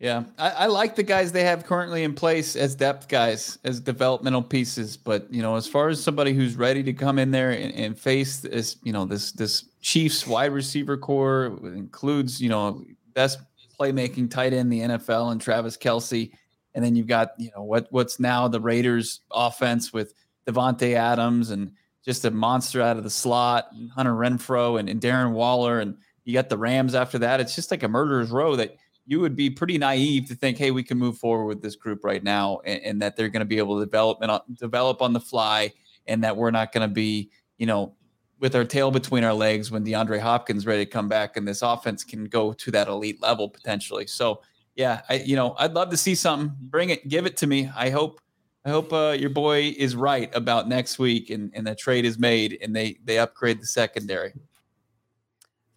Yeah, 0.00 0.24
I, 0.38 0.50
I, 0.50 0.66
like 0.66 0.94
the 0.94 1.02
guys 1.02 1.32
they 1.32 1.42
have 1.42 1.66
currently 1.66 2.04
in 2.04 2.14
place 2.14 2.54
as 2.54 2.76
depth 2.76 3.08
guys, 3.08 3.58
as 3.64 3.80
developmental 3.80 4.42
pieces. 4.42 4.96
But 4.96 5.32
you 5.32 5.42
know, 5.42 5.56
as 5.56 5.66
far 5.66 5.88
as 5.88 6.00
somebody 6.00 6.32
who's 6.32 6.54
ready 6.54 6.84
to 6.84 6.92
come 6.92 7.18
in 7.18 7.32
there 7.32 7.50
and, 7.50 7.74
and 7.74 7.98
face 7.98 8.38
this, 8.38 8.76
you 8.84 8.92
know, 8.92 9.04
this 9.06 9.32
this 9.32 9.64
Chiefs 9.80 10.24
wide 10.24 10.52
receiver 10.52 10.96
corps 10.96 11.58
includes, 11.64 12.40
you 12.40 12.48
know, 12.48 12.84
best 13.14 13.40
playmaking 13.78 14.30
tight 14.30 14.52
end 14.52 14.72
the 14.72 14.80
NFL 14.80 15.32
and 15.32 15.40
Travis 15.40 15.76
Kelce, 15.76 16.30
and 16.76 16.84
then 16.84 16.94
you've 16.94 17.08
got 17.08 17.32
you 17.36 17.50
know 17.56 17.64
what 17.64 17.88
what's 17.90 18.20
now 18.20 18.46
the 18.46 18.60
Raiders 18.60 19.20
offense 19.32 19.92
with 19.92 20.14
Davante 20.46 20.94
Adams 20.94 21.50
and 21.50 21.72
just 22.04 22.24
a 22.24 22.30
monster 22.30 22.80
out 22.80 22.98
of 22.98 23.02
the 23.02 23.10
slot, 23.10 23.70
Hunter 23.96 24.14
Renfrow 24.14 24.78
and, 24.78 24.88
and 24.88 25.00
Darren 25.00 25.32
Waller, 25.32 25.80
and 25.80 25.96
you 26.24 26.34
got 26.34 26.48
the 26.48 26.56
Rams 26.56 26.94
after 26.94 27.18
that. 27.18 27.40
It's 27.40 27.56
just 27.56 27.72
like 27.72 27.82
a 27.82 27.88
murderer's 27.88 28.30
row 28.30 28.54
that 28.54 28.76
you 29.08 29.20
would 29.20 29.34
be 29.34 29.48
pretty 29.48 29.78
naive 29.78 30.28
to 30.28 30.34
think, 30.34 30.58
hey, 30.58 30.70
we 30.70 30.82
can 30.82 30.98
move 30.98 31.16
forward 31.16 31.46
with 31.46 31.62
this 31.62 31.76
group 31.76 32.04
right 32.04 32.22
now, 32.22 32.60
and, 32.66 32.82
and 32.82 33.02
that 33.02 33.16
they're 33.16 33.30
going 33.30 33.40
to 33.40 33.46
be 33.46 33.56
able 33.56 33.78
to 33.78 33.84
develop 33.86 34.18
and 34.20 34.30
uh, 34.30 34.40
develop 34.60 35.00
on 35.00 35.14
the 35.14 35.20
fly, 35.20 35.72
and 36.06 36.22
that 36.22 36.36
we're 36.36 36.50
not 36.50 36.72
going 36.72 36.86
to 36.86 36.92
be, 36.92 37.30
you 37.56 37.64
know, 37.64 37.94
with 38.38 38.54
our 38.54 38.66
tail 38.66 38.90
between 38.90 39.24
our 39.24 39.32
legs 39.32 39.70
when 39.70 39.82
DeAndre 39.82 40.20
Hopkins 40.20 40.58
is 40.58 40.66
ready 40.66 40.84
to 40.84 40.90
come 40.90 41.08
back, 41.08 41.38
and 41.38 41.48
this 41.48 41.62
offense 41.62 42.04
can 42.04 42.26
go 42.26 42.52
to 42.52 42.70
that 42.70 42.86
elite 42.86 43.22
level 43.22 43.48
potentially. 43.48 44.06
So, 44.06 44.42
yeah, 44.76 45.00
I, 45.08 45.14
you 45.14 45.36
know, 45.36 45.56
I'd 45.58 45.72
love 45.72 45.88
to 45.88 45.96
see 45.96 46.14
something. 46.14 46.54
Bring 46.60 46.90
it, 46.90 47.08
give 47.08 47.24
it 47.24 47.38
to 47.38 47.46
me. 47.46 47.70
I 47.74 47.88
hope. 47.88 48.20
I 48.64 48.70
hope 48.70 48.92
uh, 48.92 49.16
your 49.18 49.30
boy 49.30 49.74
is 49.78 49.96
right 49.96 50.30
about 50.36 50.68
next 50.68 50.98
week 50.98 51.30
and, 51.30 51.50
and 51.54 51.66
the 51.66 51.74
trade 51.74 52.04
is 52.04 52.18
made 52.18 52.58
and 52.60 52.76
they 52.76 52.98
they 53.02 53.18
upgrade 53.18 53.62
the 53.62 53.66
secondary. 53.66 54.34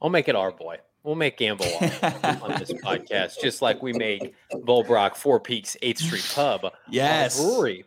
I'll 0.02 0.10
make 0.10 0.28
it 0.28 0.36
our 0.36 0.52
boy. 0.52 0.80
We'll 1.04 1.16
make 1.16 1.38
Gamble 1.38 1.66
on, 1.66 1.84
on 2.42 2.60
this 2.60 2.72
podcast, 2.74 3.42
just 3.42 3.62
like 3.62 3.82
we 3.82 3.92
make 3.94 4.36
Bo 4.64 4.84
Brock 4.84 5.16
Four 5.16 5.40
Peaks 5.40 5.76
Eighth 5.82 6.00
Street 6.00 6.30
Pub. 6.36 6.72
Yes, 6.90 7.40
brewery. 7.40 7.86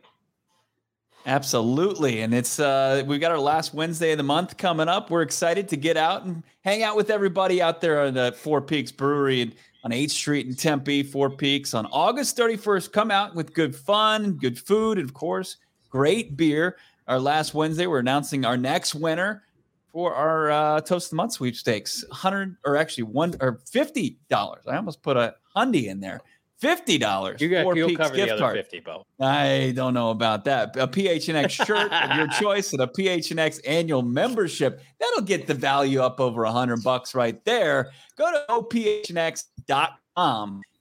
Absolutely, 1.26 2.20
and 2.20 2.34
it's 2.34 2.58
uh, 2.58 3.02
we've 3.06 3.20
got 3.20 3.30
our 3.30 3.38
last 3.38 3.72
Wednesday 3.72 4.12
of 4.12 4.18
the 4.18 4.24
month 4.24 4.56
coming 4.56 4.88
up. 4.88 5.10
We're 5.10 5.22
excited 5.22 5.68
to 5.68 5.76
get 5.76 5.96
out 5.96 6.24
and 6.24 6.42
hang 6.64 6.82
out 6.82 6.96
with 6.96 7.08
everybody 7.08 7.62
out 7.62 7.80
there 7.80 8.02
on 8.02 8.14
the 8.14 8.32
Four 8.36 8.60
Peaks 8.60 8.92
Brewery 8.92 9.54
on 9.84 9.90
8th 9.90 10.10
Street 10.10 10.46
in 10.46 10.54
Tempe, 10.54 11.02
Four 11.02 11.30
Peaks 11.30 11.72
on 11.72 11.86
August 11.86 12.36
31st. 12.36 12.92
Come 12.92 13.10
out 13.10 13.34
with 13.34 13.54
good 13.54 13.76
fun, 13.76 14.32
good 14.32 14.58
food, 14.58 14.98
and 14.98 15.08
of 15.08 15.14
course, 15.14 15.56
great 15.88 16.36
beer. 16.36 16.76
Our 17.06 17.20
last 17.20 17.54
Wednesday, 17.54 17.86
we're 17.86 18.00
announcing 18.00 18.44
our 18.44 18.56
next 18.56 18.94
winner 18.94 19.44
for 19.94 20.12
our 20.12 20.50
uh, 20.50 20.80
toast 20.80 21.06
of 21.06 21.10
the 21.10 21.16
month 21.16 21.32
sweepstakes. 21.32 22.04
Hundred 22.10 22.56
or 22.66 22.76
actually 22.76 23.04
one 23.04 23.34
or 23.40 23.60
fifty 23.70 24.18
dollars. 24.28 24.64
I 24.66 24.76
almost 24.76 25.02
put 25.02 25.16
a 25.16 25.36
hundy 25.56 25.86
in 25.86 26.00
there. 26.00 26.20
Fifty 26.58 26.98
dollars. 26.98 27.40
You 27.40 27.48
got 27.48 27.74
you'll 27.76 27.96
cover 27.96 28.14
gift 28.14 28.28
the 28.28 28.34
other 28.34 28.40
card. 28.40 28.56
fifty, 28.56 28.80
Bo. 28.80 29.06
I 29.20 29.72
don't 29.76 29.94
know 29.94 30.10
about 30.10 30.44
that. 30.46 30.76
A 30.76 30.88
PHNX 30.88 31.50
shirt 31.50 31.92
of 31.92 32.16
your 32.16 32.26
choice 32.40 32.72
and 32.72 32.82
a 32.82 32.88
PHNX 32.88 33.60
annual 33.66 34.02
membership. 34.02 34.82
That'll 34.98 35.22
get 35.22 35.46
the 35.46 35.54
value 35.54 36.00
up 36.00 36.18
over 36.20 36.42
a 36.44 36.52
hundred 36.52 36.82
bucks 36.82 37.14
right 37.14 37.42
there. 37.44 37.92
Go 38.18 38.32
to 38.32 38.44
gophnx.com. 38.48 39.42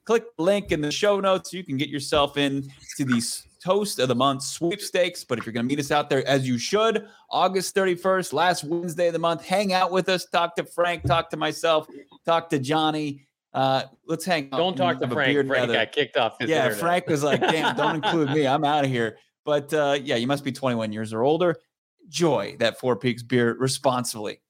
Click 0.04 0.24
the 0.36 0.42
link 0.42 0.72
in 0.72 0.80
the 0.80 0.90
show 0.90 1.20
notes. 1.20 1.52
You 1.52 1.62
can 1.64 1.76
get 1.76 1.88
yourself 1.88 2.36
in 2.36 2.68
to 2.96 3.04
these 3.04 3.44
toast 3.64 3.98
of 3.98 4.08
the 4.08 4.14
month 4.14 4.42
sweepstakes. 4.42 5.24
But 5.24 5.38
if 5.38 5.46
you're 5.46 5.52
going 5.52 5.66
to 5.66 5.68
meet 5.68 5.80
us 5.80 5.90
out 5.90 6.10
there, 6.10 6.26
as 6.28 6.46
you 6.46 6.58
should, 6.58 7.08
August 7.30 7.74
31st, 7.74 8.32
last 8.32 8.64
Wednesday 8.64 9.06
of 9.06 9.14
the 9.14 9.18
month, 9.18 9.44
hang 9.44 9.72
out 9.72 9.90
with 9.90 10.08
us, 10.08 10.26
talk 10.26 10.54
to 10.56 10.64
Frank, 10.64 11.04
talk 11.04 11.30
to 11.30 11.36
myself, 11.36 11.88
talk 12.24 12.50
to 12.50 12.58
Johnny. 12.58 13.26
Uh, 13.54 13.84
let's 14.06 14.24
hang. 14.24 14.50
Don't 14.50 14.76
talk 14.76 15.00
to 15.00 15.08
Frank. 15.08 15.34
Frank 15.34 15.48
together. 15.48 15.72
got 15.72 15.92
kicked 15.92 16.16
off. 16.16 16.36
yeah, 16.40 16.64
internet. 16.64 16.78
Frank 16.78 17.06
was 17.06 17.22
like, 17.22 17.40
"Damn, 17.40 17.76
don't 17.76 17.96
include 17.96 18.30
me. 18.30 18.48
I'm 18.48 18.64
out 18.64 18.84
of 18.84 18.90
here." 18.90 19.16
But 19.44 19.72
uh, 19.72 19.98
yeah, 20.02 20.16
you 20.16 20.26
must 20.26 20.42
be 20.42 20.50
21 20.50 20.92
years 20.92 21.12
or 21.12 21.22
older. 21.22 21.56
Enjoy 22.04 22.56
that 22.58 22.80
Four 22.80 22.96
Peaks 22.96 23.22
beer 23.22 23.54
responsibly. 23.54 24.40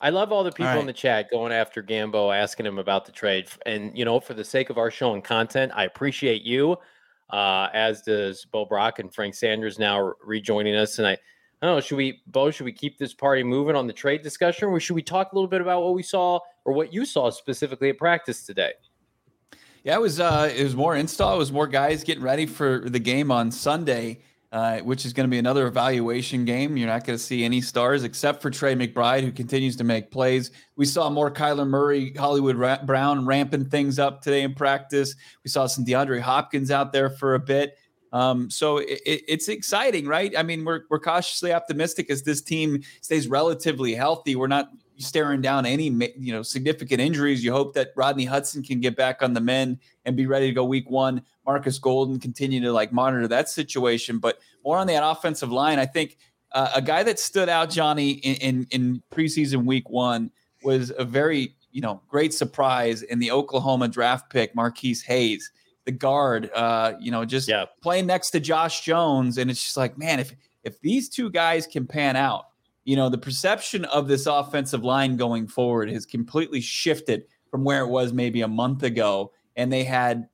I 0.00 0.10
love 0.10 0.30
all 0.30 0.44
the 0.44 0.52
people 0.52 0.66
all 0.66 0.74
right. 0.74 0.80
in 0.80 0.86
the 0.86 0.92
chat 0.92 1.28
going 1.32 1.50
after 1.50 1.82
Gambo, 1.82 2.32
asking 2.32 2.64
him 2.64 2.78
about 2.78 3.04
the 3.04 3.10
trade. 3.10 3.48
And 3.66 3.96
you 3.98 4.04
know, 4.04 4.20
for 4.20 4.34
the 4.34 4.44
sake 4.44 4.70
of 4.70 4.78
our 4.78 4.92
show 4.92 5.14
and 5.14 5.24
content, 5.24 5.72
I 5.74 5.84
appreciate 5.84 6.42
you 6.42 6.76
uh, 7.30 7.68
as 7.72 8.02
does 8.02 8.44
Bo 8.44 8.64
Brock 8.64 8.98
and 8.98 9.12
Frank 9.12 9.34
Sanders 9.34 9.78
now 9.78 10.14
rejoining 10.24 10.74
us. 10.74 10.96
tonight. 10.96 11.18
I, 11.60 11.66
don't 11.66 11.76
know, 11.76 11.80
should 11.80 11.96
we, 11.96 12.22
Bo, 12.28 12.50
should 12.50 12.64
we 12.64 12.72
keep 12.72 12.98
this 12.98 13.12
party 13.12 13.42
moving 13.42 13.74
on 13.74 13.86
the 13.86 13.92
trade 13.92 14.22
discussion, 14.22 14.68
or 14.68 14.78
should 14.78 14.94
we 14.94 15.02
talk 15.02 15.32
a 15.32 15.34
little 15.34 15.48
bit 15.48 15.60
about 15.60 15.82
what 15.82 15.94
we 15.94 16.04
saw 16.04 16.38
or 16.64 16.72
what 16.72 16.92
you 16.92 17.04
saw 17.04 17.30
specifically 17.30 17.90
at 17.90 17.98
practice 17.98 18.46
today? 18.46 18.72
Yeah, 19.82 19.96
it 19.96 20.00
was 20.00 20.20
uh, 20.20 20.52
it 20.54 20.62
was 20.62 20.76
more 20.76 20.96
install. 20.96 21.34
It 21.34 21.38
was 21.38 21.52
more 21.52 21.66
guys 21.66 22.04
getting 22.04 22.22
ready 22.22 22.46
for 22.46 22.84
the 22.88 22.98
game 22.98 23.30
on 23.30 23.50
Sunday. 23.50 24.20
Uh, 24.50 24.78
which 24.78 25.04
is 25.04 25.12
going 25.12 25.28
to 25.28 25.30
be 25.30 25.38
another 25.38 25.66
evaluation 25.66 26.44
game. 26.44 26.76
You're 26.76 26.88
not 26.88 27.04
going 27.04 27.18
to 27.18 27.22
see 27.22 27.44
any 27.44 27.60
stars 27.60 28.04
except 28.04 28.40
for 28.40 28.50
Trey 28.50 28.74
McBride, 28.74 29.22
who 29.22 29.32
continues 29.32 29.76
to 29.76 29.84
make 29.84 30.10
plays. 30.10 30.50
We 30.76 30.86
saw 30.86 31.10
more 31.10 31.30
Kyler 31.30 31.66
Murray, 31.66 32.14
Hollywood 32.14 32.56
Ra- 32.56 32.82
Brown 32.84 33.26
ramping 33.26 33.66
things 33.66 33.98
up 33.98 34.22
today 34.22 34.42
in 34.42 34.54
practice. 34.54 35.14
We 35.44 35.50
saw 35.50 35.66
some 35.66 35.84
DeAndre 35.84 36.20
Hopkins 36.20 36.70
out 36.70 36.92
there 36.92 37.10
for 37.10 37.34
a 37.34 37.40
bit. 37.40 37.76
Um, 38.10 38.50
so 38.50 38.78
it, 38.78 39.00
it's 39.04 39.48
exciting, 39.48 40.06
right? 40.06 40.32
I 40.36 40.42
mean, 40.42 40.64
we're, 40.64 40.82
we're 40.88 41.00
cautiously 41.00 41.52
optimistic 41.52 42.10
as 42.10 42.22
this 42.22 42.40
team 42.40 42.82
stays 43.02 43.28
relatively 43.28 43.94
healthy. 43.94 44.34
We're 44.34 44.46
not 44.46 44.70
staring 44.98 45.40
down 45.40 45.64
any 45.64 45.84
you 46.18 46.32
know 46.32 46.42
significant 46.42 47.00
injuries. 47.00 47.42
You 47.42 47.52
hope 47.52 47.74
that 47.74 47.92
Rodney 47.96 48.24
Hudson 48.24 48.62
can 48.62 48.80
get 48.80 48.96
back 48.96 49.22
on 49.22 49.32
the 49.32 49.40
men 49.40 49.78
and 50.04 50.16
be 50.16 50.26
ready 50.26 50.48
to 50.48 50.52
go 50.52 50.64
week 50.64 50.90
one. 50.90 51.22
Markus 51.46 51.78
Golden 51.78 52.18
continue 52.18 52.60
to 52.60 52.72
like 52.72 52.92
monitor 52.92 53.26
that 53.28 53.48
situation, 53.48 54.18
but 54.18 54.38
more 54.64 54.76
on 54.76 54.86
that 54.88 55.04
offensive 55.04 55.50
line. 55.50 55.78
I 55.78 55.86
think 55.86 56.18
uh, 56.52 56.70
a 56.74 56.82
guy 56.82 57.02
that 57.02 57.18
stood 57.18 57.48
out, 57.48 57.70
Johnny, 57.70 58.10
in, 58.10 58.36
in 58.36 58.66
in 58.70 59.02
preseason 59.12 59.64
week 59.64 59.88
one 59.88 60.30
was 60.62 60.92
a 60.98 61.04
very 61.04 61.54
you 61.70 61.80
know 61.80 62.02
great 62.08 62.34
surprise 62.34 63.02
in 63.02 63.18
the 63.18 63.30
Oklahoma 63.30 63.88
draft 63.88 64.30
pick, 64.30 64.54
Marquis 64.54 64.96
Hayes 65.06 65.50
the 65.88 65.92
guard, 65.92 66.50
uh, 66.54 66.92
you 67.00 67.10
know, 67.10 67.24
just 67.24 67.48
yeah. 67.48 67.64
playing 67.80 68.04
next 68.04 68.28
to 68.28 68.38
Josh 68.38 68.82
Jones. 68.82 69.38
And 69.38 69.50
it's 69.50 69.62
just 69.62 69.76
like, 69.78 69.96
man, 69.96 70.20
if 70.20 70.34
if 70.62 70.78
these 70.82 71.08
two 71.08 71.30
guys 71.30 71.66
can 71.66 71.86
pan 71.86 72.14
out, 72.14 72.47
you 72.88 72.96
know, 72.96 73.10
the 73.10 73.18
perception 73.18 73.84
of 73.84 74.08
this 74.08 74.24
offensive 74.24 74.82
line 74.82 75.18
going 75.18 75.46
forward 75.46 75.90
has 75.90 76.06
completely 76.06 76.62
shifted 76.62 77.24
from 77.50 77.62
where 77.62 77.82
it 77.82 77.88
was 77.88 78.14
maybe 78.14 78.40
a 78.40 78.48
month 78.48 78.82
ago. 78.82 79.30
And 79.56 79.70
they 79.70 79.84
had 79.84 80.26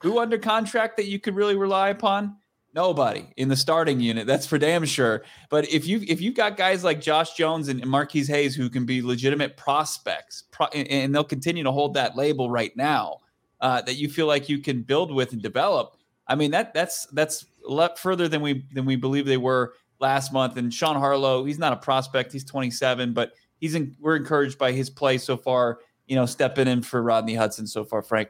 who 0.00 0.18
under 0.18 0.36
contract 0.36 0.96
that 0.96 1.06
you 1.06 1.20
could 1.20 1.36
really 1.36 1.54
rely 1.54 1.90
upon? 1.90 2.38
Nobody 2.74 3.28
in 3.36 3.48
the 3.48 3.54
starting 3.54 4.00
unit. 4.00 4.26
That's 4.26 4.46
for 4.46 4.58
damn 4.58 4.84
sure. 4.84 5.22
But 5.48 5.72
if 5.72 5.86
you 5.86 6.00
if 6.08 6.20
you've 6.20 6.34
got 6.34 6.56
guys 6.56 6.82
like 6.82 7.00
Josh 7.00 7.34
Jones 7.34 7.68
and 7.68 7.86
Marquis 7.86 8.24
Hayes 8.24 8.56
who 8.56 8.68
can 8.68 8.84
be 8.84 9.00
legitimate 9.00 9.56
prospects, 9.56 10.42
pro, 10.50 10.66
and 10.66 11.14
they'll 11.14 11.22
continue 11.22 11.62
to 11.62 11.70
hold 11.70 11.94
that 11.94 12.16
label 12.16 12.50
right 12.50 12.76
now, 12.76 13.18
uh, 13.60 13.80
that 13.82 13.94
you 13.94 14.08
feel 14.08 14.26
like 14.26 14.48
you 14.48 14.58
can 14.58 14.82
build 14.82 15.14
with 15.14 15.32
and 15.32 15.40
develop. 15.40 15.96
I 16.26 16.34
mean 16.34 16.50
that 16.50 16.74
that's 16.74 17.06
that's 17.12 17.46
a 17.64 17.72
lot 17.72 17.96
further 17.96 18.26
than 18.26 18.40
we 18.40 18.64
than 18.72 18.86
we 18.86 18.96
believe 18.96 19.24
they 19.24 19.36
were 19.36 19.74
last 20.02 20.32
month. 20.32 20.58
And 20.58 20.72
Sean 20.74 20.96
Harlow, 20.96 21.44
he's 21.44 21.58
not 21.58 21.72
a 21.72 21.76
prospect; 21.76 22.32
he's 22.32 22.44
27, 22.44 23.14
but 23.14 23.32
he's 23.58 23.74
in, 23.74 23.96
we're 23.98 24.16
encouraged 24.16 24.58
by 24.58 24.72
his 24.72 24.90
play 24.90 25.16
so 25.16 25.36
far. 25.38 25.78
You 26.06 26.16
know, 26.16 26.26
stepping 26.26 26.68
in 26.68 26.82
for 26.82 27.02
Rodney 27.02 27.34
Hudson 27.34 27.66
so 27.66 27.84
far, 27.84 28.02
Frank. 28.02 28.28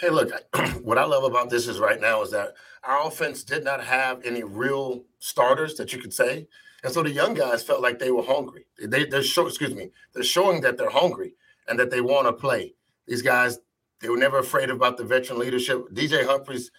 Hey, 0.00 0.10
look, 0.10 0.30
what 0.82 0.98
I 0.98 1.04
love 1.04 1.24
about 1.24 1.50
this 1.50 1.68
is 1.68 1.78
right 1.78 2.00
now 2.00 2.22
is 2.22 2.30
that 2.32 2.54
our 2.82 3.06
offense 3.06 3.44
did 3.44 3.62
not 3.64 3.84
have 3.84 4.24
any 4.24 4.42
real 4.42 5.04
starters 5.18 5.74
that 5.76 5.92
you 5.92 6.00
could 6.00 6.12
say. 6.12 6.48
And 6.82 6.92
so 6.92 7.02
the 7.02 7.10
young 7.10 7.34
guys 7.34 7.62
felt 7.62 7.80
like 7.80 7.98
they 7.98 8.10
were 8.10 8.22
hungry. 8.22 8.66
They, 8.78 9.06
they're 9.06 9.22
show, 9.22 9.46
excuse 9.46 9.74
me, 9.74 9.90
they're 10.12 10.22
showing 10.22 10.60
that 10.62 10.76
they're 10.76 10.90
hungry 10.90 11.34
and 11.68 11.78
that 11.78 11.90
they 11.90 12.00
want 12.00 12.26
to 12.26 12.32
play. 12.32 12.74
These 13.06 13.22
guys, 13.22 13.58
they 14.00 14.08
were 14.08 14.18
never 14.18 14.38
afraid 14.38 14.70
about 14.70 14.98
the 14.98 15.04
veteran 15.04 15.38
leadership. 15.38 15.88
DJ 15.92 16.26
Humphries 16.26 16.70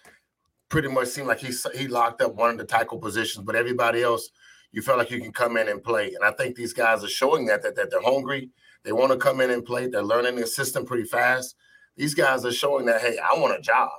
pretty 0.68 0.88
much 0.88 1.08
seemed 1.08 1.28
like 1.28 1.38
he 1.38 1.52
he 1.74 1.88
locked 1.88 2.20
up 2.20 2.34
one 2.34 2.50
of 2.50 2.58
the 2.58 2.64
tackle 2.64 2.98
positions, 2.98 3.44
but 3.44 3.56
everybody 3.56 4.02
else, 4.02 4.30
you 4.72 4.82
felt 4.82 4.98
like 4.98 5.10
you 5.10 5.20
can 5.20 5.32
come 5.32 5.56
in 5.56 5.68
and 5.68 5.82
play. 5.82 6.14
And 6.14 6.24
I 6.24 6.32
think 6.32 6.56
these 6.56 6.72
guys 6.72 7.04
are 7.04 7.08
showing 7.08 7.46
that 7.46 7.62
that, 7.62 7.76
that 7.76 7.90
they're 7.90 8.02
hungry. 8.02 8.50
They 8.84 8.92
want 8.92 9.12
to 9.12 9.18
come 9.18 9.40
in 9.40 9.50
and 9.50 9.64
play. 9.64 9.88
They're 9.88 10.02
learning 10.02 10.36
the 10.36 10.46
system 10.46 10.84
pretty 10.84 11.04
fast. 11.04 11.56
These 11.96 12.14
guys 12.14 12.44
are 12.44 12.52
showing 12.52 12.86
that 12.86 13.00
hey, 13.00 13.18
I 13.18 13.38
want 13.38 13.58
a 13.58 13.62
job. 13.62 13.90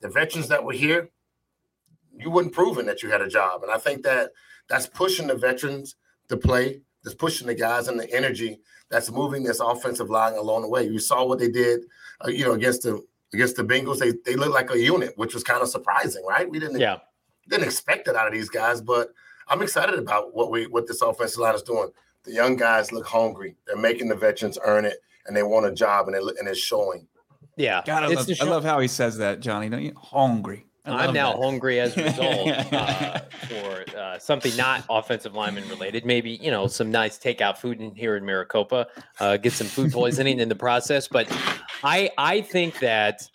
The 0.00 0.08
veterans 0.08 0.48
that 0.48 0.64
were 0.64 0.72
here, 0.72 1.10
you 2.16 2.30
wouldn't 2.30 2.54
proven 2.54 2.86
that 2.86 3.02
you 3.02 3.10
had 3.10 3.20
a 3.20 3.28
job, 3.28 3.62
and 3.62 3.72
I 3.72 3.78
think 3.78 4.02
that 4.04 4.30
that's 4.68 4.86
pushing 4.86 5.26
the 5.26 5.36
veterans 5.36 5.96
to 6.28 6.36
play. 6.36 6.82
That's 7.04 7.16
pushing 7.16 7.48
the 7.48 7.54
guys 7.54 7.88
and 7.88 7.98
the 7.98 8.12
energy 8.14 8.60
that's 8.92 9.10
moving 9.10 9.42
this 9.42 9.58
offensive 9.58 10.10
line 10.10 10.34
along 10.34 10.62
the 10.62 10.68
way. 10.68 10.84
You 10.84 10.98
saw 10.98 11.24
what 11.24 11.38
they 11.38 11.48
did, 11.48 11.80
uh, 12.24 12.28
you 12.28 12.44
know, 12.44 12.52
against 12.52 12.82
the 12.82 13.02
against 13.32 13.56
the 13.56 13.64
Bengals. 13.64 13.98
They 13.98 14.12
they 14.24 14.36
looked 14.36 14.52
like 14.52 14.70
a 14.70 14.78
unit, 14.78 15.12
which 15.16 15.34
was 15.34 15.44
kind 15.44 15.62
of 15.62 15.68
surprising, 15.68 16.24
right? 16.26 16.48
We 16.48 16.58
didn't 16.58 16.80
yeah. 16.80 16.98
didn't 17.48 17.64
expect 17.64 18.08
it 18.08 18.16
out 18.16 18.26
of 18.26 18.32
these 18.32 18.48
guys, 18.48 18.80
but 18.80 19.12
I'm 19.48 19.62
excited 19.62 19.98
about 19.98 20.34
what 20.34 20.50
we 20.50 20.66
what 20.66 20.86
this 20.86 21.02
offensive 21.02 21.38
line 21.38 21.54
is 21.54 21.62
doing. 21.62 21.90
The 22.24 22.32
young 22.32 22.56
guys 22.56 22.92
look 22.92 23.06
hungry. 23.06 23.56
They're 23.66 23.76
making 23.76 24.08
the 24.08 24.14
veterans 24.14 24.58
earn 24.64 24.84
it, 24.84 24.98
and 25.26 25.36
they 25.36 25.42
want 25.42 25.66
a 25.66 25.72
job, 25.72 26.06
and, 26.08 26.16
it, 26.16 26.22
and 26.38 26.48
it's 26.48 26.60
showing. 26.60 27.08
Yeah, 27.56 27.82
God, 27.84 28.04
I, 28.04 28.06
love, 28.06 28.30
I 28.40 28.44
love 28.44 28.64
how 28.64 28.80
he 28.80 28.88
says 28.88 29.18
that, 29.18 29.40
Johnny. 29.40 29.68
Don't 29.68 29.82
you? 29.82 29.92
Hungry. 29.96 30.66
I'm 30.84 31.12
now 31.12 31.32
that. 31.32 31.42
hungry 31.42 31.78
as 31.78 31.96
a 31.96 32.02
result 32.04 32.48
uh, 32.72 33.20
for 33.48 33.96
uh, 33.96 34.18
something 34.18 34.56
not 34.56 34.84
offensive 34.90 35.34
lineman 35.34 35.68
related. 35.68 36.04
Maybe 36.04 36.32
you 36.42 36.50
know 36.50 36.66
some 36.66 36.90
nice 36.90 37.18
takeout 37.18 37.58
food 37.58 37.80
in 37.80 37.94
here 37.94 38.16
in 38.16 38.24
Maricopa. 38.24 38.88
Uh, 39.20 39.36
get 39.36 39.52
some 39.52 39.68
food 39.68 39.92
poisoning 39.92 40.40
in 40.40 40.48
the 40.48 40.56
process. 40.56 41.06
But 41.06 41.30
I 41.84 42.10
I 42.18 42.40
think 42.40 42.78
that 42.80 43.28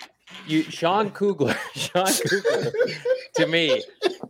you 0.45 0.63
Sean 0.63 1.11
Kugler 1.11 1.55
Sean 1.75 2.07
Kugler 2.07 2.71
to 3.35 3.47
me 3.47 3.83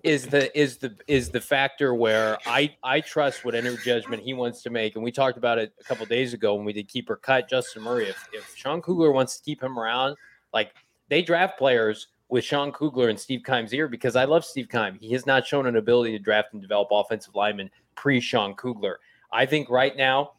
is 0.03 0.27
the 0.27 0.58
is 0.58 0.77
the 0.77 0.95
is 1.08 1.30
the 1.30 1.41
factor 1.41 1.93
where 1.93 2.38
I 2.45 2.75
I 2.84 3.01
trust 3.01 3.45
whatever 3.45 3.75
judgment 3.77 4.23
he 4.23 4.34
wants 4.34 4.62
to 4.63 4.69
make. 4.69 4.95
And 4.95 5.03
we 5.03 5.12
talked 5.12 5.38
about 5.38 5.58
it 5.58 5.73
a 5.80 5.84
couple 5.84 6.06
days 6.06 6.34
ago 6.34 6.56
when 6.56 6.65
we 6.65 6.73
did 6.73 6.88
keeper 6.88 7.15
cut 7.15 7.49
Justin 7.49 7.84
Murray. 7.84 8.10
If 8.10 8.27
if 8.34 8.56
Sean 8.56 8.82
Kugler 8.82 9.12
wants 9.12 9.38
to 9.38 9.43
keep 9.43 9.62
him 9.62 9.77
around, 9.77 10.15
like 10.53 10.73
they 11.10 11.21
draft 11.21 11.58
players 11.58 12.08
with 12.30 12.43
Sean 12.43 12.71
Kugler 12.71 13.10
and 13.10 13.19
Steve 13.19 13.41
Keim's 13.45 13.73
ear 13.73 13.88
because 13.88 14.15
I 14.15 14.25
love 14.25 14.43
Steve 14.43 14.67
Keim. 14.69 14.97
He 14.99 15.13
has 15.13 15.25
not 15.25 15.47
shown 15.47 15.65
an 15.65 15.77
ability 15.77 16.12
to 16.12 16.19
draft 16.19 16.53
and 16.53 16.62
develop 16.62 16.89
offensive 16.91 17.36
linemen 17.36 17.69
pre 17.95 18.19
Sean 18.19 18.53
Kugler. 18.56 18.99
I 19.32 19.45
think 19.45 19.69
right 19.69 19.95
now, 19.95 20.32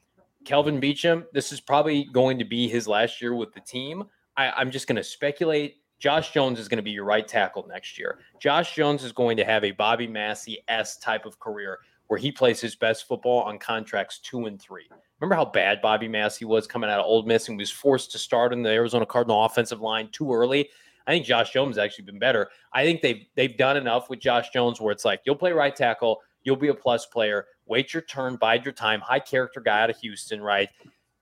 Kelvin 0.44 0.81
Beachum, 0.81 1.24
this 1.33 1.53
is 1.53 1.61
probably 1.61 2.05
going 2.05 2.38
to 2.38 2.44
be 2.44 2.68
his 2.68 2.88
last 2.88 3.20
year 3.20 3.35
with 3.35 3.53
the 3.53 3.61
team. 3.61 4.05
I, 4.37 4.51
I'm 4.51 4.70
just 4.70 4.87
going 4.87 4.96
to 4.96 5.05
speculate. 5.05 5.77
Josh 5.98 6.33
Jones 6.33 6.61
is 6.61 6.68
going 6.68 6.77
to 6.77 6.83
be 6.83 6.92
your 6.92 7.05
right 7.05 7.27
tackle 7.27 7.66
next 7.68 7.98
year. 7.98 8.20
Josh 8.40 8.74
Jones 8.74 9.03
is 9.03 9.12
going 9.12 9.37
to 9.37 9.44
have 9.44 9.64
a 9.64 9.72
Bobby 9.72 10.07
Massie 10.07 10.62
S 10.68 10.96
type 10.98 11.27
of 11.27 11.40
career 11.40 11.81
where 12.07 12.18
he 12.18 12.33
plays 12.33 12.61
his 12.61 12.77
best 12.77 13.07
football 13.07 13.42
on 13.42 13.59
contracts 13.59 14.18
two 14.20 14.46
and 14.46 14.61
three. 14.61 14.88
Remember 15.20 15.35
how 15.35 15.44
bad 15.44 15.83
Bobby 15.83 16.09
Massie 16.09 16.44
was 16.44 16.66
coming 16.66 16.88
out 16.88 17.01
of 17.01 17.07
Ole 17.07 17.24
Miss 17.24 17.48
and 17.48 17.59
was 17.59 17.70
forced 17.70 18.12
to 18.12 18.18
start 18.18 18.53
in 18.53 18.62
the 18.62 18.70
Arizona 18.70 19.05
Cardinal 19.05 19.44
offensive 19.44 19.81
line 19.81 20.09
too 20.12 20.33
early? 20.33 20.70
I 21.07 21.11
think 21.11 21.24
Josh 21.24 21.53
Jones 21.53 21.77
has 21.77 21.85
actually 21.85 22.05
been 22.05 22.18
better. 22.18 22.51
I 22.72 22.85
think 22.85 23.01
they've 23.01 23.27
they've 23.35 23.57
done 23.57 23.77
enough 23.77 24.11
with 24.11 24.20
Josh 24.20 24.51
Jones 24.51 24.81
where 24.81 24.92
it's 24.92 25.05
like 25.05 25.22
you'll 25.24 25.37
play 25.37 25.53
right 25.53 25.74
tackle, 25.74 26.20
you'll 26.48 26.56
be 26.56 26.68
a 26.68 26.74
plus 26.74 27.06
player, 27.06 27.46
wait 27.66 27.92
your 27.92 28.02
turn, 28.02 28.37
bide 28.37 28.64
your 28.64 28.72
time, 28.72 29.00
high 29.00 29.20
character 29.20 29.61
guy 29.61 29.82
out 29.82 29.90
of 29.90 29.98
Houston, 29.98 30.40
right? 30.40 30.68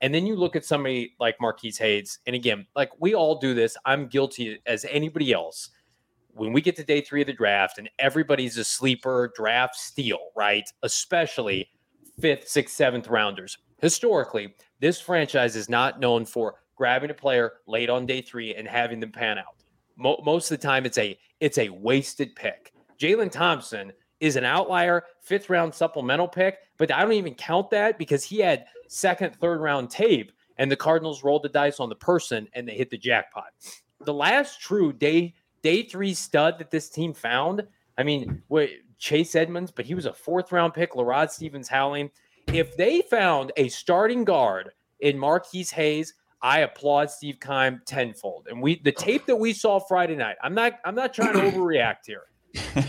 And 0.01 0.13
then 0.13 0.25
you 0.25 0.35
look 0.35 0.55
at 0.55 0.65
somebody 0.65 1.15
like 1.19 1.35
Marquis 1.41 1.73
Hayes, 1.77 2.19
and 2.25 2.35
again, 2.35 2.65
like 2.75 2.89
we 2.99 3.13
all 3.13 3.37
do 3.37 3.53
this. 3.53 3.75
I'm 3.85 4.07
guilty 4.07 4.59
as 4.65 4.85
anybody 4.85 5.33
else. 5.33 5.69
When 6.33 6.53
we 6.53 6.61
get 6.61 6.75
to 6.77 6.83
day 6.83 7.01
three 7.01 7.21
of 7.21 7.27
the 7.27 7.33
draft 7.33 7.77
and 7.77 7.89
everybody's 7.99 8.57
a 8.57 8.63
sleeper 8.63 9.33
draft 9.35 9.75
steal, 9.75 10.19
right? 10.35 10.69
Especially 10.83 11.67
fifth, 12.19 12.47
sixth, 12.47 12.75
seventh 12.75 13.07
rounders. 13.07 13.57
Historically, 13.81 14.55
this 14.79 15.01
franchise 15.01 15.55
is 15.55 15.67
not 15.67 15.99
known 15.99 16.25
for 16.25 16.55
grabbing 16.75 17.09
a 17.09 17.13
player 17.13 17.53
late 17.67 17.89
on 17.89 18.05
day 18.05 18.21
three 18.21 18.53
and 18.55 18.67
having 18.67 18.99
them 18.99 19.11
pan 19.11 19.39
out 19.39 19.57
mo- 19.97 20.21
most 20.23 20.51
of 20.51 20.59
the 20.59 20.65
time 20.65 20.85
it's 20.85 20.97
a 20.97 21.17
it's 21.39 21.57
a 21.57 21.69
wasted 21.69 22.35
pick. 22.35 22.71
Jalen 22.99 23.31
Thompson 23.31 23.91
is 24.19 24.35
an 24.35 24.43
outlier, 24.43 25.03
fifth 25.21 25.49
round 25.49 25.73
supplemental 25.73 26.27
pick, 26.27 26.59
but 26.77 26.91
I 26.91 27.01
don't 27.01 27.13
even 27.13 27.35
count 27.35 27.69
that 27.71 27.97
because 27.97 28.23
he 28.23 28.39
had 28.39 28.65
second, 28.87 29.35
third 29.35 29.61
round 29.61 29.89
tape, 29.89 30.31
and 30.57 30.71
the 30.71 30.75
Cardinals 30.75 31.23
rolled 31.23 31.43
the 31.43 31.49
dice 31.49 31.79
on 31.79 31.89
the 31.89 31.95
person 31.95 32.47
and 32.53 32.67
they 32.67 32.73
hit 32.73 32.89
the 32.89 32.97
jackpot. 32.97 33.51
The 34.01 34.13
last 34.13 34.59
true 34.61 34.93
day 34.93 35.33
day 35.61 35.83
three 35.83 36.13
stud 36.13 36.59
that 36.59 36.71
this 36.71 36.89
team 36.89 37.13
found, 37.13 37.63
I 37.97 38.03
mean, 38.03 38.41
wait, 38.49 38.81
Chase 38.97 39.35
Edmonds, 39.35 39.71
but 39.71 39.85
he 39.85 39.95
was 39.95 40.05
a 40.05 40.13
fourth 40.13 40.51
round 40.51 40.73
pick. 40.73 40.93
LaRod 40.93 41.29
Stephens-Howling. 41.29 42.09
If 42.47 42.77
they 42.77 43.01
found 43.01 43.51
a 43.57 43.67
starting 43.69 44.23
guard 44.23 44.71
in 44.99 45.17
Marquis 45.17 45.67
Hayes, 45.73 46.13
I 46.41 46.59
applaud 46.59 47.09
Steve 47.11 47.39
Keim 47.39 47.81
tenfold. 47.85 48.47
And 48.49 48.61
we 48.61 48.79
the 48.79 48.91
tape 48.91 49.25
that 49.25 49.35
we 49.35 49.53
saw 49.53 49.79
Friday 49.79 50.15
night, 50.15 50.37
I'm 50.41 50.53
not 50.53 50.73
I'm 50.85 50.95
not 50.95 51.13
trying 51.13 51.33
to 51.33 51.39
overreact 51.51 52.05
here. 52.05 52.23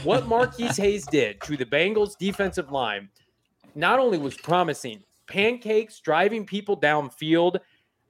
What 0.05 0.27
Marquis 0.27 0.69
Hayes 0.77 1.07
did 1.07 1.41
to 1.43 1.57
the 1.57 1.65
Bengals 1.65 2.17
defensive 2.19 2.71
line 2.71 3.09
not 3.75 3.99
only 3.99 4.19
was 4.19 4.37
promising, 4.37 5.03
pancakes, 5.29 6.01
driving 6.01 6.45
people 6.45 6.79
downfield. 6.79 7.59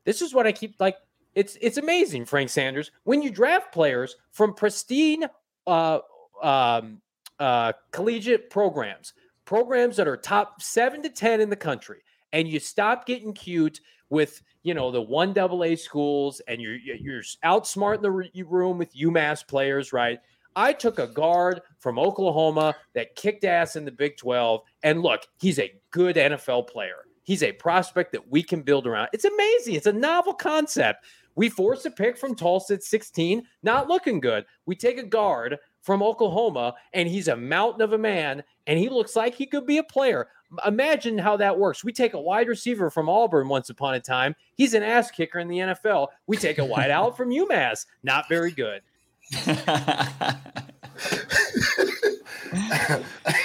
This 0.05 0.23
is 0.23 0.35
what 0.35 0.47
I 0.47 0.53
keep 0.53 0.77
like 0.81 0.97
it's 1.35 1.59
it's 1.61 1.77
amazing, 1.77 2.25
Frank 2.25 2.51
Sanders. 2.51 2.91
When 3.05 3.23
you 3.23 3.31
draft 3.31 3.73
players 3.73 4.17
from 4.33 4.55
pristine 4.55 5.25
uh, 5.67 6.01
um, 6.43 7.01
uh, 7.39 7.73
collegiate 7.93 8.51
programs, 8.51 9.13
programs 9.45 9.97
that 9.97 10.09
are 10.09 10.17
top 10.17 10.63
seven 10.63 11.03
to 11.03 11.11
ten 11.11 11.41
in 11.41 11.51
the 11.51 11.57
country, 11.57 12.01
and 12.33 12.49
you 12.49 12.59
stop 12.59 13.07
getting 13.07 13.33
cute 13.33 13.81
with 14.11 14.43
you 14.63 14.75
know 14.75 14.91
the 14.91 15.01
one 15.01 15.33
double 15.33 15.63
A 15.65 15.77
schools, 15.77 16.41
and 16.49 16.61
you're 16.61 16.77
you're 16.77 17.23
outsmarting 17.45 18.03
the 18.03 18.45
room 18.45 18.79
with 18.79 18.97
UMass 18.97 19.47
players, 19.47 19.93
right? 19.93 20.21
I 20.59 20.73
took 20.73 20.99
a 20.99 21.07
guard 21.07 21.63
from 21.79 22.01
Oklahoma 22.01 22.75
that 22.95 23.15
kicked 23.15 23.45
ass 23.45 23.77
in 23.77 23.85
the 23.85 23.93
Big 23.93 24.17
12. 24.17 24.61
And 24.83 25.03
look, 25.03 25.21
he's 25.39 25.61
a 25.61 25.73
good 25.93 26.17
NFL 26.17 26.67
player. 26.67 27.07
He's 27.23 27.45
a 27.45 27.53
prospect 27.53 28.11
that 28.11 28.29
we 28.29 28.43
can 28.43 28.63
build 28.63 28.85
around. 28.85 29.09
It's 29.13 29.25
amazing. 29.25 29.77
It's 29.77 29.87
a 29.87 29.93
novel 29.93 30.35
concept. 30.35 31.05
We 31.37 31.49
force 31.49 31.85
a 31.85 31.93
pick 31.93 32.19
from 32.19 32.35
Tulsa 32.35 32.75
at 32.75 32.83
16, 32.83 33.45
not 33.63 33.87
looking 33.87 34.19
good. 34.19 34.47
We 34.67 34.75
take 34.75 34.99
a 34.99 35.05
guard 35.05 35.59
from 35.83 36.03
Oklahoma, 36.03 36.75
and 36.93 37.09
he's 37.09 37.29
a 37.29 37.37
mountain 37.37 37.81
of 37.81 37.93
a 37.93 37.99
man, 37.99 38.43
and 38.67 38.81
he 38.81 38.89
looks 38.89 39.15
like 39.15 39.37
he 39.37 39.47
could 39.47 39.65
be 39.65 39.79
a 39.79 39.85
player. 39.85 40.27
Imagine 40.67 41.19
how 41.19 41.37
that 41.37 41.57
works. 41.57 41.85
We 41.85 41.93
take 41.93 42.15
a 42.15 42.21
wide 42.21 42.49
receiver 42.49 42.91
from 42.91 43.09
Auburn 43.09 43.49
once 43.49 43.71
upon 43.71 43.95
a 43.95 44.01
time. 44.01 44.35
He's 44.57 44.75
an 44.75 44.83
ass 44.83 45.13
kicker 45.13 45.39
in 45.39 45.47
the 45.47 45.59
NFL. 45.59 46.09
We 46.27 46.37
take 46.37 46.59
a 46.59 46.65
wide 46.65 46.91
out 46.91 47.17
from 47.17 47.31
UMass. 47.31 47.87
Not 48.03 48.29
very 48.29 48.51
good. 48.51 48.83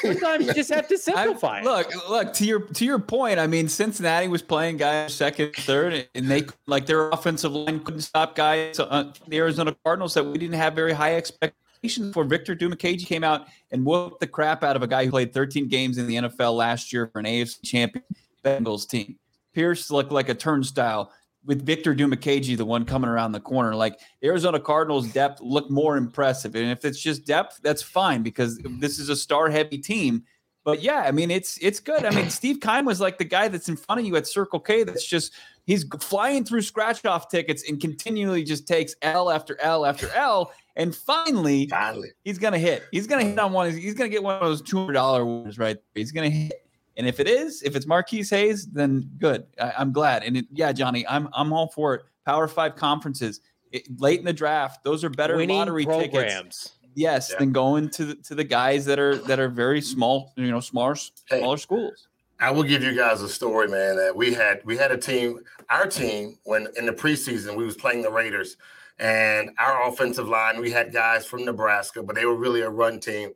Sometimes 0.01 0.47
you 0.47 0.53
just 0.53 0.73
have 0.73 0.87
to 0.87 0.97
simplify. 0.99 1.59
I, 1.59 1.63
look, 1.63 2.09
look 2.09 2.33
to 2.33 2.45
your 2.45 2.61
to 2.61 2.85
your 2.85 2.99
point. 2.99 3.39
I 3.39 3.47
mean, 3.47 3.67
Cincinnati 3.67 4.27
was 4.27 4.41
playing 4.41 4.77
guys 4.77 5.13
second, 5.13 5.55
third, 5.55 6.07
and 6.15 6.29
they 6.29 6.43
like 6.67 6.85
their 6.85 7.09
offensive 7.09 7.51
line 7.51 7.79
couldn't 7.81 8.01
stop 8.01 8.35
guys. 8.35 8.79
Uh, 8.79 9.11
the 9.27 9.37
Arizona 9.37 9.75
Cardinals 9.83 10.13
that 10.13 10.23
we 10.23 10.37
didn't 10.37 10.55
have 10.55 10.73
very 10.73 10.93
high 10.93 11.15
expectations 11.15 12.13
for. 12.13 12.23
Victor 12.23 12.55
Dimukeje 12.55 13.05
came 13.05 13.23
out 13.23 13.47
and 13.71 13.85
whooped 13.85 14.19
the 14.21 14.27
crap 14.27 14.63
out 14.63 14.75
of 14.75 14.83
a 14.83 14.87
guy 14.87 15.05
who 15.05 15.11
played 15.11 15.33
13 15.33 15.67
games 15.67 15.97
in 15.97 16.07
the 16.07 16.15
NFL 16.15 16.55
last 16.55 16.93
year 16.93 17.07
for 17.07 17.19
an 17.19 17.25
AFC 17.25 17.61
champion 17.63 18.05
Bengals 18.43 18.87
team. 18.87 19.17
Pierce 19.53 19.91
looked 19.91 20.11
like 20.11 20.29
a 20.29 20.33
turnstile 20.33 21.11
with 21.45 21.65
Victor 21.65 21.93
Dimukeje, 21.93 22.57
the 22.57 22.65
one 22.65 22.85
coming 22.85 23.09
around 23.09 23.33
the 23.33 23.39
corner, 23.39 23.75
like 23.75 23.99
Arizona 24.23 24.59
Cardinals 24.59 25.07
depth 25.11 25.41
look 25.41 25.69
more 25.69 25.97
impressive. 25.97 26.55
And 26.55 26.71
if 26.71 26.85
it's 26.85 26.99
just 26.99 27.25
depth, 27.25 27.59
that's 27.63 27.81
fine 27.81 28.23
because 28.23 28.59
this 28.79 28.99
is 28.99 29.09
a 29.09 29.15
star 29.15 29.49
heavy 29.49 29.77
team. 29.77 30.23
But 30.63 30.81
yeah, 30.81 31.03
I 31.05 31.11
mean 31.11 31.29
it's 31.29 31.57
it's 31.57 31.81
good. 31.81 32.05
I 32.05 32.11
mean 32.11 32.29
Steve 32.29 32.61
Keim 32.61 32.85
was 32.85 33.01
like 33.01 33.17
the 33.17 33.25
guy 33.25 33.49
that's 33.49 33.67
in 33.67 33.75
front 33.75 33.99
of 33.99 34.07
you 34.07 34.15
at 34.15 34.27
Circle 34.27 34.61
K. 34.61 34.83
That's 34.83 35.05
just 35.05 35.33
he's 35.65 35.83
flying 35.99 36.45
through 36.45 36.61
scratch 36.61 37.03
off 37.05 37.29
tickets 37.29 37.67
and 37.67 37.81
continually 37.81 38.43
just 38.43 38.65
takes 38.65 38.95
L 39.01 39.29
after 39.29 39.59
L 39.59 39.85
after 39.85 40.09
L. 40.11 40.53
And 40.75 40.95
finally, 40.95 41.67
finally, 41.67 42.11
he's 42.23 42.37
gonna 42.37 42.59
hit. 42.59 42.83
He's 42.91 43.07
gonna 43.07 43.25
hit 43.25 43.37
on 43.37 43.51
one. 43.51 43.71
He's 43.71 43.93
gonna 43.93 44.09
get 44.09 44.23
one 44.23 44.35
of 44.35 44.41
those 44.41 44.61
two 44.61 44.77
hundred 44.77 44.93
dollar 44.93 45.25
ones 45.25 45.59
right. 45.59 45.77
He's 45.95 46.13
gonna 46.13 46.29
hit 46.29 46.62
and 46.97 47.07
if 47.07 47.19
it 47.19 47.27
is, 47.27 47.63
if 47.63 47.75
it's 47.75 47.85
Marquis 47.85 48.23
Hayes, 48.23 48.67
then 48.67 49.09
good. 49.17 49.45
I, 49.59 49.81
am 49.81 49.91
glad. 49.91 50.23
And 50.23 50.37
it, 50.37 50.45
yeah, 50.51 50.71
Johnny, 50.71 51.07
I'm 51.07 51.29
I'm 51.33 51.51
all 51.53 51.67
for 51.69 51.95
it. 51.95 52.01
Power 52.25 52.47
Five 52.47 52.75
conferences 52.75 53.41
it, 53.73 53.99
late 53.99 54.19
in 54.19 54.25
the 54.25 54.33
draft, 54.33 54.83
those 54.83 55.03
are 55.03 55.09
better 55.09 55.35
Winning 55.35 55.57
lottery 55.57 55.83
programs. 55.83 56.11
tickets. 56.13 56.71
Yes, 56.95 57.29
yeah. 57.31 57.39
than 57.39 57.51
going 57.51 57.89
to 57.89 58.05
the, 58.05 58.15
to 58.15 58.35
the 58.35 58.43
guys 58.43 58.85
that 58.85 58.99
are 58.99 59.17
that 59.17 59.39
are 59.39 59.49
very 59.49 59.81
small, 59.81 60.31
you 60.37 60.51
know, 60.51 60.59
smaller 60.59 60.95
smaller 60.95 61.55
hey, 61.57 61.61
schools. 61.61 62.07
I 62.39 62.51
will 62.51 62.63
give 62.63 62.83
you 62.83 62.95
guys 62.95 63.21
a 63.21 63.29
story, 63.29 63.67
man. 63.67 63.95
That 63.95 64.15
we 64.15 64.33
had 64.33 64.61
we 64.63 64.77
had 64.77 64.91
a 64.91 64.97
team, 64.97 65.39
our 65.69 65.87
team, 65.87 66.37
when 66.43 66.67
in 66.77 66.85
the 66.85 66.91
preseason 66.91 67.57
we 67.57 67.65
was 67.65 67.75
playing 67.75 68.03
the 68.03 68.11
Raiders, 68.11 68.57
and 68.99 69.49
our 69.57 69.87
offensive 69.87 70.27
line 70.27 70.61
we 70.61 70.69
had 70.69 70.93
guys 70.93 71.25
from 71.25 71.43
Nebraska, 71.43 72.03
but 72.03 72.15
they 72.15 72.25
were 72.25 72.35
really 72.35 72.61
a 72.61 72.69
run 72.69 72.99
team. 72.99 73.31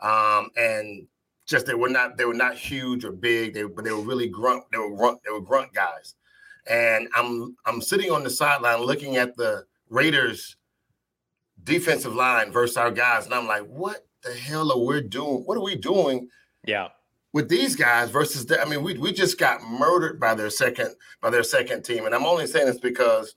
Um, 0.00 0.50
and 0.56 1.06
just 1.50 1.66
they 1.66 1.74
were 1.74 1.88
not 1.88 2.16
they 2.16 2.24
were 2.24 2.32
not 2.32 2.54
huge 2.54 3.04
or 3.04 3.10
big, 3.10 3.54
they, 3.54 3.64
but 3.64 3.84
they 3.84 3.90
were 3.90 4.00
really 4.00 4.28
grunt. 4.28 4.64
They 4.70 4.78
were 4.78 4.94
grunt. 4.94 5.18
They 5.24 5.32
were 5.32 5.40
grunt 5.40 5.74
guys. 5.74 6.14
And 6.68 7.08
I'm 7.16 7.56
I'm 7.66 7.82
sitting 7.82 8.10
on 8.12 8.22
the 8.22 8.30
sideline 8.30 8.80
looking 8.80 9.16
at 9.16 9.36
the 9.36 9.64
Raiders 9.88 10.56
defensive 11.64 12.14
line 12.14 12.52
versus 12.52 12.76
our 12.76 12.92
guys, 12.92 13.24
and 13.26 13.34
I'm 13.34 13.48
like, 13.48 13.66
what 13.66 14.06
the 14.22 14.32
hell 14.32 14.70
are 14.70 14.78
we 14.78 15.02
doing? 15.02 15.42
What 15.44 15.58
are 15.58 15.62
we 15.62 15.74
doing? 15.74 16.28
Yeah. 16.64 16.88
With 17.32 17.48
these 17.48 17.76
guys 17.76 18.10
versus 18.10 18.46
the, 18.46 18.60
I 18.60 18.64
mean, 18.64 18.82
we 18.84 18.96
we 18.96 19.12
just 19.12 19.36
got 19.36 19.62
murdered 19.62 20.20
by 20.20 20.34
their 20.34 20.50
second 20.50 20.94
by 21.20 21.30
their 21.30 21.42
second 21.42 21.82
team, 21.82 22.06
and 22.06 22.14
I'm 22.14 22.26
only 22.26 22.46
saying 22.46 22.66
this 22.66 22.78
because 22.78 23.34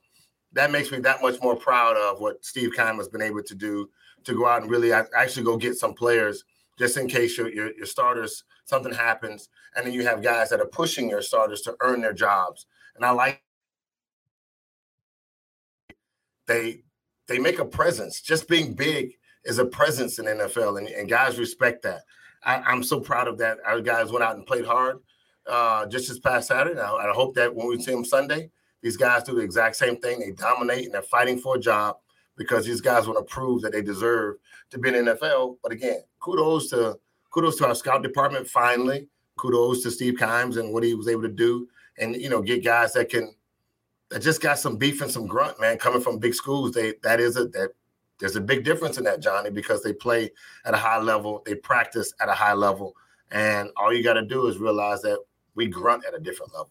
that 0.52 0.70
makes 0.70 0.92
me 0.92 1.00
that 1.00 1.20
much 1.20 1.42
more 1.42 1.56
proud 1.56 1.96
of 1.96 2.20
what 2.20 2.44
Steve 2.44 2.74
Keim 2.76 2.96
has 2.96 3.08
been 3.08 3.22
able 3.22 3.42
to 3.42 3.54
do 3.56 3.90
to 4.22 4.34
go 4.34 4.46
out 4.46 4.62
and 4.62 4.70
really 4.70 4.92
actually 4.92 5.44
go 5.44 5.56
get 5.56 5.74
some 5.74 5.94
players 5.94 6.44
just 6.78 6.96
in 6.96 7.08
case 7.08 7.36
your, 7.38 7.52
your, 7.52 7.74
your 7.74 7.86
starters 7.86 8.44
something 8.64 8.92
happens, 8.92 9.48
and 9.76 9.86
then 9.86 9.92
you 9.92 10.04
have 10.06 10.22
guys 10.22 10.50
that 10.50 10.60
are 10.60 10.66
pushing 10.66 11.08
your 11.08 11.22
starters 11.22 11.60
to 11.62 11.76
earn 11.80 12.00
their 12.00 12.12
jobs. 12.12 12.66
And 12.96 13.04
I 13.04 13.10
like 13.10 13.42
they 16.46 16.82
they 17.26 17.38
make 17.38 17.58
a 17.58 17.64
presence. 17.64 18.20
Just 18.20 18.48
being 18.48 18.74
big 18.74 19.12
is 19.44 19.58
a 19.58 19.64
presence 19.64 20.18
in 20.18 20.26
NFL, 20.26 20.78
and, 20.78 20.88
and 20.88 21.08
guys 21.08 21.38
respect 21.38 21.82
that. 21.82 22.02
I, 22.44 22.72
am 22.72 22.82
so 22.82 23.00
proud 23.00 23.28
of 23.28 23.38
that. 23.38 23.58
Our 23.64 23.80
guys 23.80 24.12
went 24.12 24.24
out 24.24 24.36
and 24.36 24.46
played 24.46 24.66
hard 24.66 24.98
uh, 25.46 25.86
just 25.86 26.08
this 26.08 26.18
past 26.18 26.48
Saturday. 26.48 26.80
I, 26.80 26.92
I 26.92 27.12
hope 27.12 27.34
that 27.34 27.54
when 27.54 27.68
we 27.68 27.80
see 27.80 27.92
them 27.92 28.04
Sunday, 28.04 28.50
these 28.82 28.96
guys 28.98 29.22
do 29.22 29.34
the 29.34 29.40
exact 29.40 29.76
same 29.76 29.96
thing. 29.96 30.20
They 30.20 30.32
dominate 30.32 30.84
and 30.84 30.94
they're 30.94 31.02
fighting 31.02 31.38
for 31.38 31.56
a 31.56 31.60
job 31.60 31.96
because 32.36 32.66
these 32.66 32.80
guys 32.80 33.06
want 33.06 33.18
to 33.18 33.32
prove 33.32 33.62
that 33.62 33.72
they 33.72 33.82
deserve 33.82 34.36
to 34.70 34.78
be 34.78 34.88
in 34.88 35.06
NFL. 35.06 35.58
But 35.62 35.72
again, 35.72 36.00
kudos 36.20 36.70
to 36.70 36.98
kudos 37.30 37.56
to 37.56 37.66
our 37.68 37.74
scout 37.74 38.02
department. 38.02 38.48
Finally, 38.48 39.08
kudos 39.36 39.82
to 39.82 39.90
Steve 39.90 40.18
Keim's 40.18 40.56
and 40.56 40.72
what 40.72 40.82
he 40.82 40.94
was 40.94 41.08
able 41.08 41.22
to 41.22 41.28
do, 41.28 41.68
and 41.98 42.16
you 42.16 42.28
know, 42.28 42.42
get 42.42 42.64
guys 42.64 42.92
that 42.94 43.08
can 43.08 43.34
that 44.10 44.20
just 44.20 44.40
got 44.40 44.58
some 44.58 44.76
beef 44.76 45.00
and 45.00 45.10
some 45.10 45.26
grunt, 45.26 45.60
man, 45.60 45.78
coming 45.78 46.00
from 46.00 46.18
big 46.18 46.34
schools. 46.34 46.72
They 46.72 46.94
that 47.02 47.20
is 47.20 47.36
a 47.36 47.46
that 47.48 47.70
there's 48.20 48.36
a 48.36 48.40
big 48.40 48.64
difference 48.64 48.96
in 48.98 49.04
that, 49.04 49.20
Johnny, 49.20 49.50
because 49.50 49.82
they 49.82 49.92
play 49.92 50.30
at 50.64 50.74
a 50.74 50.76
high 50.76 51.00
level, 51.00 51.42
they 51.44 51.54
practice 51.54 52.12
at 52.20 52.28
a 52.28 52.32
high 52.32 52.52
level, 52.52 52.94
and 53.30 53.70
all 53.76 53.92
you 53.92 54.02
got 54.02 54.14
to 54.14 54.24
do 54.24 54.46
is 54.46 54.58
realize 54.58 55.02
that 55.02 55.18
we 55.54 55.66
grunt 55.66 56.04
at 56.06 56.14
a 56.14 56.20
different 56.20 56.52
level. 56.52 56.70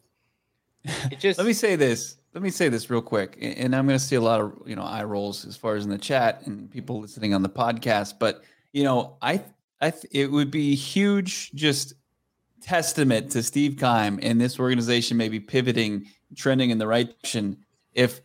It 1.11 1.20
just 1.20 1.38
let 1.38 1.47
me 1.47 1.53
say 1.53 1.76
this. 1.76 2.18
Let 2.34 2.42
me 2.42 2.50
say 2.50 2.68
this 2.68 2.90
real 2.90 3.02
quick, 3.02 3.38
and 3.40 3.76
I'm 3.76 3.86
going 3.86 4.00
to 4.00 4.04
see 4.04 4.16
a 4.16 4.22
lot 4.22 4.42
of 4.42 4.54
you 4.66 4.76
know 4.76 4.82
eye 4.82 5.04
rolls 5.04 5.46
as 5.46 5.56
far 5.56 5.76
as 5.76 5.84
in 5.84 5.92
the 5.92 6.00
chat 6.00 6.46
and 6.48 6.70
people 6.70 7.00
listening 7.00 7.34
on 7.34 7.44
the 7.44 7.50
podcast. 7.50 8.16
But 8.18 8.44
you 8.72 8.84
know, 8.84 9.18
I 9.22 9.44
I 9.80 9.92
th- 9.92 10.06
it 10.12 10.32
would 10.32 10.50
be 10.50 10.74
huge 10.74 11.52
just 11.52 11.94
testament 12.60 13.30
to 13.32 13.44
Steve 13.44 13.78
Keim 13.78 14.20
and 14.22 14.42
this 14.42 14.60
organization 14.60 15.16
maybe 15.16 15.40
pivoting, 15.40 16.08
trending 16.36 16.72
in 16.72 16.80
the 16.80 16.88
right 16.88 17.08
direction. 17.08 17.58
If 17.94 18.22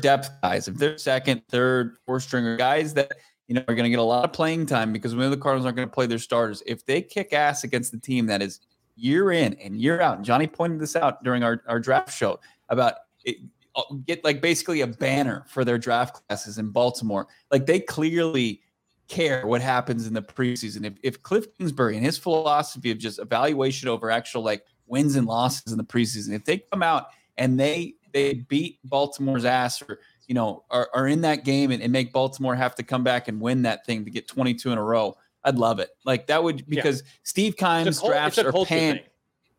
depth 0.00 0.30
guys, 0.42 0.68
if 0.68 0.76
they're 0.76 0.98
second, 0.98 1.42
third, 1.48 1.96
fourth 2.04 2.24
stringer 2.24 2.56
guys 2.58 2.92
that 2.94 3.12
you 3.48 3.54
know 3.54 3.64
are 3.68 3.74
going 3.74 3.84
to 3.84 3.90
get 3.90 4.00
a 4.00 4.02
lot 4.02 4.24
of 4.24 4.34
playing 4.34 4.66
time 4.66 4.92
because 4.92 5.14
when 5.14 5.30
the 5.30 5.36
Cardinals 5.38 5.64
aren't 5.64 5.76
going 5.76 5.88
to 5.88 5.94
play 5.94 6.06
their 6.06 6.18
starters, 6.18 6.62
if 6.66 6.84
they 6.84 7.00
kick 7.00 7.32
ass 7.32 7.64
against 7.64 7.90
the 7.90 7.98
team 7.98 8.26
that 8.26 8.42
is 8.42 8.60
year 8.96 9.32
in 9.32 9.54
and 9.54 9.80
year 9.80 10.02
out, 10.02 10.20
Johnny 10.20 10.46
pointed 10.46 10.78
this 10.78 10.94
out 10.94 11.24
during 11.24 11.42
our, 11.42 11.62
our 11.66 11.80
draft 11.80 12.12
show 12.12 12.38
about 12.68 12.94
it, 13.24 13.36
uh, 13.76 13.82
get 14.06 14.22
like 14.24 14.40
basically 14.40 14.82
a 14.82 14.86
banner 14.86 15.44
for 15.48 15.64
their 15.64 15.78
draft 15.78 16.22
classes 16.26 16.58
in 16.58 16.70
Baltimore. 16.70 17.26
Like 17.50 17.66
they 17.66 17.80
clearly 17.80 18.60
care 19.08 19.46
what 19.46 19.60
happens 19.60 20.06
in 20.06 20.14
the 20.14 20.22
preseason. 20.22 20.84
If, 20.84 20.94
if 21.02 21.22
Cliff 21.22 21.46
Kingsbury 21.56 21.96
and 21.96 22.04
his 22.04 22.16
philosophy 22.16 22.90
of 22.90 22.98
just 22.98 23.18
evaluation 23.18 23.88
over 23.88 24.10
actual 24.10 24.42
like 24.42 24.64
wins 24.86 25.16
and 25.16 25.26
losses 25.26 25.72
in 25.72 25.78
the 25.78 25.84
preseason, 25.84 26.34
if 26.34 26.44
they 26.44 26.58
come 26.58 26.82
out 26.82 27.08
and 27.36 27.58
they 27.58 27.94
they 28.12 28.34
beat 28.34 28.78
Baltimore's 28.84 29.44
ass 29.44 29.82
or 29.82 29.98
you 30.28 30.34
know 30.34 30.64
are, 30.70 30.88
are 30.94 31.08
in 31.08 31.22
that 31.22 31.44
game 31.44 31.70
and, 31.70 31.82
and 31.82 31.92
make 31.92 32.12
Baltimore 32.12 32.54
have 32.54 32.74
to 32.76 32.82
come 32.82 33.04
back 33.04 33.28
and 33.28 33.40
win 33.40 33.62
that 33.62 33.84
thing 33.84 34.04
to 34.04 34.10
get 34.10 34.28
22 34.28 34.70
in 34.70 34.78
a 34.78 34.82
row, 34.82 35.16
I'd 35.42 35.56
love 35.56 35.80
it. 35.80 35.90
Like 36.04 36.28
that 36.28 36.42
would 36.42 36.66
because 36.68 37.02
yeah. 37.02 37.08
Steve 37.24 37.56
Keim's 37.56 38.00
drafts 38.00 38.38
are 38.38 38.52
panned. 38.52 39.00
Thing. 39.00 39.08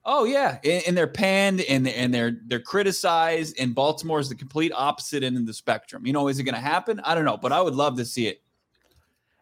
Oh 0.07 0.23
yeah, 0.23 0.59
and, 0.63 0.83
and, 0.87 0.97
they're 0.97 1.07
panned 1.07 1.61
and 1.61 1.87
and 1.87 2.13
they're 2.13 2.37
they're 2.45 2.59
criticized. 2.59 3.59
And 3.59 3.73
Baltimore 3.73 4.19
is 4.19 4.29
the 4.29 4.35
complete 4.35 4.71
opposite 4.75 5.23
end 5.23 5.35
of 5.37 5.47
the 5.47 5.53
spectrum. 5.53 6.05
You 6.05 6.13
know, 6.13 6.27
is 6.27 6.37
it 6.37 6.43
going 6.43 6.55
to 6.55 6.61
happen? 6.61 7.01
I 7.03 7.15
don't 7.15 7.25
know, 7.25 7.37
but 7.37 7.51
I 7.51 7.61
would 7.61 7.73
love 7.75 7.97
to 7.97 8.05
see 8.05 8.27
it. 8.27 8.41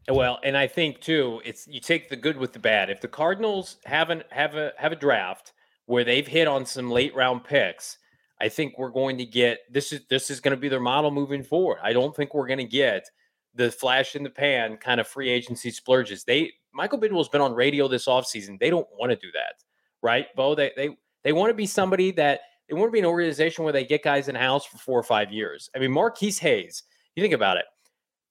Well, 0.09 0.39
and 0.43 0.57
I 0.57 0.67
think 0.67 0.99
too, 0.99 1.41
it's 1.45 1.67
you 1.67 1.79
take 1.79 2.09
the 2.09 2.15
good 2.15 2.37
with 2.37 2.53
the 2.53 2.59
bad. 2.59 2.89
If 2.89 3.01
the 3.01 3.07
Cardinals 3.07 3.77
haven't 3.85 4.23
have 4.31 4.55
a 4.55 4.73
have 4.77 4.91
a 4.91 4.97
draft 4.97 5.53
where 5.85 6.03
they've 6.03 6.27
hit 6.27 6.47
on 6.47 6.65
some 6.65 6.89
late 6.89 7.15
round 7.15 7.43
picks, 7.43 7.97
I 8.41 8.49
think 8.49 8.77
we're 8.77 8.89
going 8.89 9.17
to 9.17 9.25
get 9.25 9.59
this 9.71 9.93
is 9.93 10.01
this 10.09 10.29
is 10.29 10.41
going 10.41 10.55
to 10.55 10.59
be 10.59 10.69
their 10.69 10.81
model 10.81 11.11
moving 11.11 11.43
forward. 11.43 11.79
I 11.81 11.93
don't 11.93 12.15
think 12.15 12.33
we're 12.33 12.47
going 12.47 12.59
to 12.59 12.65
get 12.65 13.09
the 13.55 13.71
flash 13.71 14.15
in 14.15 14.23
the 14.23 14.29
pan 14.29 14.77
kind 14.77 14.99
of 14.99 15.07
free 15.07 15.29
agency 15.29 15.71
splurges. 15.71 16.25
They 16.25 16.51
Michael 16.73 16.99
Bidwill's 16.99 17.29
been 17.29 17.41
on 17.41 17.53
radio 17.53 17.87
this 17.87 18.07
offseason. 18.07 18.59
They 18.59 18.69
don't 18.69 18.87
want 18.99 19.11
to 19.11 19.15
do 19.15 19.31
that, 19.33 19.55
right? 20.03 20.27
Bo, 20.35 20.53
they 20.53 20.71
they 20.75 20.95
they 21.23 21.33
want 21.33 21.49
to 21.49 21.55
be 21.55 21.65
somebody 21.65 22.11
that 22.11 22.41
they 22.69 22.75
want 22.75 22.89
to 22.89 22.93
be 22.93 22.99
an 22.99 23.05
organization 23.05 23.63
where 23.63 23.73
they 23.73 23.85
get 23.85 24.03
guys 24.03 24.27
in 24.27 24.35
house 24.35 24.65
for 24.65 24.77
four 24.77 24.99
or 24.99 25.03
five 25.03 25.31
years. 25.31 25.69
I 25.75 25.79
mean, 25.79 25.91
Marquis 25.91 26.33
Hayes, 26.41 26.83
you 27.15 27.23
think 27.23 27.33
about 27.33 27.57
it 27.57 27.65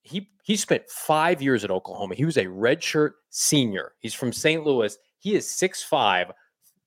he 0.02 0.28
he 0.42 0.56
spent 0.56 0.88
five 0.88 1.40
years 1.40 1.64
at 1.64 1.70
Oklahoma. 1.70 2.14
He 2.14 2.24
was 2.24 2.36
a 2.36 2.46
redshirt 2.46 3.12
senior. 3.30 3.92
He's 4.00 4.14
from 4.14 4.32
St. 4.32 4.64
Louis. 4.64 4.96
He 5.20 5.36
is 5.36 5.46
6'5, 5.46 6.32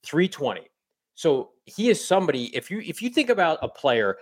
320. 0.03 0.61
So 1.15 1.51
he 1.63 1.89
is 1.89 2.05
somebody. 2.05 2.55
If 2.55 2.69
you 2.69 2.79
if 2.81 3.01
you 3.01 3.09
think 3.09 3.29
about 3.29 3.59
a 3.61 3.69
player 3.69 4.17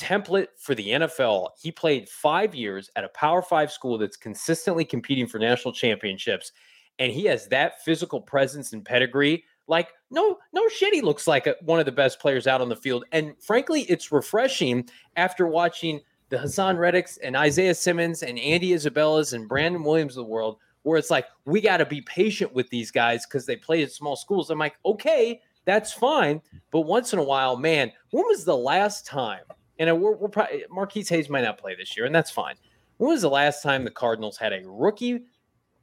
template 0.00 0.48
for 0.58 0.74
the 0.74 0.88
NFL. 0.88 1.50
He 1.60 1.70
played 1.70 2.08
five 2.08 2.56
years 2.56 2.90
at 2.96 3.04
a 3.04 3.08
Power 3.10 3.40
Five 3.40 3.70
school 3.70 3.96
that's 3.96 4.16
consistently 4.16 4.84
competing 4.84 5.28
for 5.28 5.38
national 5.38 5.72
championships, 5.72 6.50
and 6.98 7.12
he 7.12 7.24
has 7.24 7.48
that 7.48 7.82
physical 7.84 8.20
presence 8.20 8.72
and 8.72 8.84
pedigree. 8.84 9.44
Like, 9.68 9.88
no, 10.10 10.38
no 10.52 10.68
shit, 10.68 10.94
he 10.94 11.00
looks 11.00 11.26
like 11.26 11.46
a, 11.46 11.56
one 11.62 11.80
of 11.80 11.86
the 11.86 11.92
best 11.92 12.20
players 12.20 12.46
out 12.46 12.60
on 12.60 12.68
the 12.68 12.76
field. 12.76 13.04
And 13.12 13.34
frankly, 13.42 13.82
it's 13.82 14.12
refreshing 14.12 14.88
after 15.16 15.46
watching 15.46 16.00
the 16.28 16.36
Haason 16.36 16.76
Reddicks 16.76 17.18
and 17.22 17.36
Isaiah 17.36 17.74
Simmons 17.74 18.22
and 18.22 18.38
Andy 18.38 18.72
Isabellas 18.72 19.32
and 19.32 19.48
Brandon 19.48 19.82
Williams 19.82 20.16
of 20.16 20.24
the 20.24 20.30
world, 20.30 20.58
where 20.82 20.98
it's 20.98 21.10
like, 21.10 21.26
we 21.44 21.60
got 21.60 21.78
to 21.78 21.86
be 21.86 22.00
patient 22.02 22.54
with 22.54 22.68
these 22.70 22.90
guys 22.90 23.26
because 23.26 23.44
they 23.44 23.56
play 23.56 23.82
at 23.82 23.90
small 23.90 24.14
schools. 24.14 24.50
I'm 24.50 24.58
like, 24.58 24.76
okay, 24.84 25.40
that's 25.64 25.92
fine. 25.92 26.40
But 26.70 26.82
once 26.82 27.12
in 27.12 27.18
a 27.18 27.24
while, 27.24 27.56
man, 27.56 27.90
when 28.12 28.24
was 28.24 28.44
the 28.44 28.56
last 28.56 29.04
time? 29.04 29.42
And 29.78 30.00
we're, 30.00 30.16
we're 30.16 30.28
probably 30.28 30.64
Marquis 30.70 31.04
Hayes 31.08 31.28
might 31.28 31.42
not 31.42 31.58
play 31.58 31.74
this 31.74 31.96
year, 31.96 32.06
and 32.06 32.14
that's 32.14 32.30
fine. 32.30 32.54
When 32.98 33.10
was 33.10 33.22
the 33.22 33.30
last 33.30 33.62
time 33.62 33.84
the 33.84 33.90
Cardinals 33.90 34.38
had 34.38 34.52
a 34.52 34.62
rookie, 34.64 35.24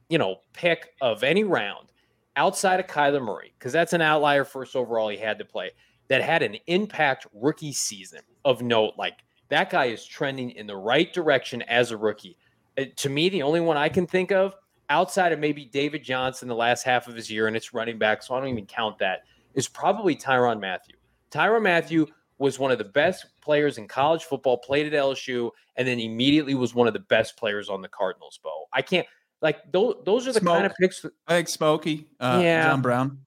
you 0.08 0.18
know, 0.18 0.36
pick 0.52 0.94
of 1.00 1.22
any 1.22 1.44
round 1.44 1.88
outside 2.36 2.80
of 2.80 2.86
Kyler 2.86 3.22
Murray? 3.22 3.52
Because 3.58 3.72
that's 3.72 3.92
an 3.92 4.00
outlier 4.00 4.44
first 4.44 4.76
overall 4.76 5.08
he 5.08 5.16
had 5.16 5.38
to 5.38 5.44
play 5.44 5.70
that 6.08 6.22
had 6.22 6.42
an 6.42 6.56
impact 6.66 7.26
rookie 7.32 7.72
season 7.72 8.20
of 8.44 8.62
note. 8.62 8.94
Like 8.98 9.18
that 9.48 9.70
guy 9.70 9.86
is 9.86 10.04
trending 10.04 10.50
in 10.50 10.66
the 10.66 10.76
right 10.76 11.12
direction 11.12 11.62
as 11.62 11.90
a 11.90 11.96
rookie. 11.96 12.36
Uh, 12.78 12.84
to 12.96 13.08
me, 13.08 13.28
the 13.28 13.42
only 13.42 13.60
one 13.60 13.76
I 13.76 13.88
can 13.88 14.06
think 14.06 14.32
of 14.32 14.54
outside 14.90 15.32
of 15.32 15.38
maybe 15.38 15.64
David 15.64 16.04
Johnson 16.04 16.48
the 16.48 16.54
last 16.54 16.82
half 16.82 17.08
of 17.08 17.14
his 17.14 17.30
year, 17.30 17.46
and 17.46 17.56
it's 17.56 17.72
running 17.72 17.98
back, 17.98 18.22
so 18.22 18.34
I 18.34 18.40
don't 18.40 18.48
even 18.48 18.66
count 18.66 18.98
that 18.98 19.22
is 19.54 19.68
probably 19.68 20.16
Tyrann 20.16 20.60
Mathieu. 20.60 20.96
Tyrann 21.30 21.62
Mathieu 21.62 22.06
was 22.38 22.58
one 22.58 22.72
of 22.72 22.78
the 22.78 22.84
best 22.84 23.26
players 23.40 23.78
in 23.78 23.86
college 23.86 24.24
football, 24.24 24.58
played 24.58 24.92
at 24.92 24.92
LSU, 24.92 25.50
and 25.76 25.86
then 25.86 26.00
immediately 26.00 26.54
was 26.54 26.74
one 26.74 26.86
of 26.88 26.92
the 26.92 27.00
best 27.00 27.36
players 27.36 27.68
on 27.68 27.80
the 27.80 27.88
Cardinals, 27.88 28.38
Bo. 28.42 28.66
I 28.72 28.82
can't 28.82 29.06
like 29.44 29.70
those 29.70 29.96
those 30.04 30.26
are 30.26 30.32
the 30.32 30.40
Smoke. 30.40 30.54
kind 30.54 30.66
of 30.66 30.72
picks 30.80 31.04
I 31.28 31.34
think 31.34 31.48
Smokey, 31.48 32.08
uh, 32.18 32.40
yeah. 32.42 32.66
John 32.66 32.80
Brown. 32.80 33.18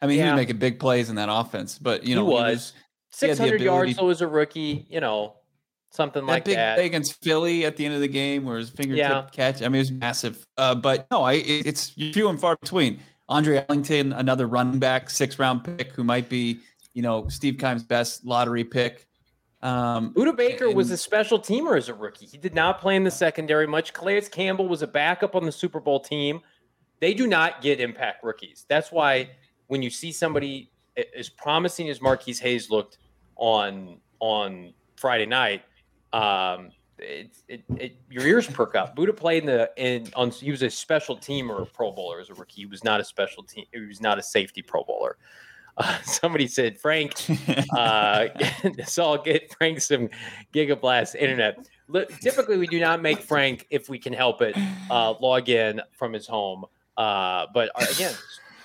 I 0.00 0.06
mean, 0.06 0.18
yeah. 0.18 0.26
he 0.26 0.30
was 0.30 0.36
making 0.36 0.58
big 0.58 0.78
plays 0.78 1.10
in 1.10 1.16
that 1.16 1.28
offense, 1.30 1.78
but 1.78 2.04
you 2.04 2.14
know, 2.14 2.26
he 2.26 2.32
was, 2.32 2.72
he 3.18 3.26
was 3.26 3.38
600 3.38 3.60
he 3.60 3.66
yards 3.66 3.96
so 3.96 4.08
as 4.08 4.20
a 4.20 4.28
rookie, 4.28 4.86
you 4.88 5.00
know, 5.00 5.34
something 5.90 6.24
like 6.24 6.44
that 6.44 6.50
like 6.50 6.56
big 6.56 6.56
that. 6.56 6.78
against 6.78 7.22
Philly 7.24 7.64
at 7.64 7.76
the 7.76 7.84
end 7.84 7.94
of 7.94 8.00
the 8.00 8.08
game 8.08 8.44
where 8.44 8.58
his 8.58 8.70
fingertip 8.70 8.98
yeah. 8.98 9.26
catch. 9.32 9.62
I 9.62 9.64
mean, 9.66 9.76
it 9.76 9.78
was 9.78 9.92
massive. 9.92 10.46
Uh, 10.56 10.76
but 10.76 11.08
no, 11.10 11.22
I 11.22 11.34
it's 11.34 11.90
few 11.90 12.28
and 12.28 12.40
far 12.40 12.56
between. 12.56 13.00
Andre 13.28 13.64
Ellington, 13.68 14.12
another 14.12 14.46
running 14.46 14.78
back, 14.78 15.10
six 15.10 15.38
round 15.38 15.64
pick 15.64 15.92
who 15.92 16.04
might 16.04 16.28
be, 16.28 16.60
you 16.92 17.02
know, 17.02 17.26
Steve 17.28 17.56
Keim's 17.58 17.82
best 17.82 18.24
lottery 18.24 18.62
pick. 18.62 19.08
Um, 19.64 20.12
Budda 20.12 20.36
Baker 20.36 20.66
and, 20.66 20.76
was 20.76 20.90
a 20.90 20.96
special 20.96 21.40
teamer 21.40 21.76
as 21.78 21.88
a 21.88 21.94
rookie. 21.94 22.26
He 22.26 22.36
did 22.36 22.54
not 22.54 22.80
play 22.80 22.96
in 22.96 23.02
the 23.02 23.10
secondary 23.10 23.66
much. 23.66 23.94
Calais 23.94 24.20
Campbell 24.30 24.68
was 24.68 24.82
a 24.82 24.86
backup 24.86 25.34
on 25.34 25.46
the 25.46 25.52
Super 25.52 25.80
Bowl 25.80 25.98
team. 25.98 26.42
They 27.00 27.14
do 27.14 27.26
not 27.26 27.62
get 27.62 27.80
impact 27.80 28.22
rookies. 28.22 28.66
That's 28.68 28.92
why 28.92 29.30
when 29.68 29.80
you 29.80 29.88
see 29.88 30.12
somebody 30.12 30.70
as 31.16 31.30
promising 31.30 31.88
as 31.88 32.02
Marquis 32.02 32.34
Hayes 32.34 32.70
looked 32.70 32.98
on 33.36 34.00
on 34.20 34.74
Friday 34.96 35.26
night, 35.26 35.62
um, 36.12 36.70
it, 36.98 37.34
it, 37.48 37.64
it, 37.76 37.96
your 38.10 38.26
ears 38.26 38.46
perk 38.46 38.74
up. 38.74 38.94
Budda 38.94 39.16
played 39.16 39.44
in 39.44 39.46
the 39.46 39.70
in 39.78 40.10
on 40.14 40.30
he 40.30 40.50
was 40.50 40.62
a 40.62 40.68
special 40.68 41.16
teamer 41.16 41.72
Pro 41.72 41.90
Bowler 41.90 42.20
as 42.20 42.28
a 42.28 42.34
rookie. 42.34 42.60
He 42.60 42.66
was 42.66 42.84
not 42.84 43.00
a 43.00 43.04
special 43.04 43.42
team. 43.42 43.64
He 43.72 43.80
was 43.80 44.02
not 44.02 44.18
a 44.18 44.22
safety 44.22 44.60
Pro 44.60 44.84
Bowler. 44.84 45.16
Uh, 45.76 45.98
somebody 46.04 46.46
said 46.46 46.78
Frank. 46.78 47.14
Uh, 47.74 48.28
so 48.86 49.04
I'll 49.04 49.22
get 49.22 49.52
Frank 49.56 49.80
some 49.80 50.08
Gigablast 50.52 51.16
internet. 51.16 51.66
Look, 51.88 52.16
typically, 52.20 52.56
we 52.56 52.66
do 52.66 52.78
not 52.78 53.02
make 53.02 53.20
Frank 53.20 53.66
if 53.70 53.88
we 53.88 53.98
can 53.98 54.12
help 54.12 54.42
it 54.42 54.56
uh, 54.90 55.14
log 55.20 55.48
in 55.48 55.80
from 55.92 56.12
his 56.12 56.26
home. 56.26 56.66
Uh, 56.96 57.46
but 57.52 57.70
uh, 57.74 57.86
again, 57.90 58.14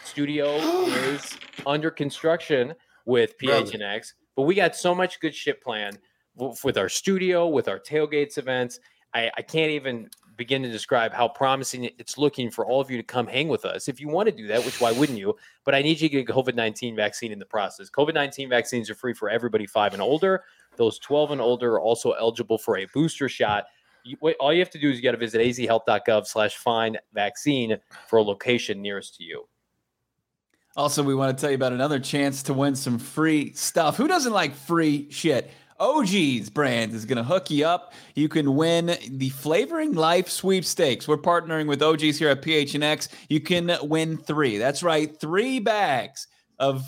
studio 0.03 0.55
is 0.57 1.38
under 1.66 1.89
construction 1.89 2.74
with 3.05 3.38
PHNX. 3.39 4.14
But 4.36 4.43
we 4.43 4.53
got 4.53 4.76
so 4.76 4.93
much 4.93 5.20
good 5.20 5.34
shit 5.34 5.62
planned 5.62 5.97
with 6.64 6.78
our 6.78 6.89
studio, 6.89 7.47
with 7.47 7.68
our 7.68 7.80
tailgates 7.80 8.38
events. 8.38 8.80
I, 9.14 9.32
I 9.36 9.41
can't 9.41 9.72
even 9.72 10.10
begin 10.40 10.64
to 10.64 10.72
describe 10.72 11.14
how 11.14 11.28
promising 11.28 11.84
it's 12.00 12.18
looking 12.18 12.50
for 12.50 12.66
all 12.66 12.80
of 12.80 12.90
you 12.90 12.96
to 12.98 13.04
come 13.04 13.28
hang 13.28 13.50
with 13.50 13.66
us. 13.66 13.90
If 13.90 14.00
you 14.00 14.08
want 14.08 14.28
to 14.30 14.36
do 14.36 14.48
that, 14.48 14.66
which 14.66 14.82
why 14.82 14.94
wouldn't 14.94 15.20
you? 15.20 15.36
But 15.66 15.76
I 15.76 15.82
need 15.84 16.00
you 16.02 16.10
to 16.10 16.24
get 16.24 16.30
a 16.30 16.34
COVID 16.34 16.56
19 16.56 16.96
vaccine 16.96 17.32
in 17.32 17.38
the 17.38 17.46
process. 17.46 17.90
COVID 17.92 18.16
19 18.16 18.50
vaccines 18.50 18.90
are 18.90 18.96
free 18.96 19.14
for 19.14 19.30
everybody 19.30 19.68
five 19.68 19.94
and 19.94 20.02
older. 20.02 20.46
Those 20.78 20.98
12 21.00 21.32
and 21.32 21.42
older 21.42 21.74
are 21.74 21.82
also 21.82 22.14
eligible 22.14 22.58
for 22.58 22.78
a 22.78 22.86
booster 22.94 23.28
shot. 23.28 23.66
You, 24.06 24.16
all 24.40 24.54
you 24.54 24.60
have 24.60 24.70
to 24.72 24.80
do 24.80 24.90
is 24.90 24.96
you 24.96 25.04
got 25.04 25.12
to 25.12 25.18
visit 25.18 25.42
azhealth.gov 25.42 26.26
slash 26.26 26.56
find 26.56 26.98
vaccine 27.14 27.78
for 28.08 28.18
a 28.18 28.24
location 28.24 28.82
nearest 28.82 29.18
to 29.18 29.24
you. 29.26 29.46
Also, 30.78 31.04
we 31.04 31.14
want 31.14 31.38
to 31.38 31.42
tell 31.42 31.52
you 31.52 31.56
about 31.56 31.74
another 31.74 32.00
chance 32.00 32.42
to 32.44 32.54
win 32.54 32.76
some 32.76 32.98
free 32.98 33.52
stuff. 33.54 33.98
Who 33.98 34.08
doesn't 34.08 34.32
like 34.32 34.56
free 34.56 35.12
shit? 35.12 35.52
OGeez 35.80 36.53
brand 36.53 36.93
is 36.93 37.05
going 37.05 37.17
to 37.17 37.23
hook 37.23 37.49
you 37.49 37.65
up. 37.65 37.93
You 38.15 38.27
can 38.27 38.55
win 38.55 38.97
the 39.09 39.30
Flavoring 39.30 39.93
Life 39.93 40.27
sweepstakes. 40.30 41.07
We're 41.07 41.17
partnering 41.17 41.67
with 41.67 41.80
OGeez 41.80 42.17
here 42.17 42.30
at 42.30 42.41
PHNX. 42.41 43.07
You 43.30 43.39
can 43.39 43.77
win 43.84 44.17
three. 44.17 44.57
That's 44.57 44.84
right, 44.84 45.17
three 45.19 45.59
bags 45.59 46.27
of 46.59 46.84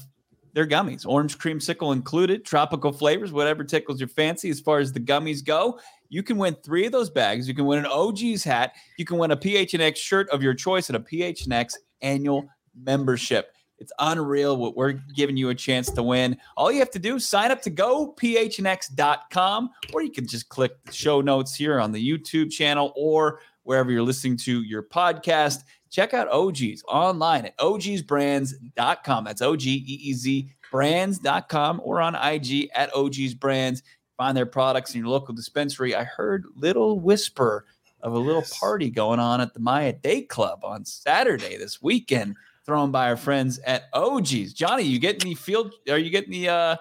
their 0.53 0.67
gummies, 0.67 1.05
orange 1.05 1.37
creamsicle 1.37 1.93
included, 1.93 2.43
tropical 2.43 2.91
flavors, 2.91 3.31
whatever 3.31 3.63
tickles 3.63 4.01
your 4.01 4.09
fancy 4.09 4.49
as 4.49 4.59
far 4.59 4.79
as 4.79 4.91
the 4.91 4.99
gummies 4.99 5.43
go. 5.43 5.79
You 6.09 6.23
can 6.23 6.37
win 6.37 6.55
three 6.55 6.85
of 6.85 6.91
those 6.91 7.09
bags. 7.09 7.47
You 7.47 7.55
can 7.55 7.65
win 7.65 7.79
an 7.79 7.85
OGeez 7.85 8.43
hat. 8.43 8.73
You 8.97 9.05
can 9.05 9.17
win 9.17 9.31
a 9.31 9.37
PHNX 9.37 9.95
shirt 9.95 10.29
of 10.29 10.43
your 10.43 10.53
choice 10.53 10.89
and 10.89 10.97
a 10.97 10.99
PHNX 10.99 11.75
annual 12.01 12.49
membership. 12.75 13.53
It's 13.81 13.91
unreal 13.97 14.55
what 14.57 14.77
we're 14.77 14.91
giving 14.91 15.35
you 15.35 15.49
a 15.49 15.55
chance 15.55 15.89
to 15.89 16.03
win. 16.03 16.37
All 16.55 16.71
you 16.71 16.77
have 16.77 16.91
to 16.91 16.99
do 16.99 17.15
is 17.15 17.27
sign 17.27 17.49
up 17.49 17.63
to 17.63 17.71
gophnx.com, 17.71 19.69
or 19.91 20.03
you 20.03 20.11
can 20.11 20.27
just 20.27 20.49
click 20.49 20.73
the 20.85 20.93
show 20.93 21.19
notes 21.19 21.55
here 21.55 21.79
on 21.79 21.91
the 21.91 22.09
YouTube 22.09 22.51
channel 22.51 22.93
or 22.95 23.39
wherever 23.63 23.91
you're 23.91 24.03
listening 24.03 24.37
to 24.37 24.61
your 24.61 24.83
podcast. 24.83 25.63
Check 25.89 26.13
out 26.13 26.29
OGeez 26.29 26.81
online 26.87 27.45
at 27.45 27.57
ogeezbrands.com. 27.57 29.23
That's 29.23 29.41
O 29.41 29.55
G 29.55 29.71
E 29.71 29.99
E 30.09 30.13
Z 30.13 30.53
brands.com 30.71 31.81
or 31.83 32.01
on 32.01 32.13
IG 32.13 32.69
at 32.75 32.93
OGeez 32.93 33.37
Brands. 33.37 33.81
Find 34.15 34.37
their 34.37 34.45
products 34.45 34.93
in 34.93 34.99
your 35.01 35.09
local 35.09 35.33
dispensary. 35.33 35.95
I 35.95 36.03
heard 36.03 36.45
little 36.55 36.99
whisper 36.99 37.65
of 38.01 38.13
a 38.13 38.19
little 38.19 38.43
party 38.59 38.91
going 38.91 39.19
on 39.19 39.41
at 39.41 39.55
the 39.55 39.59
Maya 39.59 39.93
Day 39.93 40.21
Club 40.21 40.63
on 40.63 40.85
Saturday 40.85 41.57
this 41.57 41.81
weekend 41.81 42.35
thrown 42.65 42.91
by 42.91 43.09
our 43.09 43.17
friends 43.17 43.59
at 43.59 43.91
OGeez. 43.93 44.53
Johnny, 44.53 44.83
you 44.83 44.99
getting 44.99 45.29
the 45.29 45.35
field? 45.35 45.73
Are 45.89 45.97
you 45.97 46.09
getting 46.09 46.31
the 46.31 46.49
uh, 46.49 46.75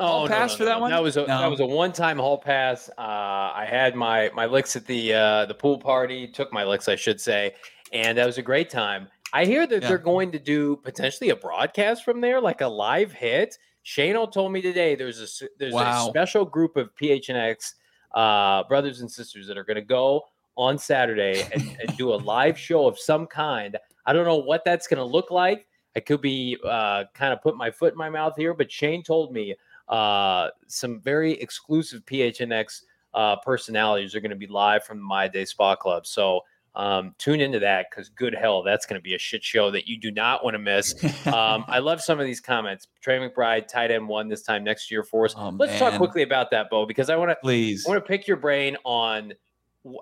hall 0.00 0.24
oh, 0.24 0.28
pass 0.28 0.50
no, 0.50 0.54
no, 0.54 0.58
for 0.58 0.64
that 0.64 0.80
one? 0.80 0.90
That 0.90 1.02
was 1.02 1.16
a 1.16 1.24
that 1.24 1.50
was 1.50 1.60
a 1.60 1.66
one 1.66 1.92
time 1.92 2.18
hall 2.18 2.38
pass. 2.38 2.88
Uh, 2.96 3.00
I 3.00 3.66
had 3.68 3.94
my 3.94 4.30
my 4.34 4.46
licks 4.46 4.76
at 4.76 4.86
the 4.86 5.14
uh, 5.14 5.46
the 5.46 5.54
pool 5.54 5.78
party. 5.78 6.28
Took 6.28 6.52
my 6.52 6.64
licks, 6.64 6.88
I 6.88 6.96
should 6.96 7.20
say, 7.20 7.54
and 7.92 8.16
that 8.18 8.26
was 8.26 8.38
a 8.38 8.42
great 8.42 8.70
time. 8.70 9.08
I 9.32 9.44
hear 9.44 9.66
that 9.66 9.82
yeah. 9.82 9.88
they're 9.88 9.98
going 9.98 10.32
to 10.32 10.38
do 10.38 10.76
potentially 10.76 11.30
a 11.30 11.36
broadcast 11.36 12.04
from 12.04 12.20
there, 12.20 12.40
like 12.40 12.60
a 12.60 12.68
live 12.68 13.12
hit. 13.12 13.58
Shano 13.84 14.30
told 14.30 14.52
me 14.52 14.62
today 14.62 14.94
there's 14.94 15.42
a 15.42 15.46
there's 15.58 15.74
wow. 15.74 16.06
a 16.06 16.08
special 16.08 16.44
group 16.44 16.76
of 16.76 16.90
PHNX 17.00 17.74
uh, 18.14 18.64
brothers 18.64 19.00
and 19.00 19.10
sisters 19.10 19.46
that 19.46 19.58
are 19.58 19.64
going 19.64 19.76
to 19.76 19.82
go 19.82 20.22
on 20.56 20.78
Saturday 20.78 21.46
and, 21.52 21.76
and 21.80 21.96
do 21.96 22.12
a 22.12 22.16
live 22.16 22.58
show 22.58 22.86
of 22.86 22.98
some 22.98 23.26
kind. 23.26 23.76
I 24.06 24.12
don't 24.12 24.24
know 24.24 24.36
what 24.36 24.64
that's 24.64 24.86
going 24.86 24.98
to 24.98 25.04
look 25.04 25.30
like. 25.30 25.66
I 25.96 26.00
could 26.00 26.20
be 26.20 26.58
uh, 26.64 27.04
kind 27.14 27.32
of 27.32 27.42
put 27.42 27.56
my 27.56 27.70
foot 27.70 27.92
in 27.92 27.98
my 27.98 28.10
mouth 28.10 28.34
here, 28.36 28.54
but 28.54 28.70
Shane 28.70 29.02
told 29.02 29.32
me 29.32 29.54
uh, 29.88 30.48
some 30.66 31.00
very 31.00 31.32
exclusive 31.32 32.04
PHNX 32.04 32.82
uh, 33.14 33.36
personalities 33.36 34.14
are 34.14 34.20
going 34.20 34.30
to 34.30 34.36
be 34.36 34.46
live 34.46 34.84
from 34.84 34.98
the 34.98 35.04
My 35.04 35.26
Day 35.26 35.44
Spa 35.46 35.74
Club. 35.74 36.06
So 36.06 36.42
um, 36.74 37.14
tune 37.16 37.40
into 37.40 37.58
that 37.60 37.86
because 37.90 38.10
good 38.10 38.34
hell, 38.34 38.62
that's 38.62 38.84
going 38.84 39.00
to 39.00 39.02
be 39.02 39.14
a 39.14 39.18
shit 39.18 39.42
show 39.42 39.70
that 39.70 39.88
you 39.88 39.98
do 39.98 40.10
not 40.10 40.44
want 40.44 40.54
to 40.54 40.58
miss. 40.58 40.94
Um, 41.26 41.64
I 41.66 41.80
love 41.80 42.00
some 42.00 42.20
of 42.20 42.26
these 42.26 42.40
comments. 42.40 42.86
Trey 43.00 43.18
McBride, 43.18 43.66
tight 43.66 43.90
end 43.90 44.06
one 44.06 44.28
this 44.28 44.42
time 44.42 44.62
next 44.62 44.90
year 44.90 45.02
for 45.02 45.24
us. 45.24 45.34
Oh, 45.36 45.48
Let's 45.48 45.72
man. 45.72 45.90
talk 45.90 45.94
quickly 45.98 46.22
about 46.22 46.50
that, 46.52 46.70
Bo, 46.70 46.86
because 46.86 47.10
I 47.10 47.16
want 47.16 47.30
to 47.30 47.36
please 47.42 47.84
I 47.84 47.90
want 47.90 48.04
to 48.04 48.06
pick 48.06 48.28
your 48.28 48.36
brain 48.36 48.76
on 48.84 49.32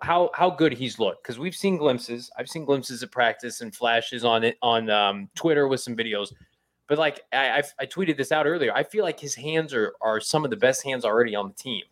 how 0.02 0.30
how 0.34 0.50
good 0.50 0.72
he's 0.72 0.98
looked 0.98 1.22
because 1.22 1.38
we've 1.38 1.54
seen 1.54 1.76
glimpses. 1.76 2.30
I've 2.38 2.48
seen 2.48 2.64
glimpses 2.64 3.02
of 3.02 3.10
practice 3.10 3.60
and 3.60 3.74
flashes 3.74 4.24
on 4.24 4.44
it 4.44 4.56
on 4.62 4.90
um, 4.90 5.28
Twitter 5.34 5.68
with 5.68 5.80
some 5.80 5.96
videos. 5.96 6.32
But 6.88 6.98
like 6.98 7.22
I, 7.32 7.58
I've, 7.58 7.72
I 7.80 7.86
tweeted 7.86 8.16
this 8.16 8.32
out 8.32 8.46
earlier, 8.46 8.72
I 8.74 8.82
feel 8.82 9.04
like 9.04 9.20
his 9.20 9.34
hands 9.34 9.74
are 9.74 9.94
are 10.00 10.20
some 10.20 10.44
of 10.44 10.50
the 10.50 10.56
best 10.56 10.84
hands 10.84 11.04
already 11.04 11.34
on 11.34 11.48
the 11.48 11.54
team. 11.54 11.82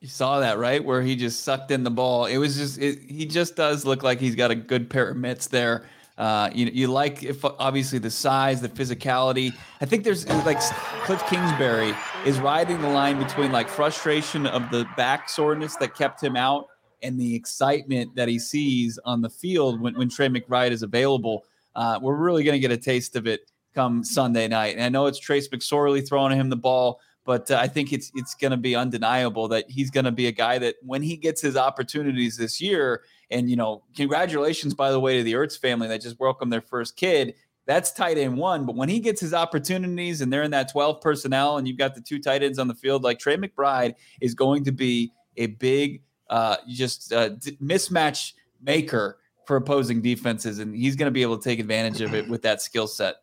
You 0.00 0.08
saw 0.08 0.40
that 0.40 0.58
right 0.58 0.84
where 0.84 1.02
he 1.02 1.16
just 1.16 1.44
sucked 1.44 1.70
in 1.70 1.82
the 1.82 1.90
ball. 1.90 2.26
It 2.26 2.36
was 2.36 2.56
just 2.56 2.78
it, 2.78 2.98
he 3.00 3.26
just 3.26 3.56
does 3.56 3.84
look 3.84 4.02
like 4.02 4.20
he's 4.20 4.34
got 4.34 4.50
a 4.50 4.54
good 4.54 4.90
pair 4.90 5.08
of 5.08 5.16
mitts 5.16 5.46
there. 5.46 5.86
Uh, 6.16 6.48
you 6.54 6.66
you 6.66 6.86
like 6.86 7.24
if 7.24 7.44
obviously 7.44 7.98
the 7.98 8.10
size, 8.10 8.60
the 8.60 8.68
physicality. 8.68 9.52
I 9.80 9.86
think 9.86 10.04
there's 10.04 10.28
like 10.28 10.60
Cliff 11.04 11.24
Kingsbury 11.28 11.92
is 12.24 12.38
riding 12.38 12.80
the 12.80 12.88
line 12.88 13.18
between 13.18 13.50
like 13.50 13.68
frustration 13.68 14.46
of 14.46 14.70
the 14.70 14.86
back 14.96 15.28
soreness 15.28 15.74
that 15.76 15.96
kept 15.96 16.22
him 16.22 16.36
out 16.36 16.66
and 17.04 17.20
the 17.20 17.34
excitement 17.34 18.16
that 18.16 18.28
he 18.28 18.38
sees 18.38 18.98
on 19.04 19.20
the 19.20 19.30
field 19.30 19.80
when, 19.80 19.94
when 19.94 20.08
Trey 20.08 20.28
McBride 20.28 20.70
is 20.70 20.82
available. 20.82 21.44
Uh, 21.76 21.98
we're 22.00 22.16
really 22.16 22.42
going 22.42 22.54
to 22.54 22.60
get 22.60 22.70
a 22.70 22.76
taste 22.76 23.14
of 23.14 23.26
it 23.26 23.50
come 23.74 24.02
Sunday 24.02 24.48
night. 24.48 24.74
And 24.74 24.82
I 24.82 24.88
know 24.88 25.06
it's 25.06 25.18
Trace 25.18 25.48
McSorley 25.48 26.06
throwing 26.06 26.38
him 26.38 26.48
the 26.48 26.56
ball, 26.56 27.00
but 27.24 27.50
uh, 27.50 27.58
I 27.60 27.68
think 27.68 27.92
it's 27.92 28.10
it's 28.14 28.34
going 28.34 28.52
to 28.52 28.56
be 28.56 28.74
undeniable 28.74 29.48
that 29.48 29.70
he's 29.70 29.90
going 29.90 30.04
to 30.04 30.12
be 30.12 30.26
a 30.26 30.32
guy 30.32 30.58
that 30.58 30.76
when 30.82 31.02
he 31.02 31.16
gets 31.16 31.40
his 31.40 31.56
opportunities 31.56 32.36
this 32.36 32.60
year, 32.60 33.02
and 33.30 33.50
you 33.50 33.56
know, 33.56 33.82
congratulations 33.96 34.74
by 34.74 34.90
the 34.90 35.00
way 35.00 35.18
to 35.18 35.22
the 35.22 35.32
Ertz 35.32 35.58
family 35.58 35.88
that 35.88 36.00
just 36.00 36.20
welcomed 36.20 36.52
their 36.52 36.60
first 36.60 36.96
kid. 36.96 37.34
That's 37.66 37.92
tight 37.92 38.18
end 38.18 38.36
one, 38.36 38.66
but 38.66 38.76
when 38.76 38.90
he 38.90 39.00
gets 39.00 39.22
his 39.22 39.32
opportunities 39.32 40.20
and 40.20 40.30
they're 40.30 40.42
in 40.42 40.50
that 40.50 40.70
12 40.70 41.00
personnel 41.00 41.56
and 41.56 41.66
you've 41.66 41.78
got 41.78 41.94
the 41.94 42.02
two 42.02 42.18
tight 42.18 42.42
ends 42.42 42.58
on 42.58 42.68
the 42.68 42.74
field, 42.74 43.02
like 43.02 43.18
Trey 43.18 43.38
McBride 43.38 43.94
is 44.20 44.34
going 44.34 44.64
to 44.64 44.72
be 44.72 45.12
a 45.38 45.46
big 45.46 46.02
uh, 46.30 46.56
just 46.68 47.12
uh, 47.12 47.30
mismatch 47.62 48.32
maker 48.62 49.18
for 49.46 49.56
opposing 49.56 50.00
defenses, 50.00 50.58
and 50.58 50.74
he's 50.74 50.96
going 50.96 51.06
to 51.06 51.12
be 51.12 51.22
able 51.22 51.36
to 51.36 51.44
take 51.44 51.58
advantage 51.58 52.00
of 52.00 52.14
it 52.14 52.28
with 52.28 52.42
that 52.42 52.62
skill 52.62 52.86
set. 52.86 53.16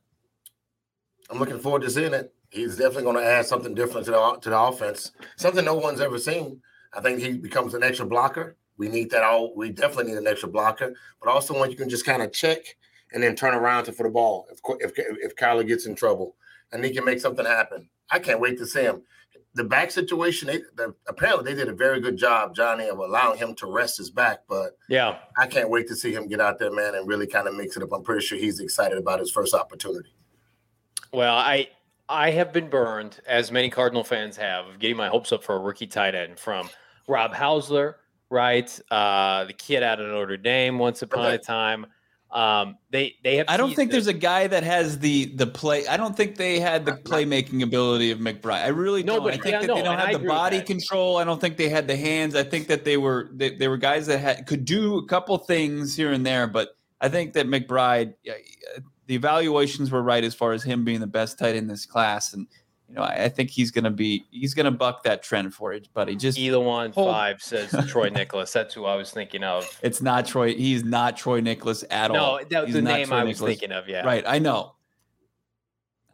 I'm 1.30 1.40
looking 1.40 1.60
forward 1.60 1.82
to 1.84 1.90
seeing 1.90 2.14
it. 2.14 2.34
He's 2.50 2.76
definitely 2.76 3.04
going 3.04 3.16
to 3.16 3.26
add 3.26 3.46
something 3.46 3.74
different 3.74 4.06
to 4.06 4.12
the 4.12 4.38
to 4.42 4.50
the 4.50 4.60
offense, 4.60 5.12
something 5.38 5.64
no 5.64 5.76
one's 5.76 6.02
ever 6.02 6.20
seen. 6.20 6.62
I 6.94 7.02
think 7.02 7.20
he 7.20 7.34
becomes 7.34 7.74
an 7.74 7.84
extra 7.84 8.06
blocker. 8.06 8.58
We 8.78 8.90
need 8.90 9.10
that 9.12 9.24
all. 9.24 9.56
We 9.56 9.70
definitely 9.70 10.12
need 10.12 10.18
an 10.18 10.28
extra 10.28 10.50
blocker, 10.50 10.94
but 11.22 11.30
also 11.30 11.58
one 11.58 11.72
you 11.72 11.78
can 11.78 11.90
just 11.90 12.06
kind 12.06 12.22
of 12.22 12.34
check 12.34 12.60
and 13.14 13.24
then 13.24 13.36
turn 13.36 13.54
around 13.54 13.86
to 13.86 13.94
for 13.94 14.04
the 14.04 14.10
ball 14.10 14.48
if 14.50 14.60
if 14.80 14.94
if 14.98 15.36
Kyler 15.36 15.66
gets 15.66 15.86
in 15.86 15.96
trouble 15.96 16.36
and 16.72 16.84
he 16.84 16.92
can 16.92 17.06
make 17.06 17.20
something 17.20 17.46
happen. 17.46 17.90
I 18.10 18.20
can't 18.20 18.42
wait 18.42 18.58
to 18.58 18.66
see 18.66 18.82
him. 18.82 19.04
The 19.54 19.66
back 19.66 19.92
situation, 19.92 20.48
they, 20.48 20.60
the, 20.76 20.96
apparently 21.08 21.44
they 21.52 21.60
did 21.60 21.68
a 21.68 21.76
very 21.76 22.00
good 22.00 22.16
job, 22.16 22.56
Johnny, 22.56 22.88
of 22.88 23.00
allowing 23.00 23.38
him 23.38 23.54
to 23.56 23.68
rest 23.68 23.98
his 23.98 24.10
back. 24.10 24.44
But 24.48 24.78
yeah, 24.88 25.18
I 25.38 25.48
can't 25.48 25.70
wait 25.70 25.88
to 25.90 25.96
see 25.96 26.14
him 26.14 26.28
get 26.28 26.40
out 26.40 26.58
there, 26.58 26.72
man, 26.72 26.96
and 26.96 27.08
really 27.08 27.28
kind 27.28 27.48
of 27.48 27.56
mix 27.56 27.76
it 27.76 27.84
up. 27.84 27.90
I'm 27.94 28.04
pretty 28.04 28.26
sure 28.26 28.38
he's 28.38 28.60
excited 28.60 28.98
about 28.98 29.20
his 29.20 29.30
first 29.30 29.54
opportunity. 29.54 30.14
Well, 31.12 31.36
I 31.36 31.68
I 32.08 32.32
have 32.32 32.52
been 32.52 32.70
burned, 32.70 33.20
as 33.26 33.52
many 33.52 33.70
Cardinal 33.70 34.04
fans 34.04 34.38
have, 34.38 34.68
of 34.68 34.80
getting 34.80 34.98
my 34.98 35.08
hopes 35.08 35.32
up 35.32 35.44
for 35.44 35.56
a 35.56 35.60
rookie 35.60 35.88
tight 35.88 36.14
end 36.16 36.40
from 36.40 36.70
Rob 37.08 37.34
Housler, 37.34 37.96
right? 38.30 38.80
Uh, 38.90 39.46
the 39.46 39.54
kid 39.54 39.82
out 39.84 40.00
of 40.00 40.08
Notre 40.08 40.38
Dame 40.38 40.78
once 40.78 41.02
upon 41.02 41.26
okay. 41.26 41.36
a 41.36 41.38
time. 41.38 41.86
Um, 42.32 42.78
they 42.92 43.16
they 43.24 43.38
have. 43.38 43.48
I 43.50 43.58
don't 43.58 43.76
think 43.76 43.92
there's 43.92 44.08
a 44.08 44.14
guy 44.14 44.48
that 44.48 44.64
has 44.64 45.00
the 45.00 45.26
the 45.36 45.48
play. 45.48 45.86
I 45.88 45.98
don't 45.98 46.16
think 46.16 46.38
they 46.38 46.60
had 46.60 46.86
the 46.86 46.94
playmaking 46.94 47.62
ability 47.62 48.12
of 48.12 48.20
McBride. 48.20 48.64
I 48.64 48.68
really 48.68 49.04
don't. 49.04 49.28
I 49.28 49.32
think 49.32 49.46
yeah, 49.46 49.60
that 49.60 49.68
no, 49.68 49.76
they 49.76 49.84
don't 49.84 50.00
have 50.00 50.22
the 50.22 50.28
body 50.28 50.62
control. 50.62 51.18
I 51.18 51.26
don't 51.26 51.42
think 51.42 51.58
they 51.58 51.68
had 51.68 51.88
the 51.88 51.98
hands. 51.98 52.36
I 52.36 52.44
think 52.44 52.68
that 52.68 52.86
they 52.86 52.96
were 52.96 53.30
they, 53.34 53.56
they 53.56 53.68
were 53.68 53.78
guys 53.78 54.08
that 54.08 54.20
had 54.20 54.48
could 54.48 54.64
do 54.64 54.98
a 54.98 55.06
couple 55.08 55.38
things 55.40 55.96
here 55.96 56.14
and 56.14 56.26
there, 56.26 56.48
but 56.48 56.78
I 57.02 57.10
think 57.10 57.34
that 57.34 57.48
McBride 57.48 58.14
the 59.08 59.16
evaluations 59.16 59.92
were 59.92 60.02
right 60.02 60.24
as 60.24 60.34
far 60.34 60.54
as 60.54 60.64
him 60.64 60.86
being 60.86 61.02
the 61.02 61.08
best 61.08 61.38
tight 61.38 61.56
in 61.56 61.68
this 61.68 61.86
class, 61.86 62.34
and 62.34 62.48
you 62.92 62.98
know 62.98 63.04
I, 63.04 63.24
I 63.24 63.30
think 63.30 63.50
he's 63.50 63.72
going 63.72 63.86
to 63.86 63.90
be 63.90 64.26
he's 64.32 64.54
going 64.54 64.66
to 64.66 64.72
buck 64.72 65.04
that 65.04 65.24
trend 65.24 65.54
for 65.54 65.72
it. 65.72 65.88
He 66.08 66.16
just 66.16 66.38
either 66.38 66.60
one 66.60 66.92
hold. 66.92 67.10
five 67.10 67.42
says 67.42 67.72
Troy 67.88 68.10
Niklas. 68.10 68.52
That's 68.52 68.74
who 68.74 68.86
I 68.86 68.96
was 68.96 69.12
thinking 69.12 69.44
of. 69.44 69.66
It's 69.82 70.02
not 70.02 70.26
Troy. 70.26 70.54
He's 70.54 70.84
not 70.84 71.16
Troy 71.16 71.40
Niklas 71.40 71.86
at 71.90 72.12
all. 72.12 72.16
no, 72.18 72.24
all. 72.24 72.42
No, 72.52 72.66
the 72.66 72.82
name 72.82 73.08
Troy 73.08 73.18
I 73.18 73.24
was 73.24 73.40
thinking 73.40 73.72
of. 73.72 73.88
Yeah, 73.88 74.06
right. 74.06 74.26
I 74.28 74.40
know. 74.40 74.76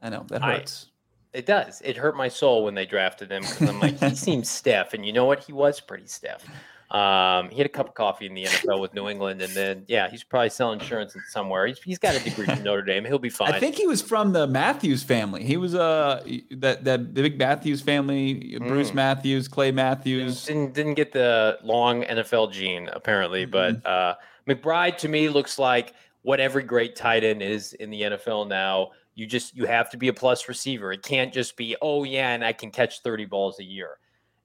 I 0.04 0.10
know 0.10 0.26
that 0.30 0.44
hurts. 0.44 0.88
I, 1.34 1.38
it 1.40 1.46
does. 1.48 1.82
It 1.84 1.98
hurt 1.98 2.16
my 2.16 2.28
soul 2.28 2.64
when 2.64 2.76
they 2.76 2.86
drafted 2.86 3.32
him 3.32 3.42
because 3.42 3.70
I'm 3.70 3.80
like, 3.80 4.00
he 4.00 4.16
seems 4.16 4.50
stiff, 4.50 4.94
and 4.94 5.04
you 5.04 5.14
know 5.14 5.26
what? 5.26 5.44
He 5.44 5.54
was 5.54 5.80
pretty 5.80 6.08
stiff. 6.08 6.46
Um, 6.90 7.50
he 7.50 7.58
had 7.58 7.66
a 7.66 7.70
cup 7.70 7.90
of 7.90 7.96
coffee 7.96 8.28
in 8.28 8.34
the 8.34 8.46
NFL 8.46 8.80
with 8.80 8.94
New 8.94 9.10
England, 9.10 9.42
and 9.42 9.54
then 9.54 9.84
yeah, 9.90 10.10
he's 10.10 10.24
probably 10.24 10.50
selling 10.50 10.80
insurance 10.80 11.18
somewhere. 11.28 11.68
He's, 11.68 11.80
he's 11.80 12.00
got 12.00 12.16
a 12.16 12.20
degree 12.24 12.46
from 12.46 12.64
Notre 12.64 12.82
Dame. 12.82 13.04
He'll 13.04 13.20
be 13.20 13.30
fine. 13.30 13.52
I 13.52 13.60
think 13.60 13.76
he 13.76 13.86
was 13.86 14.02
from 14.02 14.32
the 14.32 14.48
Matthews 14.48 15.04
family. 15.04 15.44
He 15.44 15.58
was 15.58 15.76
uh 15.76 16.24
that 16.52 16.86
that 16.86 17.14
the 17.14 17.22
big 17.24 17.38
Matthews 17.38 17.82
family. 17.82 18.58
Bruce 18.60 18.92
mm. 18.92 18.96
Matthews, 18.96 19.50
Clay 19.50 19.72
Matthews. 19.72 20.46
Didn't 20.46 20.74
didn't 20.74 20.94
get 20.94 21.12
the 21.12 21.60
long 21.62 22.04
NFL 22.04 22.54
gene 22.54 22.90
apparently, 22.94 23.46
mm-hmm. 23.46 23.80
but 23.82 23.86
uh, 23.86 24.16
McBride 24.48 24.98
to 25.00 25.10
me 25.10 25.28
looks 25.28 25.60
like 25.60 25.94
what 26.22 26.40
every 26.40 26.64
great 26.64 26.96
tight 26.96 27.26
end 27.26 27.42
is 27.42 27.74
in 27.74 27.90
the 27.90 28.02
NFL 28.04 28.48
now. 28.48 28.92
You 29.16 29.26
just 29.26 29.58
you 29.58 29.66
have 29.66 29.90
to 29.90 29.98
be 29.98 30.08
a 30.08 30.14
plus 30.14 30.48
receiver. 30.48 30.94
It 30.94 31.04
can't 31.04 31.34
just 31.34 31.58
be 31.58 31.76
oh 31.82 32.06
yeah, 32.06 32.30
and 32.30 32.46
I 32.46 32.54
can 32.54 32.72
catch 32.72 33.02
thirty 33.02 33.26
balls 33.26 33.60
a 33.60 33.64
year 33.64 33.98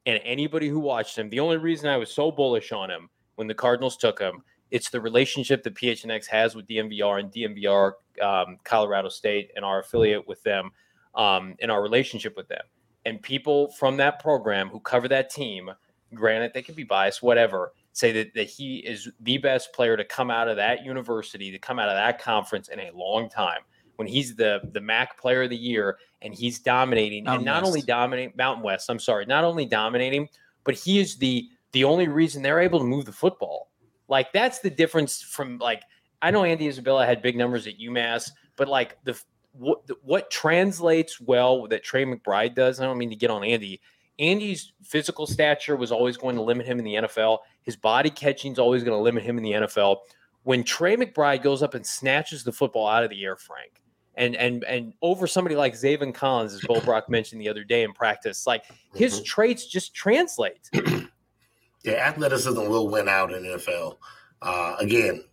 and 0.07 0.20
anybody 0.24 0.68
who 0.68 0.80
watched 0.80 1.16
him, 1.16 1.30
the 1.30 1.40
only 1.40 1.59
reason 1.59 1.88
I 1.88 1.96
was 1.96 2.12
so 2.12 2.30
bullish 2.30 2.72
on 2.72 2.90
him 2.90 3.09
when 3.36 3.48
the 3.48 3.55
Cardinals 3.55 3.96
took 3.96 4.18
him, 4.18 4.42
it's 4.70 4.90
the 4.90 5.00
relationship 5.00 5.62
that 5.62 5.74
PHNX 5.74 6.26
has 6.26 6.55
with 6.55 6.66
DNVR 6.66 7.20
and 7.20 7.30
DNVR 7.30 7.92
um, 8.22 8.59
Colorado 8.64 9.09
State 9.09 9.50
and 9.55 9.64
our 9.64 9.80
affiliate 9.80 10.26
with 10.26 10.42
them 10.42 10.70
um, 11.14 11.55
and 11.61 11.70
our 11.70 11.82
relationship 11.82 12.36
with 12.36 12.48
them. 12.48 12.62
And 13.05 13.20
people 13.20 13.70
from 13.72 13.96
that 13.98 14.20
program 14.20 14.68
who 14.68 14.80
cover 14.80 15.09
that 15.09 15.30
team, 15.30 15.70
granted 16.14 16.53
they 16.55 16.62
could 16.62 16.76
be 16.76 16.84
biased, 16.84 17.22
whatever, 17.22 17.72
say 17.92 18.12
that, 18.12 18.34
that 18.34 18.48
he 18.48 18.78
is 18.78 19.11
the 19.20 19.38
best 19.38 19.72
player 19.72 19.96
to 19.96 20.05
come 20.05 20.30
out 20.30 20.48
of 20.48 20.57
that 20.57 20.84
university, 20.84 21.50
to 21.50 21.59
come 21.59 21.78
out 21.78 21.88
of 21.88 21.96
that 21.96 22.20
conference 22.20 22.68
in 22.68 22.80
a 22.80 22.90
long 22.94 23.28
time 23.28 23.61
when 23.97 24.09
he's 24.09 24.34
the 24.34 24.61
the 24.72 24.80
MAC 24.80 25.18
Player 25.18 25.43
of 25.43 25.51
the 25.51 25.57
Year 25.57 25.99
and 26.22 26.34
he's 26.34 26.59
dominating, 26.59 27.24
Mountain 27.24 27.40
and 27.40 27.45
not 27.47 27.62
West. 27.62 27.66
only 27.66 27.82
dominating 27.82 28.32
Mountain 28.36 28.64
West. 28.64 28.90
I'm 28.90 28.99
sorry, 28.99 29.26
not 29.26 29.45
only 29.45 29.66
dominating, 29.66 30.28
but 30.64 30.74
he 30.74 30.99
is 30.99 31.16
the 31.16 31.49
the 31.72 31.84
only 31.84 32.09
reason 32.09 32.43
they're 32.43 32.61
able 32.61 32.78
to 32.78 32.84
move 32.84 33.05
the 33.05 33.12
football. 33.12 33.70
Like 34.09 34.32
that's 34.32 34.61
the 34.61 34.70
difference 34.70 35.22
from 35.22 35.59
like 35.59 35.82
I 36.20 36.30
know 36.30 36.45
Andy 36.45 36.68
Isabella 36.68 37.07
had 37.07 37.22
big 37.22 37.36
numbers 37.36 37.66
at 37.66 37.78
UMass, 37.78 38.30
but 38.57 38.68
like 38.68 38.97
the 39.05 39.20
what 39.53 39.82
what 40.03 40.30
translates 40.30 41.20
well 41.20 41.66
that 41.68 41.82
Trey 41.82 42.05
McBride 42.05 42.55
does. 42.55 42.80
I 42.80 42.84
don't 42.84 42.99
mean 42.99 43.11
to 43.11 43.16
get 43.16 43.30
on 43.30 43.45
Andy. 43.45 43.80
Andy's 44.18 44.72
physical 44.84 45.26
stature 45.26 45.76
was 45.76 45.90
always 45.90 46.16
going 46.16 46.36
to 46.36 46.43
limit 46.43 46.66
him 46.66 46.78
in 46.78 46.84
the 46.84 46.95
NFL. 46.95 47.38
His 47.62 47.76
body 47.76 48.11
catching 48.11 48.53
is 48.53 48.59
always 48.59 48.84
going 48.84 48.97
to 48.97 49.03
limit 49.03 49.22
him 49.22 49.36
in 49.38 49.43
the 49.43 49.53
NFL. 49.53 49.99
When 50.45 50.64
Trey 50.64 50.97
McBride 50.97 51.43
goes 51.43 51.62
up 51.62 51.74
and 51.74 51.86
snatches 51.86 52.45
the 52.45 52.53
football 52.53 52.86
out 52.86 53.05
of 53.05 53.11
the 53.11 53.24
air, 53.24 53.36
Frank, 53.36 53.81
and 54.14 54.36
and 54.36 54.64
and 54.64 54.92
over 55.02 55.26
somebody 55.26 55.56
like 55.56 55.74
Zaven 55.74 56.14
Collins, 56.14 56.54
as 56.54 56.60
Bo 56.62 56.80
Brock 56.80 57.08
mentioned 57.08 57.40
the 57.40 57.48
other 57.48 57.64
day 57.64 57.82
in 57.82 57.92
practice, 57.92 58.46
like 58.46 58.64
his 58.94 59.14
mm-hmm. 59.14 59.24
traits 59.24 59.66
just 59.66 59.94
translate. 59.94 60.68
yeah, 61.84 61.94
athleticism 61.94 62.60
will 62.60 62.88
win 62.88 63.08
out 63.08 63.32
in 63.32 63.42
NFL. 63.42 63.96
Uh, 64.42 64.76
again, 64.78 65.24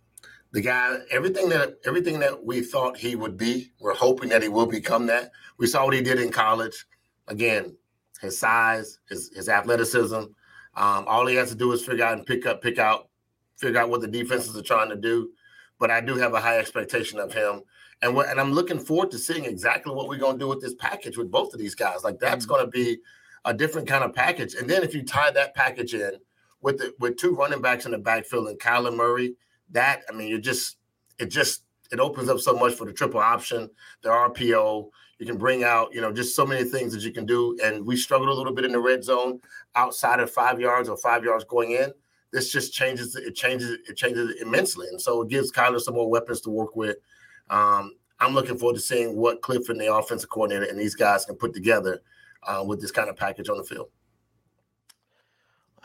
the 0.52 0.60
guy, 0.60 0.98
everything 1.10 1.48
that 1.50 1.76
everything 1.84 2.18
that 2.20 2.44
we 2.44 2.62
thought 2.62 2.96
he 2.96 3.16
would 3.16 3.36
be, 3.36 3.72
we're 3.80 3.94
hoping 3.94 4.28
that 4.30 4.42
he 4.42 4.48
will 4.48 4.66
become 4.66 5.06
that. 5.06 5.30
We 5.58 5.66
saw 5.66 5.84
what 5.84 5.94
he 5.94 6.02
did 6.02 6.20
in 6.20 6.30
college. 6.30 6.86
Again, 7.28 7.76
his 8.20 8.38
size, 8.38 8.98
his 9.08 9.30
his 9.34 9.48
athleticism. 9.48 10.14
Um, 10.76 11.04
all 11.06 11.26
he 11.26 11.34
has 11.36 11.50
to 11.50 11.56
do 11.56 11.72
is 11.72 11.84
figure 11.84 12.04
out 12.04 12.16
and 12.16 12.24
pick 12.24 12.46
up, 12.46 12.62
pick 12.62 12.78
out, 12.78 13.08
figure 13.56 13.80
out 13.80 13.90
what 13.90 14.00
the 14.00 14.08
defenses 14.08 14.56
are 14.56 14.62
trying 14.62 14.88
to 14.88 14.96
do. 14.96 15.30
But 15.78 15.90
I 15.90 16.00
do 16.00 16.14
have 16.16 16.34
a 16.34 16.40
high 16.40 16.58
expectation 16.58 17.18
of 17.18 17.32
him 17.32 17.62
and 18.02 18.16
and 18.16 18.40
I'm 18.40 18.52
looking 18.52 18.78
forward 18.78 19.10
to 19.10 19.18
seeing 19.18 19.44
exactly 19.44 19.94
what 19.94 20.08
we're 20.08 20.18
going 20.18 20.34
to 20.34 20.38
do 20.38 20.48
with 20.48 20.60
this 20.60 20.74
package 20.74 21.18
with 21.18 21.30
both 21.30 21.52
of 21.52 21.60
these 21.60 21.74
guys. 21.74 22.02
Like 22.04 22.18
that's 22.18 22.46
mm-hmm. 22.46 22.54
going 22.54 22.64
to 22.64 22.70
be 22.70 22.98
a 23.44 23.54
different 23.54 23.88
kind 23.88 24.04
of 24.04 24.14
package. 24.14 24.54
And 24.54 24.68
then 24.68 24.82
if 24.82 24.94
you 24.94 25.02
tie 25.02 25.30
that 25.30 25.54
package 25.54 25.94
in 25.94 26.12
with 26.60 26.78
the, 26.78 26.94
with 26.98 27.16
two 27.16 27.34
running 27.34 27.62
backs 27.62 27.86
in 27.86 27.92
the 27.92 27.98
backfield 27.98 28.48
and 28.48 28.58
Kyler 28.58 28.94
Murray, 28.94 29.34
that 29.70 30.02
I 30.08 30.12
mean, 30.12 30.28
you 30.28 30.40
just 30.40 30.76
it 31.18 31.26
just 31.26 31.62
it 31.92 32.00
opens 32.00 32.28
up 32.28 32.40
so 32.40 32.54
much 32.54 32.74
for 32.74 32.86
the 32.86 32.92
triple 32.92 33.20
option, 33.20 33.68
the 34.02 34.08
RPO. 34.08 34.90
You 35.18 35.26
can 35.26 35.36
bring 35.36 35.64
out, 35.64 35.92
you 35.92 36.00
know, 36.00 36.12
just 36.12 36.34
so 36.34 36.46
many 36.46 36.64
things 36.64 36.94
that 36.94 37.02
you 37.02 37.12
can 37.12 37.26
do. 37.26 37.58
And 37.62 37.84
we 37.84 37.96
struggled 37.96 38.30
a 38.30 38.34
little 38.34 38.54
bit 38.54 38.64
in 38.64 38.72
the 38.72 38.80
red 38.80 39.04
zone 39.04 39.40
outside 39.74 40.18
of 40.20 40.30
five 40.30 40.58
yards 40.58 40.88
or 40.88 40.96
five 40.96 41.24
yards 41.24 41.44
going 41.44 41.72
in. 41.72 41.92
This 42.32 42.50
just 42.50 42.72
changes 42.72 43.16
it 43.16 43.34
changes 43.34 43.76
it 43.86 43.96
changes 43.96 44.30
it 44.30 44.36
immensely. 44.40 44.86
And 44.88 45.00
so 45.00 45.22
it 45.22 45.28
gives 45.28 45.52
Kyler 45.52 45.80
some 45.80 45.94
more 45.94 46.08
weapons 46.08 46.40
to 46.42 46.50
work 46.50 46.74
with 46.76 46.96
um, 47.50 47.94
I'm 48.20 48.34
looking 48.34 48.56
forward 48.56 48.76
to 48.76 48.80
seeing 48.80 49.16
what 49.16 49.42
Cliff 49.42 49.68
and 49.68 49.80
the 49.80 49.92
offensive 49.92 50.30
coordinator 50.30 50.70
and 50.70 50.78
these 50.78 50.94
guys 50.94 51.24
can 51.24 51.34
put 51.36 51.52
together 51.52 52.00
uh, 52.44 52.64
with 52.66 52.80
this 52.80 52.90
kind 52.90 53.10
of 53.10 53.16
package 53.16 53.48
on 53.48 53.58
the 53.58 53.64
field. 53.64 53.88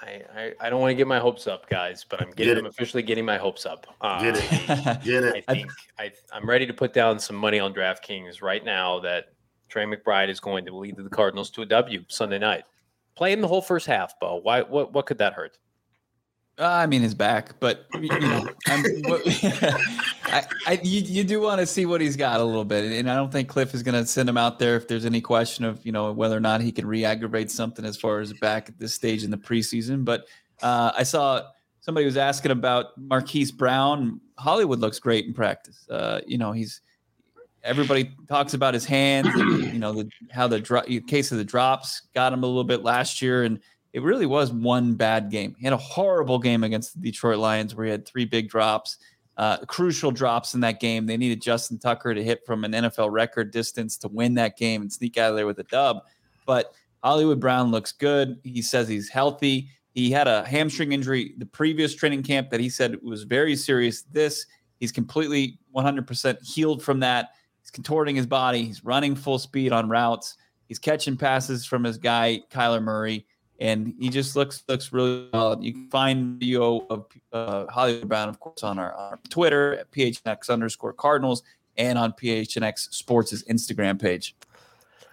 I, 0.02 0.22
I, 0.36 0.54
I, 0.60 0.70
don't 0.70 0.82
want 0.82 0.92
to 0.92 0.96
get 0.96 1.08
my 1.08 1.20
hopes 1.20 1.48
up, 1.48 1.70
guys, 1.70 2.06
but 2.08 2.22
I'm 2.22 2.32
getting 2.32 2.58
I'm 2.58 2.66
officially 2.66 3.02
getting 3.02 3.26
my 3.26 3.38
hopes 3.38 3.66
up. 3.66 3.88
Uh, 4.02 4.22
get 4.22 4.36
it, 4.38 5.04
get 5.04 5.24
it. 5.24 5.46
I 5.48 5.54
think 5.54 5.72
I, 5.98 6.12
I'm 6.34 6.48
ready 6.48 6.66
to 6.68 6.74
put 6.74 6.94
down 6.94 7.18
some 7.18 7.38
money 7.38 7.60
on 7.60 7.74
DraftKings 7.74 8.42
right 8.42 8.64
now 8.64 9.00
that 9.00 9.28
Trey 9.70 9.86
McBride 9.86 10.30
is 10.30 10.42
going 10.42 10.66
to 10.66 10.76
lead 10.76 10.98
the 10.98 11.10
Cardinals 11.10 11.50
to 11.52 11.62
a 11.62 11.66
W 11.66 12.04
Sunday 12.10 12.40
night. 12.40 12.66
Playing 13.16 13.40
the 13.40 13.48
whole 13.48 13.62
first 13.62 13.88
half, 13.88 14.20
Bo. 14.20 14.42
Why? 14.44 14.62
What? 14.62 14.92
What 14.92 15.06
could 15.06 15.18
that 15.20 15.34
hurt? 15.34 15.58
Uh, 16.58 16.68
I 16.68 16.88
mean, 16.88 17.02
his 17.02 17.14
back, 17.14 17.60
but 17.60 17.86
you 17.94 18.08
know, 18.20 18.50
I 18.68 18.82
I, 20.68 20.80
you, 20.84 21.02
you 21.02 21.24
do 21.24 21.42
want 21.42 21.60
to 21.60 21.68
see 21.68 21.86
what 21.86 22.02
he's 22.02 22.16
got 22.16 22.40
a 22.40 22.44
little 22.44 22.66
bit, 22.66 22.92
and 22.92 23.10
I 23.10 23.16
don't 23.16 23.32
think 23.32 23.48
Cliff 23.48 23.74
is 23.74 23.84
going 23.84 23.96
to 23.96 24.06
send 24.06 24.28
him 24.28 24.38
out 24.38 24.60
there 24.60 24.76
if 24.76 24.88
there's 24.88 25.06
any 25.06 25.22
question 25.22 25.66
of 25.66 25.86
you 25.86 25.92
know 25.92 26.12
whether 26.12 26.36
or 26.36 26.40
not 26.40 26.62
he 26.62 26.72
can 26.72 26.88
re-aggravate 26.88 27.52
something 27.52 27.86
as 27.86 27.98
far 27.98 28.20
as 28.20 28.34
back 28.34 28.70
at 28.70 28.80
this 28.80 28.94
stage 28.94 29.24
in 29.24 29.32
the 29.32 29.38
preseason. 29.38 30.04
But 30.04 30.26
uh, 30.62 30.92
I 30.98 31.04
saw 31.04 31.44
somebody 31.80 32.06
was 32.06 32.18
asking 32.18 32.52
about 32.52 32.98
Marquise 32.98 33.52
Brown. 33.52 34.20
Hollywood 34.38 34.80
looks 34.80 35.00
great 35.00 35.26
in 35.26 35.34
practice. 35.34 35.88
Uh, 35.90 36.22
you 36.26 36.38
know, 36.38 36.52
he's 36.52 36.82
everybody 37.64 38.12
talks 38.30 38.54
about 38.54 38.74
his 38.74 38.86
hands, 38.86 39.28
and, 39.34 39.74
you 39.74 39.80
know, 39.80 39.92
the, 39.92 40.10
how 40.32 40.48
the 40.48 40.60
dro- 40.60 40.84
case 41.08 41.32
of 41.32 41.38
the 41.38 41.44
drops 41.44 42.04
got 42.14 42.32
him 42.32 42.44
a 42.44 42.48
little 42.48 42.64
bit 42.64 42.84
last 42.84 43.22
year, 43.22 43.44
and 43.44 43.60
it 43.92 44.04
really 44.04 44.26
was 44.26 44.52
one 44.52 44.94
bad 44.94 45.32
game. 45.32 45.56
He 45.58 45.64
had 45.64 45.74
a 45.74 45.78
horrible 45.78 46.38
game 46.38 46.64
against 46.64 46.94
the 46.94 47.00
Detroit 47.00 47.38
Lions 47.38 47.74
where 47.74 47.86
he 47.86 47.92
had 47.92 48.06
three 48.06 48.26
big 48.26 48.50
drops, 48.50 48.98
uh, 49.38 49.58
crucial 49.66 50.12
drops 50.12 50.54
in 50.54 50.62
that 50.62 50.80
game. 50.80 51.06
They 51.06 51.18
needed 51.18 51.42
Justin 51.42 51.78
Tucker 51.78 52.14
to 52.14 52.24
hit 52.24 52.46
from 52.46 52.64
an 52.64 52.72
NFL 52.72 53.12
record 53.12 53.52
distance 53.52 53.98
to 53.98 54.08
win 54.08 54.36
that 54.36 54.58
game 54.58 54.82
and 54.82 54.92
sneak 54.92 55.18
out 55.18 55.32
of 55.32 55.36
there 55.36 55.46
with 55.46 55.60
a 55.60 55.64
dub. 55.64 56.04
But 56.46 56.74
Hollywood 57.04 57.40
Brown 57.40 57.72
looks 57.72 57.92
good. 57.92 58.40
He 58.44 58.62
says 58.62 58.88
he's 58.88 59.10
healthy. 59.10 59.70
He 59.94 60.12
had 60.12 60.28
a 60.28 60.46
hamstring 60.46 60.92
injury 60.92 61.34
the 61.38 61.46
previous 61.46 61.96
training 61.96 62.24
camp 62.24 62.50
that 62.50 62.60
he 62.60 62.70
said 62.70 63.02
was 63.02 63.24
very 63.24 63.56
serious. 63.56 64.04
This, 64.04 64.46
he's 64.80 64.92
completely 64.92 65.60
100% 65.76 66.42
healed 66.42 66.84
from 66.84 67.00
that. 67.02 67.30
He's 67.62 67.72
contorting 67.72 68.16
his 68.16 68.28
body. 68.28 68.64
He's 68.64 68.84
running 68.84 69.16
full 69.16 69.40
speed 69.40 69.72
on 69.72 69.90
routes. 69.90 70.36
He's 70.68 70.80
catching 70.80 71.16
passes 71.18 71.66
from 71.66 71.84
his 71.84 71.98
guy 71.98 72.42
Kyler 72.52 72.82
Murray, 72.82 73.26
and 73.60 73.94
he 74.00 74.10
just 74.10 74.36
looks 74.36 74.64
looks 74.68 74.92
really 74.92 75.30
solid. 75.32 75.64
You 75.64 75.74
can 75.74 75.90
find 75.90 76.40
video 76.40 76.86
of 76.90 77.06
uh, 77.32 77.66
Hollywood 77.68 78.08
Brown, 78.08 78.30
of 78.30 78.40
course, 78.40 78.64
on 78.64 78.80
our, 78.80 78.94
our 78.94 79.20
Twitter 79.30 79.76
at 79.76 79.92
PHNX 79.92 80.50
underscore 80.50 80.94
Cardinals 80.94 81.44
and 81.78 81.98
on 81.98 82.14
PHNX 82.14 82.94
Sports' 82.94 83.44
Instagram 83.44 84.00
page. 84.00 84.36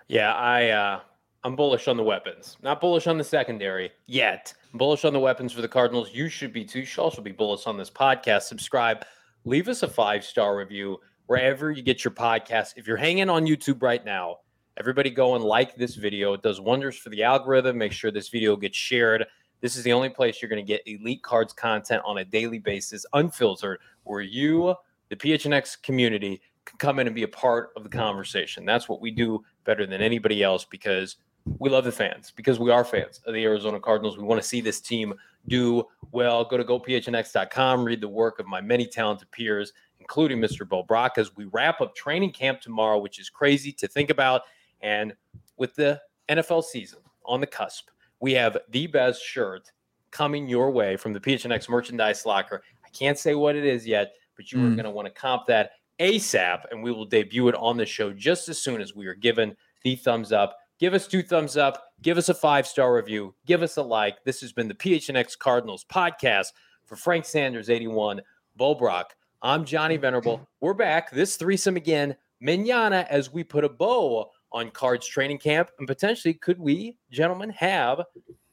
Yeah, 0.08 0.32
I 0.34 0.68
uh, 0.70 1.00
I'm 1.44 1.56
bullish 1.56 1.88
on 1.88 1.96
the 1.96 2.02
weapons. 2.02 2.56
Not 2.62 2.80
bullish 2.80 3.06
on 3.06 3.18
the 3.18 3.24
secondary 3.24 3.92
yet. 4.06 4.52
I'm 4.72 4.78
bullish 4.78 5.04
on 5.04 5.12
the 5.12 5.20
weapons 5.20 5.52
for 5.52 5.60
the 5.60 5.68
Cardinals. 5.68 6.10
You 6.12 6.28
should 6.28 6.52
be 6.52 6.64
too. 6.64 6.80
You 6.80 6.86
should 6.86 7.02
also 7.02 7.22
be 7.22 7.32
bullish 7.32 7.66
on 7.66 7.76
this 7.76 7.90
podcast. 7.90 8.42
Subscribe. 8.42 9.04
Leave 9.44 9.68
us 9.68 9.82
a 9.82 9.88
five 9.88 10.24
star 10.24 10.56
review 10.56 10.98
wherever 11.26 11.70
you 11.70 11.82
get 11.82 12.04
your 12.04 12.12
podcast. 12.12 12.74
If 12.76 12.86
you're 12.86 12.96
hanging 12.96 13.30
on 13.30 13.46
YouTube 13.46 13.82
right 13.82 14.04
now, 14.04 14.38
everybody 14.78 15.10
go 15.10 15.34
and 15.34 15.44
like 15.44 15.76
this 15.76 15.94
video. 15.94 16.32
It 16.32 16.42
does 16.42 16.60
wonders 16.60 16.96
for 16.96 17.10
the 17.10 17.22
algorithm. 17.22 17.78
Make 17.78 17.92
sure 17.92 18.10
this 18.10 18.28
video 18.28 18.56
gets 18.56 18.76
shared. 18.76 19.26
This 19.60 19.76
is 19.76 19.84
the 19.84 19.92
only 19.92 20.08
place 20.08 20.42
you're 20.42 20.48
going 20.48 20.64
to 20.64 20.66
get 20.66 20.82
elite 20.86 21.22
cards 21.22 21.52
content 21.52 22.02
on 22.04 22.18
a 22.18 22.24
daily 22.24 22.58
basis, 22.58 23.06
unfiltered, 23.12 23.78
where 24.04 24.20
you, 24.20 24.74
the 25.08 25.16
PHNX 25.16 25.80
community, 25.82 26.40
can 26.64 26.78
come 26.78 26.98
in 26.98 27.06
and 27.06 27.14
be 27.14 27.22
a 27.22 27.28
part 27.28 27.70
of 27.76 27.84
the 27.84 27.88
conversation. 27.88 28.64
That's 28.64 28.88
what 28.88 29.00
we 29.00 29.10
do 29.10 29.44
better 29.64 29.86
than 29.86 30.00
anybody 30.00 30.42
else 30.42 30.64
because 30.64 31.16
we 31.58 31.70
love 31.70 31.84
the 31.84 31.92
fans, 31.92 32.32
because 32.34 32.58
we 32.58 32.70
are 32.70 32.84
fans 32.84 33.20
of 33.26 33.34
the 33.34 33.44
Arizona 33.44 33.80
Cardinals. 33.80 34.16
We 34.16 34.24
want 34.24 34.40
to 34.40 34.46
see 34.46 34.60
this 34.60 34.80
team 34.80 35.14
do 35.48 35.84
well. 36.12 36.44
Go 36.44 36.56
to 36.56 36.64
gophnx.com, 36.64 37.84
read 37.84 38.00
the 38.00 38.08
work 38.08 38.38
of 38.38 38.46
my 38.46 38.60
many 38.60 38.86
talented 38.86 39.30
peers, 39.32 39.72
including 40.00 40.38
Mr. 40.38 40.68
Bo 40.68 40.82
Brock, 40.82 41.14
as 41.18 41.36
we 41.36 41.46
wrap 41.46 41.80
up 41.80 41.94
training 41.94 42.32
camp 42.32 42.60
tomorrow, 42.60 42.98
which 42.98 43.18
is 43.18 43.28
crazy 43.28 43.72
to 43.72 43.88
think 43.88 44.10
about. 44.10 44.42
And 44.82 45.14
with 45.56 45.74
the 45.74 46.00
NFL 46.28 46.64
season 46.64 46.98
on 47.24 47.40
the 47.40 47.46
cusp, 47.46 47.88
we 48.20 48.32
have 48.34 48.56
the 48.70 48.86
best 48.86 49.22
shirt 49.22 49.70
coming 50.10 50.46
your 50.46 50.70
way 50.70 50.96
from 50.96 51.12
the 51.12 51.20
PHNX 51.20 51.68
merchandise 51.68 52.26
locker. 52.26 52.62
I 52.84 52.88
can't 52.90 53.18
say 53.18 53.34
what 53.34 53.56
it 53.56 53.64
is 53.64 53.86
yet, 53.86 54.12
but 54.36 54.52
you 54.52 54.58
mm. 54.58 54.72
are 54.72 54.74
going 54.74 54.84
to 54.84 54.90
want 54.90 55.06
to 55.06 55.12
comp 55.12 55.46
that 55.46 55.72
ASAP, 55.98 56.64
and 56.70 56.82
we 56.82 56.92
will 56.92 57.04
debut 57.04 57.48
it 57.48 57.54
on 57.54 57.76
the 57.76 57.86
show 57.86 58.12
just 58.12 58.48
as 58.48 58.58
soon 58.58 58.80
as 58.80 58.94
we 58.94 59.06
are 59.06 59.14
given 59.14 59.56
the 59.82 59.96
thumbs 59.96 60.32
up. 60.32 60.56
Give 60.78 60.94
us 60.94 61.06
two 61.06 61.22
thumbs 61.22 61.56
up, 61.56 61.84
give 62.02 62.18
us 62.18 62.28
a 62.28 62.34
five 62.34 62.66
star 62.66 62.94
review, 62.94 63.34
give 63.46 63.62
us 63.62 63.76
a 63.76 63.82
like. 63.82 64.22
This 64.24 64.40
has 64.40 64.52
been 64.52 64.68
the 64.68 64.74
PHNX 64.74 65.38
Cardinals 65.38 65.84
podcast 65.84 66.48
for 66.84 66.96
Frank 66.96 67.24
Sanders, 67.24 67.70
81, 67.70 68.20
Bo 68.56 68.74
Brock. 68.74 69.14
I'm 69.42 69.64
Johnny 69.64 69.96
Venerable. 69.96 70.48
We're 70.60 70.74
back. 70.74 71.10
This 71.10 71.36
threesome 71.36 71.76
again, 71.76 72.16
manana, 72.40 73.06
as 73.10 73.32
we 73.32 73.44
put 73.44 73.64
a 73.64 73.68
bow 73.68 74.30
on 74.52 74.70
Cards 74.70 75.06
training 75.06 75.38
camp. 75.38 75.70
And 75.78 75.86
potentially, 75.86 76.34
could 76.34 76.58
we, 76.58 76.96
gentlemen, 77.10 77.50
have 77.50 78.00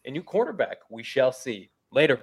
a 0.05 0.11
new 0.11 0.23
quarterback? 0.23 0.77
We 0.89 1.03
shall 1.03 1.31
see. 1.31 1.69
Later. 1.91 2.21